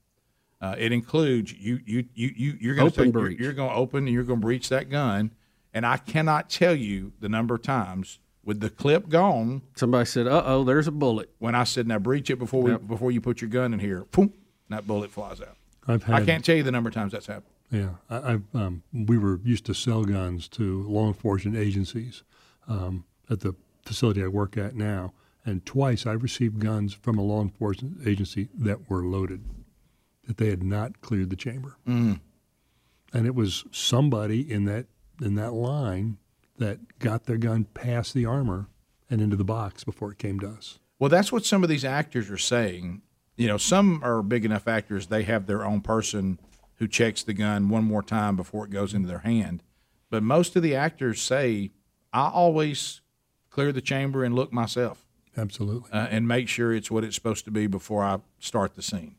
Uh, 0.60 0.76
it 0.78 0.92
includes 0.92 1.54
you 1.54 1.80
you 1.86 2.06
you 2.14 2.32
you 2.36 2.58
you're 2.60 2.76
going 2.76 2.92
to 2.92 3.02
Open 3.02 3.14
you're, 3.14 3.32
you're 3.32 3.54
going 3.54 3.70
to 3.70 3.76
open 3.76 4.06
and 4.06 4.14
you're 4.14 4.24
going 4.24 4.40
to 4.40 4.46
breach 4.46 4.70
that 4.70 4.90
gun, 4.90 5.32
and 5.74 5.86
I 5.86 5.98
cannot 5.98 6.50
tell 6.50 6.74
you 6.76 7.14
the 7.20 7.30
number 7.30 7.56
of 7.56 7.62
times 7.62 8.20
with 8.44 8.60
the 8.60 8.70
clip 8.70 9.10
gone 9.10 9.62
Somebody 9.76 10.06
said, 10.06 10.28
"Uh 10.28 10.44
oh, 10.46 10.64
there's 10.64 10.88
a 10.88 10.92
bullet." 10.92 11.30
when 11.40 11.54
I 11.56 11.64
said 11.66 11.88
now 11.88 12.00
breach 12.00 12.30
it 12.30 12.38
before 12.38 12.62
we 12.64 12.76
before 12.78 13.12
you 13.12 13.22
put 13.22 13.42
your 13.42 13.50
gun 13.50 13.74
in 13.74 13.80
here, 13.80 14.06
boom, 14.12 14.34
that 14.70 14.88
bullet 14.88 15.12
flies 15.12 15.42
out. 15.42 15.58
I've 15.88 16.04
had 16.04 16.22
I 16.22 16.26
can't 16.26 16.44
tell 16.44 16.56
you 16.56 16.64
the 16.64 16.72
number 16.72 16.88
of 16.88 16.94
times 16.94 17.12
that's 17.12 17.28
happened. 17.28 17.53
Yeah, 17.74 17.96
I, 18.08 18.34
I've, 18.34 18.44
um, 18.54 18.84
we 18.94 19.18
were 19.18 19.40
used 19.44 19.66
to 19.66 19.74
sell 19.74 20.06
guns 20.06 20.48
to 20.50 20.84
law 20.84 21.08
enforcement 21.08 21.58
agencies 21.58 22.22
um, 22.68 23.04
at 23.32 23.40
the 23.40 23.56
facility 23.84 24.24
I 24.24 24.28
work 24.28 24.58
at 24.58 24.76
now, 24.76 25.14
and 25.44 25.66
twice 25.66 26.06
I've 26.06 26.22
received 26.22 26.60
guns 26.60 26.94
from 26.94 27.18
a 27.18 27.24
law 27.24 27.42
enforcement 27.42 28.08
agency 28.08 28.50
that 28.54 28.90
were 28.90 29.04
loaded, 29.04 29.44
that 30.28 30.38
they 30.38 30.50
had 30.50 30.62
not 30.62 31.02
cleared 31.02 31.32
the 31.32 31.36
chamber, 31.36 31.78
mm. 31.88 32.20
and 33.12 33.26
it 33.26 33.34
was 33.34 33.66
somebody 33.72 34.50
in 34.50 34.66
that 34.66 34.86
in 35.20 35.34
that 35.36 35.54
line 35.54 36.18
that 36.60 37.00
got 37.00 37.26
their 37.26 37.38
gun 37.38 37.66
past 37.74 38.14
the 38.14 38.26
armor 38.26 38.68
and 39.10 39.20
into 39.20 39.36
the 39.36 39.44
box 39.44 39.84
before 39.84 40.12
it 40.12 40.20
came 40.20 40.40
to 40.40 40.48
us. 40.48 40.78
Well, 41.00 41.10
that's 41.10 41.32
what 41.32 41.46
some 41.46 41.64
of 41.64 41.70
these 41.70 41.86
actors 41.86 42.30
are 42.30 42.38
saying. 42.38 43.02
You 43.36 43.48
know, 43.48 43.58
some 43.58 44.02
are 44.04 44.22
big 44.22 44.46
enough 44.46 44.68
actors, 44.68 45.08
they 45.08 45.24
have 45.24 45.48
their 45.48 45.66
own 45.66 45.82
person 45.82 46.40
who 46.84 46.88
checks 46.90 47.24
the 47.24 47.34
gun 47.34 47.70
one 47.70 47.86
more 47.86 48.04
time 48.04 48.36
before 48.36 48.66
it 48.66 48.70
goes 48.70 48.94
into 48.94 49.08
their 49.08 49.20
hand. 49.20 49.64
But 50.10 50.22
most 50.22 50.58
of 50.58 50.64
the 50.64 50.76
actors 50.76 51.22
say, 51.22 51.72
I 52.12 52.28
always 52.28 53.00
clear 53.50 53.72
the 53.72 53.80
chamber 53.82 54.26
and 54.26 54.36
look 54.36 54.52
myself 54.52 55.06
Absolutely. 55.38 55.90
uh, 55.94 56.08
and 56.12 56.28
make 56.28 56.50
sure 56.50 56.74
it's 56.74 56.92
what 56.92 57.06
it's 57.06 57.16
supposed 57.16 57.46
to 57.46 57.52
be 57.52 57.68
before 57.68 58.04
I 58.04 58.18
start 58.38 58.76
the 58.76 58.82
scene. 58.82 59.16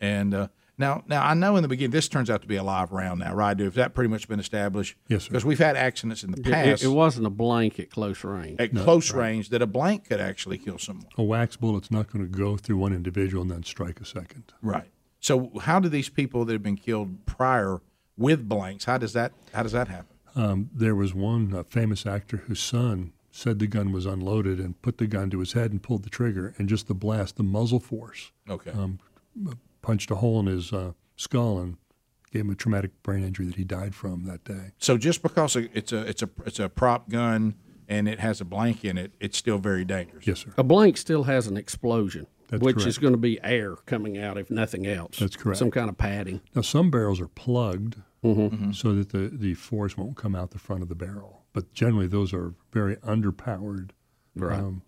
And 0.00 0.34
uh, 0.34 0.48
Now, 0.78 1.02
now 1.08 1.24
I 1.26 1.34
know 1.34 1.56
in 1.56 1.62
the 1.62 1.68
beginning 1.68 1.90
this 1.90 2.08
turns 2.08 2.30
out 2.30 2.42
to 2.42 2.46
be 2.48 2.54
a 2.56 2.62
live 2.62 2.92
round 2.92 3.18
now, 3.20 3.34
right? 3.34 3.58
Has 3.58 3.74
that 3.74 3.92
pretty 3.92 4.08
much 4.08 4.28
been 4.28 4.38
established? 4.40 4.96
Yes, 5.08 5.24
sir. 5.24 5.30
Because 5.30 5.44
we've 5.44 5.58
had 5.58 5.76
accidents 5.76 6.22
in 6.22 6.30
the 6.30 6.38
It, 6.38 6.44
past 6.44 6.84
it 6.84 6.88
wasn't 6.88 7.26
a 7.26 7.30
blank 7.30 7.80
at 7.80 7.90
close 7.90 8.22
range. 8.22 8.60
at 8.60 8.72
close 8.72 9.12
range 9.12 9.48
that 9.48 9.62
a 9.62 9.66
blank 9.66 10.04
could 10.08 10.20
actually 10.20 10.58
kill 10.58 10.78
someone. 10.78 11.08
A 11.18 11.24
wax 11.24 11.56
bullet's 11.56 11.90
not 11.90 12.10
going 12.12 12.24
to 12.24 12.30
go 12.30 12.56
through 12.56 12.76
one 12.76 12.92
individual 12.92 13.42
and 13.42 13.50
then 13.50 13.64
strike 13.64 14.00
a 14.00 14.04
second. 14.04 14.44
Right. 14.62 14.88
So, 15.24 15.50
how 15.62 15.80
do 15.80 15.88
these 15.88 16.10
people 16.10 16.44
that 16.44 16.52
have 16.52 16.62
been 16.62 16.76
killed 16.76 17.24
prior 17.24 17.80
with 18.18 18.46
blanks? 18.46 18.84
How 18.84 18.98
does 18.98 19.14
that? 19.14 19.32
How 19.54 19.62
does 19.62 19.72
that 19.72 19.88
happen? 19.88 20.14
Um, 20.36 20.68
there 20.74 20.94
was 20.94 21.14
one 21.14 21.54
uh, 21.54 21.62
famous 21.62 22.04
actor 22.04 22.36
whose 22.46 22.60
son 22.60 23.14
said 23.30 23.58
the 23.58 23.66
gun 23.66 23.90
was 23.90 24.04
unloaded 24.04 24.58
and 24.58 24.80
put 24.82 24.98
the 24.98 25.06
gun 25.06 25.30
to 25.30 25.38
his 25.38 25.54
head 25.54 25.70
and 25.70 25.82
pulled 25.82 26.02
the 26.02 26.10
trigger, 26.10 26.52
and 26.58 26.68
just 26.68 26.88
the 26.88 26.94
blast, 26.94 27.36
the 27.36 27.42
muzzle 27.42 27.80
force, 27.80 28.32
Okay. 28.50 28.70
um, 28.72 28.98
punched 29.80 30.10
a 30.10 30.16
hole 30.16 30.40
in 30.40 30.46
his 30.46 30.74
uh, 30.74 30.92
skull 31.16 31.58
and 31.58 31.78
gave 32.30 32.42
him 32.42 32.50
a 32.50 32.54
traumatic 32.54 32.90
brain 33.02 33.24
injury 33.24 33.46
that 33.46 33.54
he 33.54 33.64
died 33.64 33.94
from 33.94 34.24
that 34.26 34.44
day. 34.44 34.72
so, 34.76 34.98
just 34.98 35.22
because 35.22 35.56
it's 35.56 35.90
a 35.92 36.00
it's 36.06 36.20
a 36.22 36.28
it's 36.44 36.60
a 36.60 36.68
prop 36.68 37.08
gun 37.08 37.54
and 37.88 38.08
it 38.08 38.20
has 38.20 38.42
a 38.42 38.44
blank 38.44 38.84
in 38.84 38.98
it, 38.98 39.12
it's 39.20 39.38
still 39.38 39.56
very 39.56 39.86
dangerous. 39.86 40.26
Yes, 40.26 40.40
sir. 40.40 40.52
A 40.58 40.62
blank 40.62 40.98
still 40.98 41.22
has 41.24 41.46
an 41.46 41.56
explosion, 41.56 42.26
That's 42.48 42.62
which 42.62 42.84
is 42.86 42.98
going 42.98 43.12
to 43.14 43.18
be 43.18 43.40
air 43.42 43.76
coming 43.86 44.18
out, 44.18 44.36
if 44.38 44.50
nothing 44.50 44.86
else. 44.86 45.18
That's 45.18 45.36
correct. 45.36 45.58
Some 45.58 45.70
kind 45.70 45.88
of 45.88 45.96
padding. 45.98 46.40
Now, 46.54 46.62
some 46.62 46.90
barrels 46.90 47.20
are 47.20 47.28
plugged 47.28 47.96
Mm-hmm. 48.24 48.72
so 48.72 48.94
that 48.94 49.10
the, 49.10 49.28
the 49.30 49.52
force 49.52 49.98
won't 49.98 50.16
come 50.16 50.34
out 50.34 50.50
the 50.52 50.58
front 50.58 50.82
of 50.82 50.88
the 50.88 50.94
barrel. 50.94 51.42
But 51.52 51.74
generally, 51.74 52.06
those 52.06 52.32
are 52.32 52.54
very 52.72 52.96
underpowered. 52.96 53.90
Right. 54.34 54.58
Um, 54.58 54.80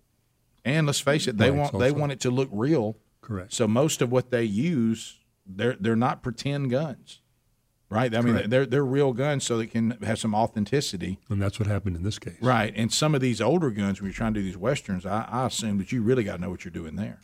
And 0.65 0.87
let's 0.87 1.01
face 1.01 1.27
it, 1.29 1.37
they 1.37 1.51
Blanks 1.51 1.73
want 1.75 1.85
they 1.85 1.93
want 1.93 2.13
it 2.13 2.21
to 2.21 2.31
look 2.31 2.49
real. 2.51 2.97
correct. 3.21 3.53
So 3.53 3.69
most 3.69 4.01
of 4.01 4.11
what 4.11 4.31
they 4.31 4.43
use, 4.45 5.19
they're 5.47 5.77
they're 5.79 5.95
not 5.97 6.23
pretend 6.23 6.71
guns, 6.71 7.21
right? 7.91 8.13
I 8.15 8.23
mean, 8.23 8.35
Correct. 8.37 8.51
they're 8.51 8.65
they're 8.67 8.85
real 8.87 9.13
guns, 9.13 9.45
so 9.45 9.59
they 9.59 9.67
can 9.67 9.91
have 10.03 10.19
some 10.19 10.35
authenticity, 10.35 11.19
And 11.29 11.41
that's 11.41 11.61
what 11.61 11.69
happened 11.69 11.97
in 11.97 12.03
this 12.05 12.19
case. 12.19 12.39
right? 12.41 12.73
And 12.75 12.91
some 12.93 13.15
of 13.15 13.21
these 13.21 13.43
older 13.43 13.71
guns, 13.71 14.01
when 14.01 14.09
you're 14.09 14.15
trying 14.17 14.33
to 14.35 14.41
do 14.41 14.45
these 14.47 14.57
westerns, 14.57 15.05
I, 15.05 15.29
I 15.31 15.47
assume 15.47 15.77
that 15.79 15.93
you 15.93 16.03
really 16.03 16.25
got 16.25 16.37
to 16.37 16.41
know 16.43 16.49
what 16.51 16.65
you're 16.65 16.73
doing 16.73 16.97
there, 16.97 17.21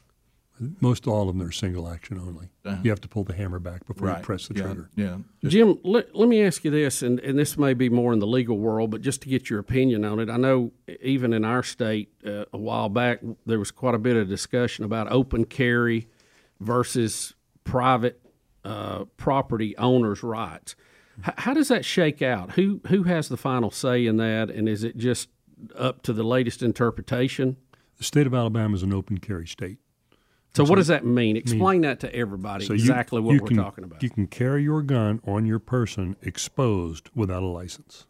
Most 0.80 1.08
all 1.08 1.28
of 1.28 1.36
them 1.36 1.46
are 1.46 1.50
single 1.50 1.88
action 1.88 2.18
only. 2.18 2.48
You 2.84 2.90
have 2.90 3.00
to 3.00 3.08
pull 3.08 3.24
the 3.24 3.34
hammer 3.34 3.58
back 3.58 3.84
before 3.86 4.06
Uh-huh. 4.06 4.14
right? 4.14 4.20
you 4.20 4.24
press 4.24 4.46
the 4.48 4.54
yeah, 4.54 4.62
trigger. 4.62 4.90
Yeah. 4.94 5.16
Jim, 5.44 5.78
let, 5.82 6.14
let 6.14 6.28
me 6.28 6.42
ask 6.44 6.64
you 6.64 6.70
this, 6.70 7.02
and, 7.02 7.18
and 7.20 7.36
this 7.38 7.58
may 7.58 7.74
be 7.74 7.88
more 7.88 8.12
in 8.12 8.20
the 8.20 8.26
legal 8.26 8.58
world, 8.58 8.90
but 8.92 9.00
just 9.00 9.22
to 9.22 9.28
get 9.28 9.50
your 9.50 9.58
opinion 9.58 10.04
on 10.04 10.20
it. 10.20 10.30
I 10.30 10.36
know 10.36 10.70
even 11.00 11.32
in 11.32 11.44
our 11.44 11.62
state 11.64 12.12
uh, 12.24 12.44
a 12.52 12.58
while 12.58 12.88
back, 12.88 13.18
there 13.46 13.58
was 13.58 13.70
quite 13.72 13.94
a 13.96 13.98
bit 13.98 14.16
of 14.16 14.28
discussion 14.28 14.84
about 14.84 15.10
open 15.10 15.44
carry 15.46 16.06
versus 16.60 17.34
private 17.64 18.20
uh, 18.64 19.04
property 19.16 19.76
owners' 19.78 20.22
rights. 20.22 20.76
H- 21.26 21.34
how 21.38 21.54
does 21.54 21.68
that 21.68 21.84
shake 21.84 22.22
out? 22.22 22.52
Who 22.52 22.80
who 22.86 23.02
has 23.04 23.28
the 23.28 23.36
final 23.36 23.70
say 23.70 24.06
in 24.06 24.16
that, 24.18 24.48
and 24.50 24.68
is 24.68 24.84
it 24.84 24.96
just 24.96 25.28
up 25.76 26.02
to 26.02 26.12
the 26.12 26.22
latest 26.22 26.62
interpretation? 26.62 27.56
The 27.98 28.04
state 28.04 28.26
of 28.26 28.34
Alabama 28.34 28.74
is 28.76 28.82
an 28.82 28.92
open 28.92 29.18
carry 29.18 29.46
state. 29.46 29.78
So, 30.54 30.64
what 30.64 30.76
does 30.76 30.88
that 30.88 31.06
mean? 31.06 31.36
Explain 31.36 31.80
that 31.82 32.00
to 32.00 32.14
everybody. 32.14 32.66
So 32.66 32.74
you- 32.74 32.80
exactly 32.80 33.20
what 33.20 33.32
you 33.34 33.40
we're 33.40 33.48
can- 33.48 33.56
talking 33.56 33.84
about. 33.84 34.02
You 34.02 34.10
can 34.10 34.26
carry 34.26 34.62
your 34.62 34.82
gun 34.82 35.20
on 35.26 35.46
your 35.46 35.58
person 35.58 36.16
exposed 36.22 37.08
without 37.14 37.42
a 37.42 37.46
license. 37.46 38.06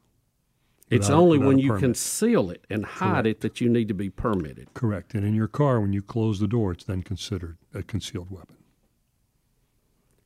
It's 0.90 1.06
without- 1.06 1.20
only 1.22 1.38
without 1.38 1.48
when 1.48 1.58
you 1.58 1.76
conceal 1.76 2.50
it 2.50 2.66
and 2.68 2.84
hide 2.84 3.26
it 3.26 3.40
that 3.40 3.60
you 3.60 3.68
need 3.68 3.88
to 3.88 3.94
be 3.94 4.10
permitted. 4.10 4.74
Correct. 4.74 5.14
And 5.14 5.24
in 5.24 5.34
your 5.34 5.48
car, 5.48 5.80
when 5.80 5.92
you 5.92 6.02
close 6.02 6.40
the 6.40 6.48
door, 6.48 6.72
it's 6.72 6.84
then 6.84 7.02
considered 7.02 7.56
a 7.72 7.82
concealed 7.82 8.30
weapon. 8.30 8.56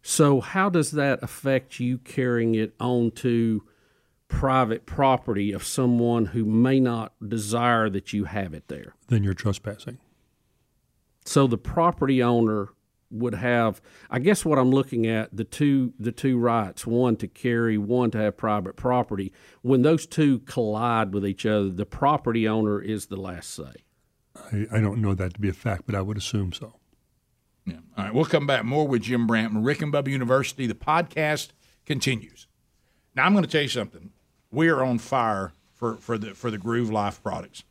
So, 0.03 0.41
how 0.41 0.71
does 0.71 0.93
that 0.93 1.23
affect 1.23 1.81
you 1.81 1.99
carrying 1.99 2.55
it 2.55 2.75
onto 2.81 3.61
private 4.29 4.87
property 4.87 5.53
of 5.53 5.65
someone 5.65 6.27
who 6.27 6.45
may 6.45 6.81
not 6.81 7.13
desire 7.29 7.91
that 7.91 8.13
you 8.13 8.25
have 8.25 8.55
it 8.55 8.69
there? 8.69 8.95
Then 9.09 9.23
you're 9.23 9.35
trespassing. 9.35 9.99
So, 11.27 11.47
the 11.47 11.59
property 11.59 12.23
owner 12.23 12.71
would 13.09 13.35
have 13.35 13.81
I 14.11 14.19
guess 14.19 14.45
what 14.45 14.59
I'm 14.59 14.73
looking 14.73 15.07
at 15.07 15.35
the 15.35 15.45
two 15.45 15.93
the 15.97 16.11
two 16.11 16.39
rights 16.39 16.85
one 16.85 17.15
to 17.19 17.29
carry 17.29 17.79
one 17.79 18.11
to 18.11 18.19
have 18.19 18.37
private 18.37 18.75
property 18.75 19.33
when 19.63 19.83
those 19.83 20.09
two 20.09 20.41
collide 20.41 21.15
with 21.15 21.25
each 21.25 21.47
other 21.47 21.69
the 21.69 21.87
property 21.87 22.49
owner 22.49 22.83
is 22.83 23.07
the 23.07 23.17
last 23.17 23.55
say 23.55 23.85
I, 24.53 24.67
I 24.73 24.81
don't 24.81 25.01
know 25.01 25.15
that 25.15 25.35
to 25.35 25.41
be 25.41 25.49
a 25.49 25.55
fact, 25.55 25.83
but 25.87 25.95
I 25.95 26.03
would 26.03 26.17
assume 26.17 26.53
so. 26.53 26.75
Yeah. 27.65 27.79
All 27.97 28.05
right, 28.05 28.15
we'll 28.15 28.25
come 28.25 28.47
back 28.47 28.65
more 28.65 28.87
with 28.87 29.03
Jim 29.03 29.27
Brandt 29.27 29.53
from 29.53 29.65
Rick 29.65 29.83
and 29.83 29.93
Bubba 29.93 30.09
University. 30.09 30.67
The 30.67 30.75
podcast 30.75 31.49
continues. 31.85 32.47
Now 33.15 33.25
I'm 33.25 33.33
going 33.33 33.45
to 33.45 33.51
tell 33.51 33.63
you 33.63 33.69
something. 33.69 34.13
We 34.51 34.69
are 34.69 34.85
on 34.85 34.99
fire 34.99 35.53
for, 35.75 35.97
for 35.97 36.17
the 36.17 36.35
for 36.35 36.51
the 36.51 36.59
Groove 36.59 36.91
Life 36.91 37.23
products. 37.23 37.65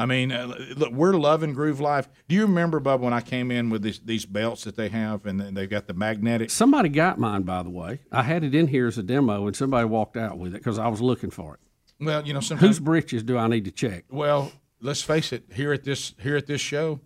I 0.00 0.06
mean, 0.06 0.30
uh, 0.30 0.54
look, 0.76 0.92
we're 0.92 1.14
loving 1.14 1.52
Groove 1.54 1.80
Life. 1.80 2.08
Do 2.28 2.36
you 2.36 2.42
remember, 2.42 2.80
Bubba, 2.80 3.00
when 3.00 3.12
I 3.12 3.20
came 3.20 3.50
in 3.50 3.68
with 3.68 3.82
these 3.82 3.98
these 3.98 4.24
belts 4.24 4.62
that 4.64 4.76
they 4.76 4.88
have, 4.90 5.26
and 5.26 5.40
they've 5.56 5.68
got 5.68 5.86
the 5.88 5.94
magnetic? 5.94 6.50
Somebody 6.50 6.88
got 6.88 7.18
mine, 7.18 7.42
by 7.42 7.62
the 7.64 7.70
way. 7.70 8.00
I 8.12 8.22
had 8.22 8.44
it 8.44 8.54
in 8.54 8.68
here 8.68 8.86
as 8.86 8.96
a 8.96 9.02
demo, 9.02 9.46
and 9.46 9.56
somebody 9.56 9.86
walked 9.86 10.16
out 10.16 10.38
with 10.38 10.54
it 10.54 10.58
because 10.58 10.78
I 10.78 10.86
was 10.88 11.00
looking 11.00 11.30
for 11.30 11.54
it. 11.54 11.60
Well, 12.00 12.24
you 12.24 12.32
know, 12.32 12.40
sometimes. 12.40 12.68
Whose 12.68 12.78
britches 12.80 13.24
do 13.24 13.36
I 13.36 13.48
need 13.48 13.64
to 13.64 13.72
check? 13.72 14.04
Well, 14.08 14.52
let's 14.80 15.02
face 15.02 15.32
it. 15.32 15.44
Here 15.52 15.72
at 15.72 15.82
this 15.82 16.14
here 16.22 16.36
at 16.36 16.46
this 16.46 16.60
show, 16.60 17.00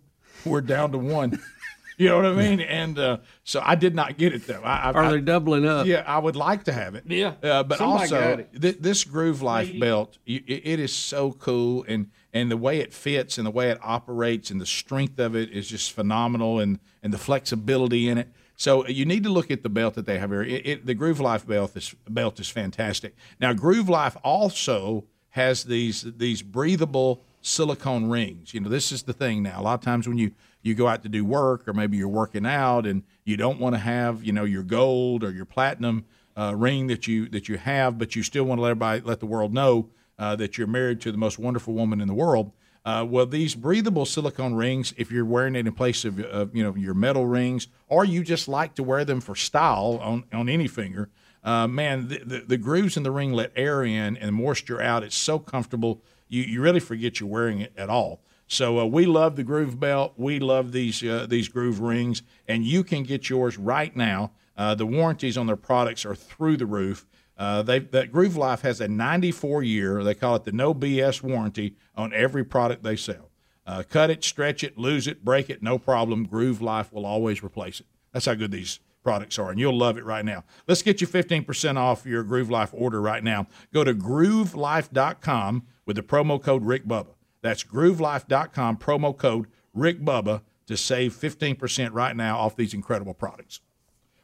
we're 0.45 0.61
down 0.61 0.91
to 0.91 0.99
one. 0.99 1.41
you 1.97 2.09
know 2.09 2.17
what 2.17 2.27
I 2.27 2.33
mean? 2.33 2.59
And 2.59 2.99
uh, 2.99 3.17
so 3.43 3.59
I 3.65 3.73
did 3.73 3.95
not 3.95 4.19
get 4.19 4.33
it 4.33 4.45
though. 4.45 4.61
I, 4.61 4.75
I, 4.75 4.91
Are 4.91 5.03
I- 5.05 5.11
they 5.13 5.21
doubling 5.21 5.65
up? 5.67 5.87
Yeah, 5.87 6.03
I 6.05 6.19
would 6.19 6.35
like 6.35 6.65
to 6.65 6.73
have 6.73 6.93
it. 6.93 7.05
Yeah. 7.07 7.33
uh, 7.41 7.63
but 7.63 7.79
Somebody 7.79 8.09
got 8.09 8.21
also 8.23 8.37
it. 8.53 8.61
th- 8.61 8.77
this 8.81 9.03
Groove 9.03 9.41
Life 9.41 9.79
belt, 9.79 10.19
you, 10.25 10.43
it, 10.45 10.61
it 10.63 10.79
is 10.79 10.93
so 10.95 11.31
cool, 11.31 11.83
and 11.87 12.11
and 12.33 12.49
the 12.49 12.57
way 12.57 12.79
it 12.79 12.93
fits 12.93 13.37
and 13.37 13.45
the 13.45 13.51
way 13.51 13.69
it 13.69 13.77
operates 13.83 14.49
and 14.49 14.59
the 14.59 14.65
strength 14.65 15.19
of 15.19 15.35
it 15.35 15.51
is 15.51 15.67
just 15.67 15.91
phenomenal, 15.91 16.59
and 16.59 16.79
and 17.01 17.13
the 17.13 17.17
flexibility 17.17 18.09
in 18.09 18.17
it. 18.17 18.29
So 18.55 18.87
you 18.87 19.05
need 19.05 19.23
to 19.23 19.29
look 19.29 19.51
at 19.51 19.63
the 19.63 19.69
belt 19.69 19.95
that 19.95 20.05
they 20.05 20.19
have 20.19 20.29
here. 20.29 20.43
It, 20.43 20.65
it, 20.65 20.85
the 20.85 20.93
Groove 20.93 21.19
Life 21.19 21.45
belt 21.45 21.75
is 21.75 21.95
belt 22.09 22.39
is 22.39 22.49
fantastic. 22.49 23.15
Now 23.39 23.53
Groove 23.53 23.89
Life 23.89 24.17
also 24.23 25.05
has 25.29 25.63
these 25.63 26.03
these 26.17 26.41
breathable 26.41 27.23
silicone 27.41 28.09
rings. 28.09 28.53
You 28.53 28.61
know, 28.61 28.69
this 28.69 28.91
is 28.91 29.03
the 29.03 29.13
thing 29.13 29.43
now. 29.43 29.59
A 29.59 29.63
lot 29.63 29.73
of 29.73 29.81
times 29.81 30.07
when 30.07 30.17
you 30.17 30.31
you 30.61 30.75
go 30.75 30.87
out 30.87 31.03
to 31.03 31.09
do 31.09 31.25
work 31.25 31.67
or 31.67 31.73
maybe 31.73 31.97
you're 31.97 32.07
working 32.07 32.45
out 32.45 32.85
and 32.85 33.03
you 33.25 33.35
don't 33.35 33.59
want 33.59 33.75
to 33.75 33.79
have, 33.79 34.23
you 34.23 34.31
know, 34.31 34.45
your 34.45 34.63
gold 34.63 35.23
or 35.23 35.31
your 35.31 35.45
platinum 35.45 36.05
uh, 36.37 36.53
ring 36.55 36.87
that 36.87 37.07
you 37.07 37.27
that 37.29 37.49
you 37.49 37.57
have, 37.57 37.97
but 37.97 38.15
you 38.15 38.23
still 38.23 38.43
want 38.45 38.59
to 38.59 38.61
let 38.61 38.71
everybody 38.71 39.01
let 39.01 39.19
the 39.19 39.25
world 39.25 39.53
know 39.53 39.89
uh, 40.23 40.35
that 40.37 40.57
you're 40.57 40.67
married 40.67 41.01
to 41.01 41.11
the 41.11 41.17
most 41.17 41.37
wonderful 41.37 41.73
woman 41.73 41.99
in 41.99 42.07
the 42.07 42.13
world. 42.13 42.51
Uh, 42.85 43.05
well, 43.09 43.25
these 43.25 43.55
breathable 43.55 44.05
silicone 44.05 44.53
rings, 44.53 44.93
if 44.97 45.11
you're 45.11 45.25
wearing 45.25 45.55
it 45.55 45.67
in 45.67 45.73
place 45.73 46.05
of, 46.05 46.19
of 46.19 46.55
you 46.55 46.63
know 46.63 46.73
your 46.75 46.93
metal 46.93 47.25
rings, 47.25 47.67
or 47.89 48.05
you 48.05 48.23
just 48.23 48.47
like 48.47 48.73
to 48.75 48.83
wear 48.83 49.03
them 49.03 49.19
for 49.19 49.35
style 49.35 49.99
on 50.01 50.23
on 50.31 50.47
any 50.47 50.67
finger, 50.67 51.09
uh, 51.43 51.67
man, 51.67 52.07
the, 52.07 52.19
the, 52.19 52.39
the 52.47 52.57
grooves 52.57 52.95
in 52.95 53.03
the 53.03 53.11
ring 53.11 53.33
let 53.33 53.51
air 53.55 53.83
in 53.83 54.15
and 54.17 54.33
moisture 54.33 54.81
out. 54.81 55.03
It's 55.03 55.17
so 55.17 55.39
comfortable. 55.39 56.01
You, 56.29 56.43
you 56.43 56.61
really 56.61 56.79
forget 56.79 57.19
you're 57.19 57.29
wearing 57.29 57.59
it 57.59 57.73
at 57.77 57.89
all. 57.89 58.21
So 58.47 58.79
uh, 58.79 58.85
we 58.85 59.05
love 59.05 59.35
the 59.35 59.43
groove 59.43 59.79
belt. 59.79 60.13
We 60.15 60.39
love 60.39 60.71
these 60.71 61.03
uh, 61.03 61.25
these 61.29 61.49
groove 61.49 61.79
rings, 61.81 62.23
and 62.47 62.63
you 62.65 62.83
can 62.83 63.03
get 63.03 63.29
yours 63.29 63.57
right 63.57 63.95
now. 63.95 64.31
Uh, 64.55 64.75
the 64.75 64.85
warranties 64.85 65.37
on 65.37 65.47
their 65.47 65.55
products 65.57 66.05
are 66.05 66.15
through 66.15 66.57
the 66.57 66.65
roof. 66.65 67.05
Uh, 67.37 67.61
they 67.63 67.79
that 67.79 68.11
Groove 68.11 68.37
Life 68.37 68.61
has 68.61 68.79
a 68.79 68.87
94 68.87 69.63
year. 69.63 70.03
They 70.03 70.13
call 70.13 70.35
it 70.35 70.43
the 70.43 70.51
no 70.51 70.73
BS 70.73 71.23
warranty 71.23 71.75
on 71.95 72.13
every 72.13 72.43
product 72.43 72.83
they 72.83 72.95
sell. 72.95 73.31
Uh, 73.65 73.83
cut 73.87 74.09
it, 74.09 74.23
stretch 74.23 74.63
it, 74.63 74.77
lose 74.77 75.07
it, 75.07 75.23
break 75.23 75.49
it, 75.49 75.63
no 75.63 75.77
problem. 75.77 76.25
Groove 76.25 76.61
Life 76.61 76.91
will 76.91 77.05
always 77.05 77.43
replace 77.43 77.79
it. 77.79 77.85
That's 78.11 78.25
how 78.25 78.33
good 78.33 78.51
these 78.51 78.79
products 79.03 79.39
are, 79.39 79.51
and 79.51 79.59
you'll 79.59 79.77
love 79.77 79.97
it 79.97 80.05
right 80.05 80.23
now. 80.23 80.43
Let's 80.67 80.81
get 80.81 81.01
you 81.01 81.07
15% 81.07 81.77
off 81.77 82.05
your 82.05 82.23
Groove 82.23 82.49
Life 82.49 82.69
order 82.73 83.01
right 83.01 83.23
now. 83.23 83.47
Go 83.73 83.83
to 83.83 83.93
groovelife.com 83.93 85.63
with 85.85 85.95
the 85.95 86.03
promo 86.03 86.41
code 86.41 86.65
Rick 86.65 86.85
Bubba. 86.85 87.15
That's 87.41 87.63
groovelife.com, 87.63 88.77
promo 88.77 89.17
code 89.17 89.47
Rick 89.73 90.01
Bubba 90.01 90.41
to 90.67 90.77
save 90.77 91.13
15% 91.13 91.89
right 91.93 92.15
now 92.15 92.37
off 92.37 92.55
these 92.55 92.73
incredible 92.73 93.13
products. 93.13 93.59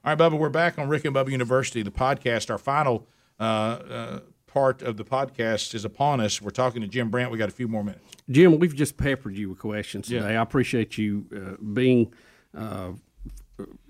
All 0.06 0.16
right, 0.16 0.18
Bubba, 0.18 0.38
we're 0.40 0.50
back 0.50 0.80
on 0.80 0.88
Rick 0.88 1.04
and 1.06 1.14
Bubba 1.14 1.30
University, 1.30 1.82
the 1.82 1.92
podcast. 1.92 2.50
Our 2.50 2.58
final 2.58 3.06
uh, 3.40 3.44
uh, 3.44 4.20
part 4.48 4.82
of 4.82 4.96
the 4.96 5.04
podcast 5.04 5.76
is 5.76 5.84
upon 5.84 6.22
us. 6.22 6.42
We're 6.42 6.52
talking 6.52 6.82
to 6.82 6.88
Jim 6.88 7.10
Brandt. 7.10 7.32
We 7.32 7.38
got 7.38 7.50
a 7.50 7.54
few 7.54 7.68
more 7.68 7.84
minutes. 7.84 8.06
Jim, 8.30 8.60
we've 8.60 8.76
just 8.76 8.96
peppered 8.96 9.36
you 9.36 9.50
with 9.50 9.60
questions 9.60 10.10
Yeah. 10.10 10.22
today. 10.22 10.38
I 10.38 10.42
appreciate 10.42 10.98
you 10.98 11.26
uh, 11.36 11.62
being 11.74 12.14
uh, 12.58 12.92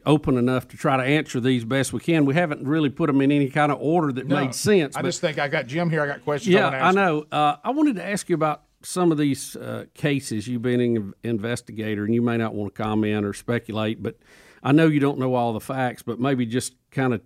open 0.04 0.38
enough 0.38 0.68
to 0.70 0.78
try 0.78 0.98
to 0.98 1.04
answer 1.04 1.40
these 1.40 1.64
best 1.64 1.94
we 1.94 2.00
can. 2.00 2.26
We 2.26 2.34
haven't 2.34 2.68
really 2.68 2.90
put 2.90 3.06
them 3.06 3.22
in 3.22 3.32
any 3.32 3.50
kind 3.50 3.72
of 3.72 3.80
order 3.80 4.12
that 4.14 4.28
made 4.28 4.56
sense. 4.56 4.96
I 4.96 5.04
just 5.04 5.22
think 5.22 5.38
I 5.38 5.48
got 5.48 5.68
Jim 5.68 5.92
here. 5.92 6.02
I 6.02 6.08
got 6.08 6.24
questions. 6.24 6.56
I, 6.56 6.60
yeah, 6.60 6.64
want 6.66 6.76
to 6.76 7.02
I 7.02 7.06
know. 7.06 7.26
Uh, 7.32 7.58
I 7.64 7.70
wanted 7.70 7.98
to 7.98 8.06
ask 8.06 8.28
you 8.30 8.36
about 8.36 8.64
some 8.82 9.12
of 9.12 9.20
these 9.20 9.56
uh, 9.56 9.86
cases. 9.94 10.48
You've 10.48 10.64
been 10.64 10.82
an 10.82 11.14
investigator, 11.24 12.04
and 12.04 12.16
you 12.16 12.24
may 12.24 12.38
not 12.38 12.56
want 12.56 12.74
to 12.74 12.82
comment 12.84 13.26
or 13.26 13.34
speculate, 13.34 14.02
but 14.02 14.18
I 14.64 14.72
know 14.72 14.88
you 14.88 15.00
don't 15.00 15.20
know 15.20 15.36
all 15.36 15.54
the 15.54 15.60
facts, 15.60 16.02
but 16.02 16.20
maybe 16.20 16.46
just 16.46 16.76
kind 16.92 17.14
of 17.14 17.22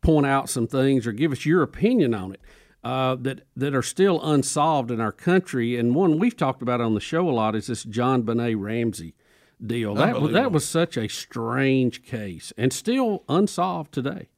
point 0.00 0.26
out 0.26 0.48
some 0.48 0.66
things 0.66 1.06
or 1.06 1.12
give 1.12 1.32
us 1.32 1.44
your 1.44 1.62
opinion 1.62 2.14
on 2.14 2.32
it. 2.32 2.40
Uh, 2.84 3.16
that 3.16 3.40
that 3.56 3.74
are 3.74 3.82
still 3.82 4.22
unsolved 4.22 4.92
in 4.92 5.00
our 5.00 5.10
country, 5.10 5.76
and 5.76 5.92
one 5.92 6.20
we've 6.20 6.36
talked 6.36 6.62
about 6.62 6.80
on 6.80 6.94
the 6.94 7.00
show 7.00 7.28
a 7.28 7.32
lot 7.32 7.56
is 7.56 7.66
this 7.66 7.84
JonBenét 7.84 8.54
Ramsey 8.56 9.16
deal. 9.64 9.94
That 9.94 10.20
was, 10.20 10.32
that 10.32 10.52
was 10.52 10.64
such 10.64 10.96
a 10.96 11.08
strange 11.08 12.04
case, 12.04 12.52
and 12.56 12.72
still 12.72 13.24
unsolved 13.28 13.92
today. 13.92 14.28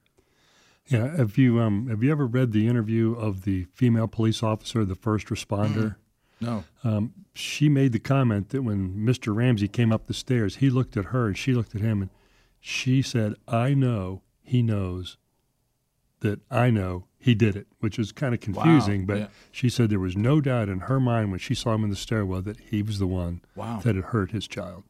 Yeah, 0.86 1.14
have 1.16 1.36
you 1.36 1.60
um 1.60 1.88
have 1.88 2.02
you 2.02 2.10
ever 2.10 2.26
read 2.26 2.52
the 2.52 2.66
interview 2.66 3.12
of 3.12 3.44
the 3.44 3.66
female 3.74 4.08
police 4.08 4.42
officer, 4.42 4.84
the 4.84 4.94
first 4.94 5.26
responder? 5.26 5.96
Mm-hmm. 6.40 6.46
No. 6.46 6.64
Um, 6.84 7.12
she 7.34 7.68
made 7.68 7.92
the 7.92 7.98
comment 7.98 8.50
that 8.50 8.62
when 8.62 8.94
Mr. 8.94 9.34
Ramsey 9.34 9.68
came 9.68 9.92
up 9.92 10.06
the 10.06 10.14
stairs, 10.14 10.56
he 10.56 10.70
looked 10.70 10.96
at 10.96 11.06
her 11.06 11.26
and 11.26 11.36
she 11.36 11.52
looked 11.52 11.74
at 11.74 11.80
him, 11.80 12.00
and 12.00 12.10
she 12.68 13.00
said, 13.00 13.34
"I 13.48 13.72
know 13.72 14.20
he 14.42 14.62
knows 14.62 15.16
that 16.20 16.40
I 16.50 16.68
know 16.70 17.06
he 17.18 17.34
did 17.34 17.56
it," 17.56 17.66
which 17.80 17.98
is 17.98 18.12
kind 18.12 18.34
of 18.34 18.40
confusing. 18.40 19.00
Wow, 19.02 19.06
but 19.06 19.18
yeah. 19.18 19.26
she 19.50 19.70
said 19.70 19.88
there 19.88 19.98
was 19.98 20.16
no 20.16 20.40
doubt 20.42 20.68
in 20.68 20.80
her 20.80 21.00
mind 21.00 21.30
when 21.30 21.38
she 21.40 21.54
saw 21.54 21.74
him 21.74 21.84
in 21.84 21.90
the 21.90 21.96
stairwell 21.96 22.42
that 22.42 22.58
he 22.60 22.82
was 22.82 22.98
the 22.98 23.06
one 23.06 23.40
Wow. 23.56 23.80
that 23.80 23.94
had 23.96 24.04
hurt 24.06 24.32
his 24.32 24.46
child. 24.46 24.84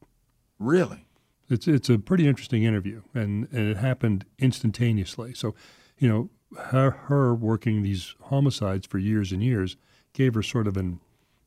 Really? 0.58 1.06
It's 1.48 1.68
it's 1.68 1.88
a 1.88 1.98
pretty 1.98 2.26
interesting 2.26 2.64
interview, 2.64 3.02
and, 3.14 3.46
and 3.52 3.68
it 3.70 3.76
happened 3.76 4.24
instantaneously. 4.40 5.32
So, 5.34 5.54
you 5.98 6.08
know, 6.08 6.30
her 6.70 6.90
her 6.90 7.32
working 7.34 7.82
these 7.82 8.16
homicides 8.24 8.86
for 8.86 8.98
years 8.98 9.30
and 9.32 9.42
years 9.42 9.76
gave 10.14 10.34
her 10.34 10.42
sort 10.42 10.66
of 10.66 10.76
an 10.76 10.98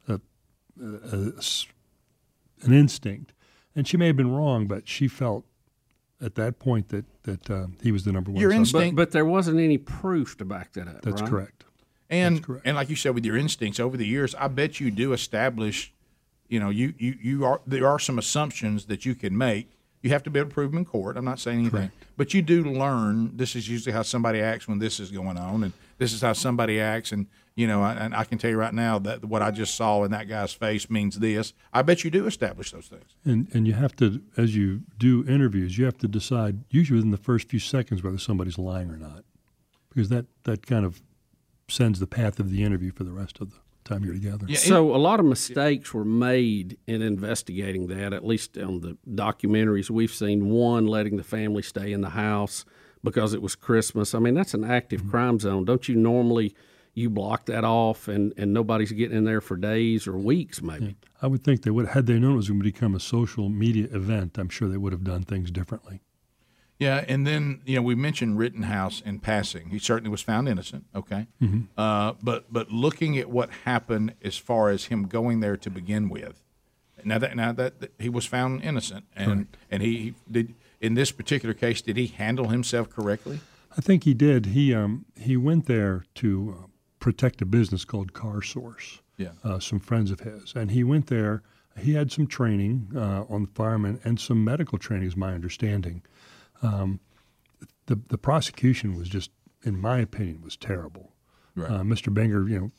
a, 0.08 0.22
a- 0.82 0.86
a 1.18 1.32
an 2.64 2.74
instinct, 2.74 3.34
and 3.76 3.86
she 3.88 3.98
may 3.98 4.08
have 4.08 4.16
been 4.16 4.32
wrong, 4.32 4.66
but 4.68 4.88
she 4.88 5.08
felt 5.10 5.46
at 6.22 6.36
that 6.36 6.60
point 6.60 6.90
that 6.90 7.06
that 7.24 7.50
uh, 7.50 7.68
he 7.82 7.92
was 7.92 8.04
the 8.06 8.12
number 8.12 8.32
one. 8.32 8.40
Your 8.42 8.52
suspect. 8.52 8.62
instinct- 8.76 8.96
But 8.96 9.08
but 9.08 9.12
there 9.12 9.26
wasn't 9.26 9.60
any 9.60 9.78
proof 9.78 10.38
to 10.38 10.46
back 10.46 10.74
that 10.74 10.88
up. 10.88 11.02
That's 11.02 11.22
right? 11.22 11.30
correct. 11.30 11.66
And 12.10 12.44
correct. 12.44 12.66
and 12.68 12.76
like 12.76 12.90
you 12.90 12.96
said, 12.96 13.16
with 13.16 13.26
your 13.26 13.38
instincts 13.38 13.80
over 13.80 13.96
the 13.98 14.06
years, 14.06 14.36
I 14.36 14.48
bet 14.48 14.80
you 14.80 14.92
do 14.92 15.14
establish. 15.14 15.94
You 16.50 16.60
know, 16.60 16.70
you 16.70 16.94
you 16.98 17.16
you 17.22 17.46
are 17.46 17.62
there 17.66 17.88
are 17.88 18.00
some 18.00 18.20
assumptions 18.20 18.86
that 18.86 19.06
you 19.06 19.16
can 19.16 19.38
make. 19.38 19.70
You 20.02 20.10
have 20.10 20.24
to 20.24 20.30
be 20.30 20.40
able 20.40 20.50
to 20.50 20.54
prove 20.54 20.72
them 20.72 20.80
in 20.80 20.86
court. 20.86 21.16
I'm 21.16 21.24
not 21.26 21.40
saying 21.40 21.60
anything, 21.60 21.92
but 22.18 22.34
you 22.34 22.42
do 22.42 22.64
learn. 22.64 23.38
This 23.38 23.56
is 23.56 23.70
usually 23.70 23.94
how 23.94 24.02
somebody 24.02 24.42
acts 24.42 24.68
when 24.68 24.80
this 24.80 25.00
is 25.00 25.12
going 25.12 25.38
on, 25.38 25.64
and 25.64 25.74
this 26.00 26.12
is 26.12 26.22
how 26.22 26.34
somebody 26.34 26.80
acts. 26.80 27.12
And 27.12 27.28
you 27.62 27.68
know, 27.68 27.84
and 27.84 28.16
I 28.16 28.24
can 28.24 28.40
tell 28.40 28.50
you 28.50 28.58
right 28.58 28.74
now 28.74 28.98
that 28.98 29.24
what 29.24 29.44
I 29.44 29.52
just 29.52 29.76
saw 29.76 30.04
in 30.04 30.10
that 30.10 30.28
guy's 30.28 30.52
face 30.52 30.90
means 30.90 31.20
this. 31.20 31.54
I 31.72 31.84
bet 31.84 32.04
you 32.04 32.10
do 32.10 32.26
establish 32.26 32.72
those 32.72 32.88
things. 32.88 33.16
And 33.24 33.48
and 33.54 33.68
you 33.68 33.74
have 33.74 33.96
to, 33.98 34.20
as 34.36 34.56
you 34.56 34.82
do 34.98 35.24
interviews, 35.28 35.78
you 35.78 35.86
have 35.86 36.00
to 36.00 36.08
decide 36.08 36.64
usually 36.72 36.98
within 36.98 37.12
the 37.12 37.18
first 37.18 37.50
few 37.50 37.60
seconds 37.60 38.02
whether 38.02 38.18
somebody's 38.18 38.58
lying 38.58 38.90
or 38.90 38.98
not, 38.98 39.26
because 39.90 40.10
that 40.10 40.26
that 40.46 40.66
kind 40.66 40.86
of 40.86 41.04
sends 41.70 42.00
the 42.00 42.08
path 42.08 42.40
of 42.40 42.50
the 42.50 42.64
interview 42.64 42.92
for 42.92 43.04
the 43.04 43.12
rest 43.12 43.40
of 43.40 43.52
the 43.52 43.58
time 43.84 44.04
you're 44.04 44.16
together. 44.16 44.48
Yeah, 44.50 44.58
So 44.58 44.96
a 44.96 44.98
lot 44.98 45.20
of 45.20 45.28
mistakes 45.28 45.94
were 45.94 46.04
made 46.04 46.80
in 46.88 47.04
investigating 47.04 47.88
that. 47.90 48.12
At 48.12 48.26
least 48.26 48.58
on 48.58 48.82
the 48.82 48.98
documentaries 49.08 49.92
we've 49.92 50.12
seen, 50.12 50.50
one 50.50 50.88
letting 50.88 51.18
the 51.18 51.24
family 51.24 51.62
stay 51.62 51.92
in 51.92 52.02
the 52.02 52.10
house 52.10 52.66
because 53.04 53.36
it 53.36 53.42
was 53.44 53.56
Christmas. 53.56 54.16
I 54.16 54.20
mean, 54.20 54.34
that's 54.34 54.56
an 54.56 54.64
active 54.64 55.02
mm-hmm. 55.02 55.12
crime 55.12 55.40
zone. 55.40 55.64
Don't 55.64 55.88
you 55.88 55.96
normally 55.96 56.56
you 56.94 57.10
block 57.10 57.46
that 57.46 57.64
off 57.64 58.08
and 58.08 58.34
and 58.38 58.54
nobody's 58.54 58.92
getting 58.92 59.18
in 59.18 59.24
there 59.24 59.42
for 59.42 59.56
days 59.56 60.08
or 60.08 60.18
weeks 60.18 60.62
maybe? 60.62 60.96
I 61.22 61.28
would 61.28 61.44
think 61.44 61.64
they 61.64 61.72
would 61.72 61.90
had 61.90 62.08
they 62.08 62.20
known 62.20 62.34
it 62.34 62.38
was 62.38 62.50
going 62.50 62.60
to 62.60 62.64
become 62.64 62.96
a 62.96 63.00
social 63.00 63.50
media 63.50 63.88
event. 63.92 64.38
I'm 64.38 64.50
sure 64.50 64.68
they 64.68 64.78
would 64.78 64.92
have 64.94 65.04
done 65.04 65.24
things 65.24 65.52
differently. 65.52 66.02
Yeah, 66.80 67.06
and 67.08 67.28
then 67.28 67.62
you 67.66 67.76
know 67.76 67.84
we 67.84 67.94
mentioned 67.94 68.40
Rittenhouse 68.40 69.02
in 69.02 69.20
passing. 69.20 69.70
He 69.70 69.78
certainly 69.78 70.10
was 70.10 70.22
found 70.22 70.50
innocent. 70.50 70.86
Okay, 70.96 71.28
uh, 71.78 72.14
but 72.24 72.52
but 72.52 72.72
looking 72.72 73.20
at 73.20 73.30
what 73.30 73.52
happened 73.66 74.16
as 74.24 74.38
far 74.38 74.70
as 74.70 74.86
him 74.86 75.08
going 75.08 75.42
there 75.42 75.58
to 75.58 75.70
begin 75.70 76.10
with, 76.10 76.42
now 77.06 77.20
that 77.20 77.36
now 77.36 77.52
that, 77.52 77.82
that 77.82 77.94
he 78.00 78.10
was 78.10 78.26
found 78.26 78.64
innocent, 78.64 79.06
and 79.16 79.48
and 79.70 79.84
he 79.84 79.98
he 79.98 80.14
did 80.32 80.56
in 80.80 80.96
this 80.96 81.12
particular 81.12 81.54
case, 81.54 81.82
did 81.84 81.98
he 81.98 82.08
handle 82.08 82.48
himself 82.48 82.90
correctly? 82.90 83.40
I 83.78 83.82
think 83.82 84.04
he 84.04 84.16
did. 84.16 84.48
He 84.48 84.74
um, 84.74 85.06
he 85.16 85.38
went 85.38 85.68
there 85.68 86.06
to 86.16 86.58
uh, 86.58 86.68
protect 87.02 87.42
a 87.42 87.46
business 87.46 87.84
called 87.84 88.14
Car 88.14 88.42
Source. 88.42 89.02
Yeah. 89.18 89.32
Uh, 89.44 89.60
some 89.60 89.80
friends 89.80 90.10
of 90.12 90.22
his, 90.22 90.54
and 90.56 90.72
he 90.72 90.86
went 90.86 91.08
there. 91.08 91.44
He 91.78 91.94
had 91.94 92.12
some 92.12 92.28
training 92.28 92.90
uh, 92.96 93.26
on 93.30 93.48
firemen 93.48 94.00
and 94.06 94.20
some 94.20 94.44
medical 94.44 94.78
training, 94.78 95.08
is 95.08 95.18
my 95.18 95.34
understanding. 95.34 96.04
Um, 96.62 97.00
the 97.88 98.00
the 98.08 98.18
prosecution 98.18 98.96
was 98.96 99.10
just, 99.10 99.32
in 99.64 99.80
my 99.80 100.00
opinion, 100.00 100.42
was 100.42 100.56
terrible. 100.56 101.12
Right. 101.56 101.70
Uh, 101.70 101.84
Mr. 101.84 102.14
Binger, 102.14 102.50
you 102.50 102.60
know, 102.60 102.72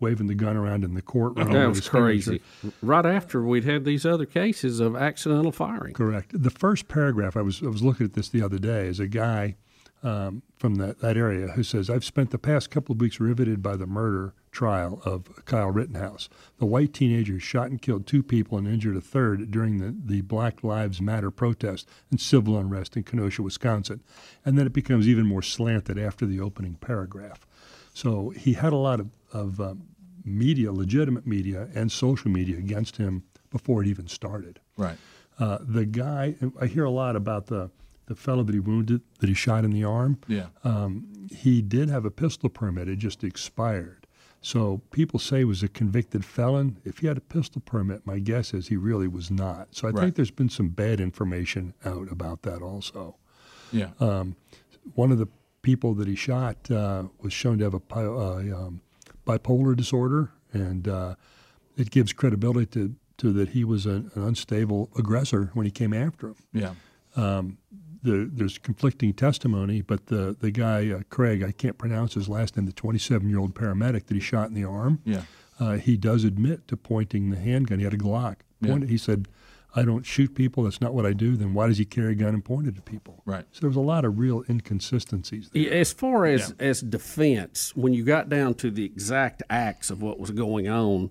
waving 0.00 0.26
the 0.26 0.34
gun 0.34 0.56
around 0.56 0.84
in 0.84 0.94
the 0.94 1.02
courtroom. 1.02 1.52
That 1.52 1.68
was 1.68 1.88
crazy. 1.88 2.40
Right 2.82 3.06
after 3.06 3.42
we'd 3.42 3.64
had 3.64 3.84
these 3.84 4.06
other 4.06 4.26
cases 4.26 4.80
of 4.80 4.96
accidental 4.96 5.52
firing. 5.52 5.94
Correct. 5.94 6.30
The 6.34 6.50
first 6.50 6.88
paragraph, 6.88 7.36
I 7.36 7.42
was 7.42 7.62
I 7.62 7.68
was 7.68 7.82
looking 7.82 8.06
at 8.06 8.14
this 8.14 8.28
the 8.28 8.42
other 8.42 8.58
day, 8.58 8.86
is 8.86 9.00
a 9.00 9.08
guy 9.08 9.56
um, 10.02 10.42
from 10.58 10.76
that, 10.76 11.00
that 11.00 11.16
area 11.16 11.48
who 11.48 11.62
says, 11.62 11.90
I've 11.90 12.04
spent 12.04 12.30
the 12.30 12.38
past 12.38 12.70
couple 12.70 12.94
of 12.94 13.00
weeks 13.00 13.20
riveted 13.20 13.62
by 13.62 13.76
the 13.76 13.86
murder 13.86 14.34
trial 14.50 15.00
of 15.04 15.44
Kyle 15.44 15.70
Rittenhouse, 15.70 16.28
the 16.58 16.66
white 16.66 16.92
teenager 16.92 17.38
shot 17.38 17.70
and 17.70 17.80
killed 17.80 18.06
two 18.06 18.22
people 18.22 18.58
and 18.58 18.66
injured 18.66 18.96
a 18.96 19.00
third 19.00 19.50
during 19.50 19.78
the, 19.78 19.94
the 20.04 20.22
Black 20.22 20.64
Lives 20.64 21.00
Matter 21.00 21.30
protest 21.30 21.88
and 22.10 22.20
civil 22.20 22.58
unrest 22.58 22.96
in 22.96 23.04
Kenosha, 23.04 23.42
Wisconsin. 23.42 24.00
And 24.44 24.58
then 24.58 24.66
it 24.66 24.72
becomes 24.72 25.06
even 25.06 25.26
more 25.26 25.42
slanted 25.42 25.98
after 25.98 26.26
the 26.26 26.40
opening 26.40 26.74
paragraph. 26.74 27.46
So 27.92 28.30
he 28.30 28.54
had 28.54 28.72
a 28.72 28.76
lot 28.76 29.00
of, 29.00 29.10
of 29.32 29.60
um, 29.60 29.82
media, 30.24 30.72
legitimate 30.72 31.26
media, 31.26 31.68
and 31.74 31.92
social 31.92 32.30
media 32.30 32.56
against 32.56 32.96
him 32.96 33.24
before 33.50 33.82
it 33.82 33.88
even 33.88 34.08
started. 34.08 34.60
Right. 34.76 34.96
Uh, 35.38 35.58
the 35.60 35.86
guy, 35.86 36.36
I 36.60 36.66
hear 36.66 36.84
a 36.84 36.90
lot 36.90 37.16
about 37.16 37.46
the, 37.46 37.70
the 38.10 38.16
fellow 38.16 38.42
that 38.42 38.52
he 38.52 38.58
wounded, 38.58 39.00
that 39.20 39.28
he 39.28 39.34
shot 39.34 39.64
in 39.64 39.70
the 39.70 39.84
arm. 39.84 40.18
Yeah. 40.26 40.46
Um, 40.64 41.06
he 41.30 41.62
did 41.62 41.88
have 41.88 42.04
a 42.04 42.10
pistol 42.10 42.48
permit, 42.50 42.88
it 42.88 42.96
just 42.98 43.22
expired. 43.22 44.06
So 44.42 44.80
people 44.90 45.20
say 45.20 45.38
he 45.38 45.44
was 45.44 45.62
a 45.62 45.68
convicted 45.68 46.24
felon. 46.24 46.78
If 46.84 46.98
he 46.98 47.06
had 47.06 47.16
a 47.18 47.20
pistol 47.20 47.62
permit, 47.64 48.04
my 48.04 48.18
guess 48.18 48.52
is 48.52 48.66
he 48.68 48.76
really 48.76 49.06
was 49.06 49.30
not. 49.30 49.68
So 49.76 49.86
I 49.86 49.92
Right. 49.92 50.02
think 50.02 50.14
there's 50.16 50.30
been 50.32 50.48
some 50.48 50.70
bad 50.70 50.98
information 51.00 51.72
out 51.84 52.10
about 52.10 52.42
that 52.42 52.62
also. 52.62 53.16
Yeah. 53.70 53.90
One 54.94 55.12
of 55.12 55.18
the 55.18 55.28
people 55.62 55.94
that 55.94 56.08
he 56.08 56.16
shot 56.16 56.68
uh, 56.70 57.04
was 57.20 57.32
shown 57.32 57.58
to 57.58 57.64
have 57.64 57.74
a 57.74 57.82
uh, 57.94 58.66
um, 58.66 58.80
bipolar 59.26 59.76
disorder, 59.76 60.32
and 60.52 60.88
uh, 60.88 61.14
it 61.76 61.90
gives 61.90 62.12
credibility 62.12 62.66
to, 62.66 62.94
to 63.18 63.32
that 63.34 63.50
he 63.50 63.62
was 63.62 63.84
an, 63.86 64.10
an 64.14 64.22
unstable 64.24 64.90
aggressor 64.98 65.50
when 65.54 65.64
he 65.66 65.70
came 65.70 65.92
after 65.92 66.28
him. 66.28 66.36
yeah. 66.52 66.74
The, 68.02 68.30
there's 68.32 68.58
conflicting 68.58 69.12
testimony, 69.12 69.82
but 69.82 70.06
the 70.06 70.36
the 70.40 70.50
guy 70.50 70.90
uh, 70.90 71.00
Craig, 71.10 71.42
I 71.42 71.52
can't 71.52 71.76
pronounce 71.78 72.14
his 72.14 72.28
last 72.28 72.56
name, 72.56 72.66
the 72.66 72.72
27 72.72 73.28
year 73.28 73.38
old 73.38 73.54
paramedic 73.54 74.06
that 74.06 74.14
he 74.14 74.20
shot 74.20 74.48
in 74.48 74.54
the 74.54 74.64
arm. 74.64 75.00
Yeah. 75.04 75.22
Uh, 75.58 75.74
he 75.76 75.96
does 75.96 76.24
admit 76.24 76.66
to 76.68 76.76
pointing 76.76 77.30
the 77.30 77.36
handgun. 77.36 77.78
He 77.78 77.84
had 77.84 77.92
a 77.92 77.98
Glock. 77.98 78.36
Yeah. 78.62 78.78
He 78.78 78.96
said, 78.96 79.28
"I 79.76 79.82
don't 79.82 80.06
shoot 80.06 80.34
people. 80.34 80.64
That's 80.64 80.80
not 80.80 80.94
what 80.94 81.04
I 81.04 81.12
do." 81.12 81.36
Then 81.36 81.52
why 81.52 81.66
does 81.68 81.76
he 81.76 81.84
carry 81.84 82.12
a 82.12 82.14
gun 82.14 82.32
and 82.34 82.44
point 82.44 82.66
it 82.66 82.78
at 82.78 82.84
people? 82.86 83.22
Right. 83.26 83.44
So 83.52 83.60
there 83.60 83.68
was 83.68 83.76
a 83.76 83.80
lot 83.80 84.06
of 84.06 84.18
real 84.18 84.42
inconsistencies. 84.48 85.50
There. 85.50 85.62
Yeah, 85.62 85.70
As 85.72 85.92
far 85.92 86.24
as 86.24 86.54
as 86.58 86.80
defense, 86.80 87.76
when 87.76 87.92
you 87.92 88.04
got 88.04 88.28
down 88.30 88.54
to 88.54 88.70
the 88.70 88.84
exact 88.84 89.42
acts 89.50 89.90
of 89.90 90.00
what 90.00 90.18
was 90.18 90.30
going 90.30 90.68
on, 90.68 91.10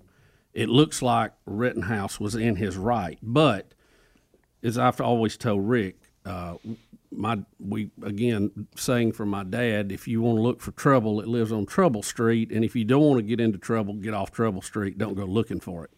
it 0.52 0.68
looks 0.68 1.00
like 1.02 1.32
Rittenhouse 1.46 2.18
was 2.18 2.34
in 2.34 2.56
his 2.56 2.76
right. 2.76 3.18
But 3.22 3.74
as 4.62 4.76
I've 4.76 5.00
always 5.00 5.36
told 5.36 5.68
Rick, 5.68 5.99
uh, 6.24 6.54
my 7.10 7.38
we 7.58 7.90
again 8.02 8.68
saying 8.76 9.12
from 9.12 9.30
my 9.30 9.42
dad, 9.44 9.90
if 9.90 10.06
you 10.06 10.20
want 10.22 10.36
to 10.38 10.42
look 10.42 10.60
for 10.60 10.70
trouble, 10.72 11.20
it 11.20 11.26
lives 11.28 11.50
on 11.52 11.66
Trouble 11.66 12.02
Street, 12.02 12.50
and 12.52 12.64
if 12.64 12.76
you 12.76 12.84
don't 12.84 13.02
want 13.02 13.18
to 13.18 13.22
get 13.22 13.40
into 13.40 13.58
trouble, 13.58 13.94
get 13.94 14.14
off 14.14 14.30
Trouble 14.30 14.62
Street. 14.62 14.98
Don't 14.98 15.14
go 15.14 15.24
looking 15.24 15.60
for 15.60 15.84
it. 15.84 15.90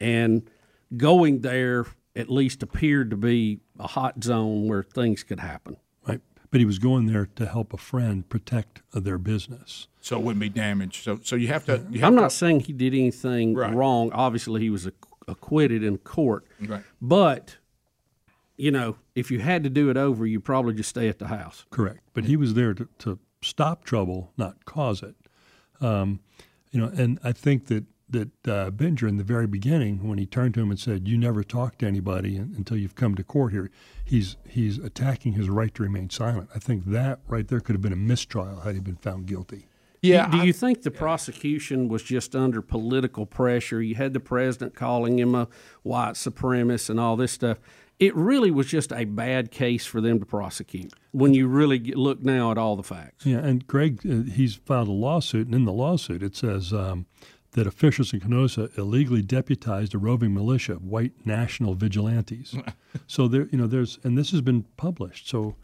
And 0.00 0.48
going 0.96 1.40
there 1.40 1.86
at 2.14 2.28
least 2.30 2.62
appeared 2.62 3.10
to 3.10 3.16
be 3.16 3.60
a 3.78 3.86
hot 3.86 4.22
zone 4.22 4.68
where 4.68 4.82
things 4.82 5.22
could 5.22 5.40
happen. 5.40 5.78
Right. 6.06 6.20
But 6.50 6.60
he 6.60 6.66
was 6.66 6.78
going 6.78 7.06
there 7.06 7.26
to 7.36 7.46
help 7.46 7.72
a 7.72 7.78
friend 7.78 8.28
protect 8.28 8.82
uh, 8.92 9.00
their 9.00 9.16
business. 9.16 9.88
So 10.02 10.18
it 10.18 10.22
wouldn't 10.22 10.40
be 10.40 10.50
damaged. 10.50 11.02
So 11.04 11.18
so 11.22 11.34
you 11.36 11.48
have 11.48 11.64
to. 11.64 11.86
You 11.90 12.00
have 12.00 12.08
I'm 12.08 12.16
to, 12.16 12.20
not 12.22 12.32
saying 12.32 12.60
he 12.60 12.72
did 12.74 12.92
anything 12.92 13.54
Right. 13.54 13.72
wrong. 13.72 14.12
Obviously, 14.12 14.60
he 14.60 14.68
was 14.68 14.86
acquitted 15.26 15.82
in 15.82 15.96
court. 15.98 16.44
Right. 16.60 16.82
But, 17.00 17.56
you 18.56 18.70
know, 18.70 18.96
if 19.14 19.30
you 19.30 19.40
had 19.40 19.64
to 19.64 19.70
do 19.70 19.90
it 19.90 19.96
over, 19.96 20.26
you 20.26 20.40
probably 20.40 20.74
just 20.74 20.90
stay 20.90 21.08
at 21.08 21.18
the 21.18 21.28
house. 21.28 21.66
Correct. 21.70 22.00
But 22.14 22.24
he 22.24 22.36
was 22.36 22.54
there 22.54 22.74
to, 22.74 22.88
to 22.98 23.18
stop 23.40 23.84
trouble, 23.84 24.32
not 24.36 24.64
cause 24.64 25.02
it. 25.02 25.16
Um, 25.80 26.20
you 26.70 26.80
know, 26.80 26.92
and 26.94 27.18
I 27.22 27.32
think 27.32 27.66
that 27.66 27.84
that 28.12 28.46
uh, 28.46 28.70
Binger 28.70 29.08
in 29.08 29.16
the 29.16 29.24
very 29.24 29.46
beginning, 29.46 30.06
when 30.06 30.18
he 30.18 30.26
turned 30.26 30.52
to 30.54 30.60
him 30.60 30.70
and 30.70 30.78
said, 30.78 31.08
"You 31.08 31.16
never 31.18 31.42
talk 31.42 31.78
to 31.78 31.86
anybody 31.86 32.36
until 32.36 32.76
you've 32.76 32.94
come 32.94 33.14
to 33.14 33.24
court 33.24 33.52
here," 33.52 33.70
he's 34.04 34.36
he's 34.48 34.78
attacking 34.78 35.32
his 35.32 35.48
right 35.48 35.74
to 35.74 35.82
remain 35.82 36.10
silent. 36.10 36.50
I 36.54 36.58
think 36.58 36.84
that 36.86 37.20
right 37.26 37.48
there 37.48 37.60
could 37.60 37.74
have 37.74 37.82
been 37.82 37.92
a 37.92 37.96
mistrial 37.96 38.60
had 38.60 38.74
he 38.74 38.80
been 38.80 38.96
found 38.96 39.26
guilty. 39.26 39.66
Yeah. 40.02 40.28
Do, 40.28 40.40
do 40.40 40.46
you 40.46 40.52
think 40.52 40.82
the 40.82 40.90
prosecution 40.90 41.88
was 41.88 42.02
just 42.02 42.34
under 42.34 42.60
political 42.60 43.24
pressure? 43.24 43.80
You 43.80 43.94
had 43.94 44.12
the 44.12 44.20
president 44.20 44.74
calling 44.74 45.18
him 45.18 45.34
a 45.34 45.48
white 45.84 46.14
supremacist 46.14 46.90
and 46.90 46.98
all 46.98 47.16
this 47.16 47.32
stuff. 47.32 47.58
It 47.98 48.16
really 48.16 48.50
was 48.50 48.66
just 48.66 48.92
a 48.92 49.04
bad 49.04 49.50
case 49.50 49.86
for 49.86 50.00
them 50.00 50.18
to 50.18 50.26
prosecute 50.26 50.92
when 51.12 51.34
you 51.34 51.46
really 51.46 51.78
look 51.78 52.22
now 52.22 52.50
at 52.50 52.58
all 52.58 52.74
the 52.74 52.82
facts. 52.82 53.24
Yeah, 53.24 53.38
and 53.38 53.66
Greg, 53.66 54.00
uh, 54.04 54.30
he's 54.30 54.56
filed 54.56 54.88
a 54.88 54.92
lawsuit, 54.92 55.46
and 55.46 55.54
in 55.54 55.64
the 55.64 55.72
lawsuit 55.72 56.22
it 56.22 56.34
says 56.34 56.72
um, 56.72 57.06
that 57.52 57.66
officials 57.66 58.12
in 58.12 58.20
Kenosha 58.20 58.70
illegally 58.76 59.22
deputized 59.22 59.94
a 59.94 59.98
roving 59.98 60.34
militia 60.34 60.72
of 60.72 60.84
white 60.84 61.12
national 61.24 61.74
vigilantes. 61.74 62.56
so 63.06 63.28
there, 63.28 63.46
you 63.52 63.58
know, 63.58 63.66
there's, 63.66 63.98
and 64.02 64.18
this 64.18 64.30
has 64.32 64.40
been 64.40 64.64
published. 64.76 65.28
So 65.28 65.54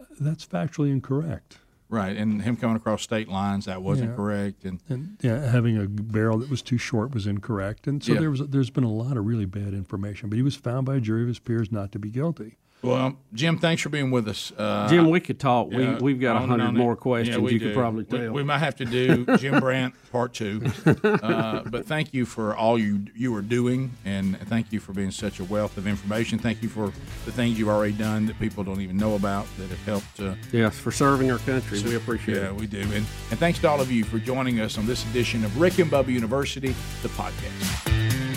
uh, 0.00 0.04
that's 0.20 0.46
factually 0.46 0.90
incorrect. 0.92 1.58
Right, 1.90 2.16
and 2.16 2.40
him 2.40 2.56
coming 2.56 2.76
across 2.76 3.02
state 3.02 3.28
lines 3.28 3.64
that 3.64 3.82
wasn't 3.82 4.10
yeah. 4.10 4.16
correct, 4.16 4.64
and, 4.64 4.80
and 4.88 5.16
yeah, 5.22 5.50
having 5.50 5.76
a 5.76 5.88
barrel 5.88 6.38
that 6.38 6.48
was 6.48 6.62
too 6.62 6.78
short 6.78 7.12
was 7.12 7.26
incorrect, 7.26 7.88
and 7.88 8.02
so 8.02 8.12
yeah. 8.12 8.20
there 8.20 8.30
was 8.30 8.46
there's 8.46 8.70
been 8.70 8.84
a 8.84 8.92
lot 8.92 9.16
of 9.16 9.26
really 9.26 9.44
bad 9.44 9.74
information. 9.74 10.28
But 10.28 10.36
he 10.36 10.42
was 10.42 10.54
found 10.54 10.86
by 10.86 10.96
a 10.96 11.00
jury 11.00 11.22
of 11.22 11.28
his 11.28 11.40
peers 11.40 11.72
not 11.72 11.90
to 11.92 11.98
be 11.98 12.08
guilty. 12.08 12.58
Well, 12.82 13.16
Jim, 13.34 13.58
thanks 13.58 13.82
for 13.82 13.90
being 13.90 14.10
with 14.10 14.26
us. 14.26 14.52
Uh, 14.56 14.88
Jim, 14.88 15.10
we 15.10 15.20
could 15.20 15.38
talk. 15.38 15.70
we 15.70 15.86
we've 15.96 16.20
got 16.20 16.36
a 16.36 16.46
hundred 16.46 16.72
more 16.72 16.96
questions. 16.96 17.36
Yeah, 17.36 17.48
you 17.48 17.58
do. 17.58 17.66
could 17.66 17.74
probably 17.74 18.04
tell. 18.04 18.20
We, 18.20 18.28
we, 18.30 18.42
might 18.42 18.58
have 18.58 18.76
to 18.76 18.84
do 18.84 19.26
Jim 19.36 19.60
Brandt 19.60 19.94
part 20.10 20.34
two. 20.34 20.62
Uh, 21.20 21.62
but 21.66 21.86
thank 21.86 22.14
you 22.14 22.24
for 22.24 22.56
all 22.56 22.78
you 22.78 23.04
you 23.14 23.34
are 23.34 23.42
doing, 23.42 23.90
and 24.04 24.38
thank 24.48 24.72
you 24.72 24.80
for 24.80 24.92
being 24.92 25.10
such 25.10 25.40
a 25.40 25.44
wealth 25.44 25.76
of 25.76 25.86
information. 25.86 26.38
Thank 26.38 26.62
you 26.62 26.68
for 26.68 26.92
the 27.24 27.32
things 27.32 27.58
you've 27.58 27.68
already 27.68 27.92
done 27.92 28.26
that 28.26 28.38
people 28.38 28.64
don't 28.64 28.80
even 28.80 28.96
know 28.96 29.14
about 29.14 29.46
that 29.58 29.68
have 29.68 29.84
helped. 29.84 30.20
Uh, 30.20 30.34
yes, 30.52 30.78
for 30.78 30.90
serving 30.90 31.30
our 31.30 31.38
country. 31.38 31.78
So, 31.78 31.88
we 31.88 31.96
appreciate 31.96 32.36
yeah, 32.36 32.42
it. 32.42 32.52
Yeah, 32.52 32.52
we 32.52 32.66
do. 32.66 32.80
And 32.80 33.06
and 33.30 33.38
thanks 33.38 33.58
to 33.60 33.68
all 33.68 33.80
of 33.80 33.90
you 33.90 34.04
for 34.04 34.18
joining 34.18 34.60
us 34.60 34.78
on 34.78 34.86
this 34.86 35.04
edition 35.10 35.44
of 35.44 35.60
Rick 35.60 35.78
and 35.78 35.90
Bubba 35.90 36.08
University, 36.08 36.74
the 37.02 37.08
podcast. 37.10 38.29